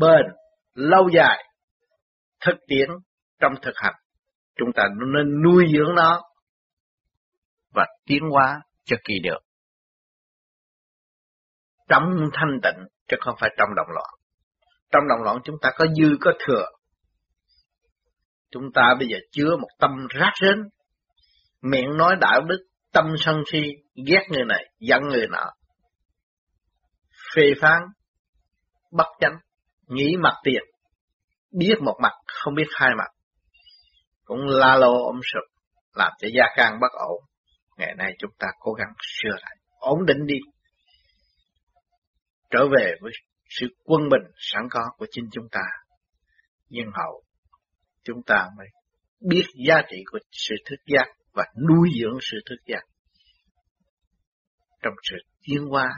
bền, 0.00 0.26
lâu 0.74 1.08
dài, 1.08 1.44
thực 2.40 2.56
tiễn 2.68 2.88
trong 3.40 3.52
thực 3.62 3.74
hành. 3.76 3.94
Chúng 4.56 4.72
ta 4.74 4.84
nên 5.14 5.42
nuôi 5.42 5.64
dưỡng 5.72 5.94
nó 5.94 6.22
và 7.76 7.86
tiến 8.06 8.22
hóa 8.32 8.60
cho 8.84 8.96
kỳ 9.04 9.14
được. 9.22 9.38
Trong 11.88 12.02
thanh 12.32 12.60
tịnh, 12.62 12.86
chứ 13.08 13.16
không 13.20 13.34
phải 13.40 13.50
trong 13.58 13.68
động 13.76 13.88
loạn. 13.94 14.10
Trong 14.92 15.08
động 15.08 15.22
loạn 15.22 15.38
chúng 15.44 15.56
ta 15.62 15.70
có 15.76 15.86
dư 15.96 16.16
có 16.20 16.32
thừa. 16.46 16.66
Chúng 18.50 18.72
ta 18.74 18.94
bây 18.98 19.08
giờ 19.08 19.16
chứa 19.30 19.56
một 19.56 19.68
tâm 19.78 19.90
rác 20.10 20.32
rến, 20.40 20.62
miệng 21.62 21.96
nói 21.96 22.16
đạo 22.20 22.40
đức, 22.48 22.66
tâm 22.92 23.14
sân 23.18 23.42
si, 23.52 23.62
ghét 24.06 24.26
người 24.30 24.44
này, 24.44 24.64
giận 24.78 25.02
người 25.02 25.26
nọ. 25.30 25.50
Phê 27.34 27.42
phán, 27.60 27.82
bất 28.92 29.06
chánh, 29.20 29.36
nghĩ 29.86 30.16
mặt 30.20 30.34
tiền, 30.44 30.62
biết 31.52 31.74
một 31.82 31.98
mặt, 32.02 32.12
không 32.26 32.54
biết 32.54 32.66
hai 32.72 32.90
mặt. 32.98 33.08
Cũng 34.24 34.40
la 34.46 34.76
lô 34.76 35.06
ôm 35.06 35.20
sụp, 35.32 35.62
làm 35.94 36.12
cho 36.18 36.28
gia 36.34 36.44
can 36.56 36.78
bất 36.80 36.92
ổn. 36.92 37.24
Ngày 37.76 37.94
nay 37.98 38.12
chúng 38.18 38.30
ta 38.38 38.46
cố 38.58 38.72
gắng 38.72 38.92
sửa 39.00 39.36
lại, 39.42 39.56
ổn 39.78 40.06
định 40.06 40.26
đi. 40.26 40.36
Trở 42.50 42.68
về 42.78 42.94
với 43.00 43.12
sự 43.48 43.66
quân 43.84 44.00
bình 44.10 44.30
sẵn 44.36 44.62
có 44.70 44.80
của 44.96 45.06
chính 45.10 45.24
chúng 45.32 45.48
ta. 45.50 45.62
Nhưng 46.68 46.86
hậu, 46.94 47.22
chúng 48.04 48.22
ta 48.26 48.48
mới 48.56 48.66
biết 49.20 49.44
giá 49.68 49.82
trị 49.90 49.96
của 50.10 50.18
sự 50.30 50.54
thức 50.70 50.76
giác 50.86 51.06
và 51.32 51.44
nuôi 51.68 51.88
dưỡng 52.00 52.18
sự 52.20 52.38
thức 52.50 52.56
giác 52.66 52.82
trong 54.82 54.94
sự 55.02 55.16
tiến 55.42 55.66
hóa 55.66 55.88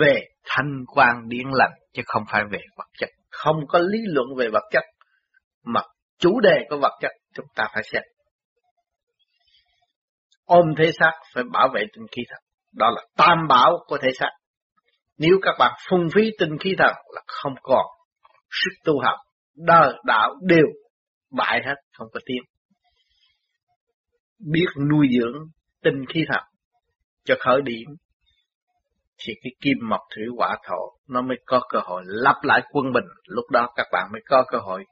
về 0.00 0.24
thanh 0.44 0.84
quan 0.86 1.28
điển 1.28 1.46
lành 1.52 1.72
chứ 1.92 2.02
không 2.06 2.22
phải 2.32 2.42
về 2.50 2.58
vật 2.76 2.88
chất. 2.98 3.08
Không 3.30 3.56
có 3.68 3.78
lý 3.78 3.98
luận 4.04 4.26
về 4.38 4.48
vật 4.52 4.64
chất 4.70 4.82
mà 5.64 5.80
chủ 6.18 6.40
đề 6.40 6.66
của 6.70 6.78
vật 6.82 6.98
chất 7.00 7.10
chúng 7.34 7.46
ta 7.54 7.64
phải 7.74 7.82
xét. 7.92 8.02
Ôm 10.44 10.66
thể 10.78 10.92
xác 10.98 11.12
phải 11.34 11.44
bảo 11.52 11.68
vệ 11.74 11.80
tinh 11.96 12.06
khí 12.12 12.22
thần. 12.28 12.38
Đó 12.72 12.90
là 12.90 13.02
tam 13.16 13.48
bảo 13.48 13.78
của 13.86 13.98
thể 14.02 14.08
xác. 14.18 14.30
Nếu 15.18 15.38
các 15.42 15.54
bạn 15.58 15.72
phung 15.88 16.08
phí 16.14 16.30
tinh 16.38 16.58
khí 16.60 16.74
thần 16.78 16.94
là 17.14 17.22
không 17.26 17.54
còn 17.62 17.86
sức 18.50 18.72
tu 18.84 19.00
học, 19.00 19.18
đời 19.56 19.94
đạo 20.04 20.34
đều 20.42 20.66
bại 21.30 21.60
hết, 21.66 21.74
không 21.92 22.08
có 22.12 22.20
tiếng. 22.26 22.42
Biết 24.52 24.66
nuôi 24.90 25.06
dưỡng 25.18 25.38
tinh 25.82 26.04
khí 26.08 26.24
thần 26.28 26.42
cho 27.24 27.34
khởi 27.40 27.62
điểm 27.62 27.88
thì 29.26 29.34
cái 29.42 29.52
kim 29.60 29.76
mộc 29.88 30.00
thủy 30.14 30.24
hỏa 30.36 30.56
thổ 30.68 30.92
nó 31.08 31.22
mới 31.22 31.36
có 31.46 31.60
cơ 31.68 31.78
hội 31.84 32.02
lặp 32.06 32.36
lại 32.42 32.62
quân 32.70 32.92
bình 32.92 33.04
lúc 33.26 33.50
đó 33.50 33.68
các 33.76 33.86
bạn 33.92 34.08
mới 34.12 34.22
có 34.28 34.44
cơ 34.50 34.58
hội 34.58 34.84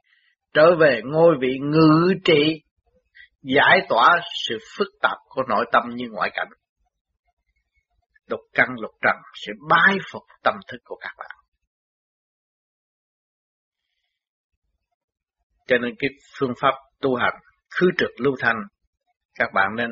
trở 0.53 0.75
về 0.75 1.01
ngôi 1.03 1.35
vị 1.41 1.57
ngự 1.61 2.13
trị 2.25 2.61
giải 3.41 3.79
tỏa 3.89 4.09
sự 4.47 4.57
phức 4.77 4.87
tạp 5.01 5.17
của 5.29 5.43
nội 5.49 5.65
tâm 5.71 5.83
như 5.95 6.05
ngoại 6.11 6.31
cảnh. 6.33 6.49
Lục 8.27 8.39
căn, 8.53 8.67
lục 8.79 8.91
trần 9.01 9.15
sẽ 9.33 9.53
bái 9.69 9.97
phục 10.11 10.23
tâm 10.43 10.55
thức 10.67 10.77
của 10.83 10.97
các 11.01 11.13
bạn. 11.17 11.31
Cho 15.67 15.77
nên 15.77 15.95
cái 15.99 16.09
phương 16.39 16.53
pháp 16.61 16.73
tu 17.01 17.15
hành, 17.15 17.33
khứ 17.75 17.89
trực 17.97 18.09
lưu 18.17 18.35
thanh, 18.39 18.55
các 19.35 19.49
bạn 19.53 19.75
nên 19.75 19.89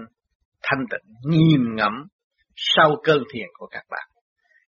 thanh 0.63 0.85
tịnh, 0.89 1.31
nghiêm 1.31 1.75
ngẫm 1.75 1.93
sau 2.55 2.95
cơn 3.03 3.23
thiền 3.33 3.47
của 3.53 3.67
các 3.67 3.83
bạn. 3.89 4.07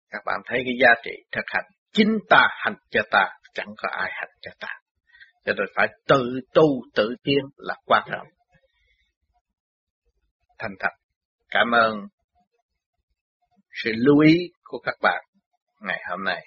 Các 0.10 0.22
bạn 0.26 0.42
thấy 0.46 0.62
cái 0.66 0.74
giá 0.82 1.02
trị 1.04 1.12
thực 1.32 1.46
hành, 1.48 1.66
chính 1.94 2.18
ta 2.30 2.48
hành 2.50 2.76
cho 2.90 3.02
ta, 3.12 3.30
chẳng 3.54 3.74
có 3.78 3.90
ai 3.92 4.12
hành 4.14 4.30
cho 4.42 4.52
ta. 4.60 4.68
Cho 5.46 5.54
nên 5.54 5.68
phải 5.76 5.88
tự 6.08 6.40
tu, 6.54 6.64
tự 6.96 7.16
tiến 7.24 7.40
là 7.58 7.76
quan 7.86 8.04
trọng 8.12 8.28
thành 10.62 10.76
thật. 10.80 10.91
Cảm 11.49 11.72
ơn 11.72 12.07
sự 13.84 13.91
lưu 13.95 14.20
ý 14.20 14.38
của 14.64 14.80
các 14.80 14.95
bạn 15.01 15.24
ngày 15.82 16.01
hôm 16.09 16.24
nay. 16.24 16.45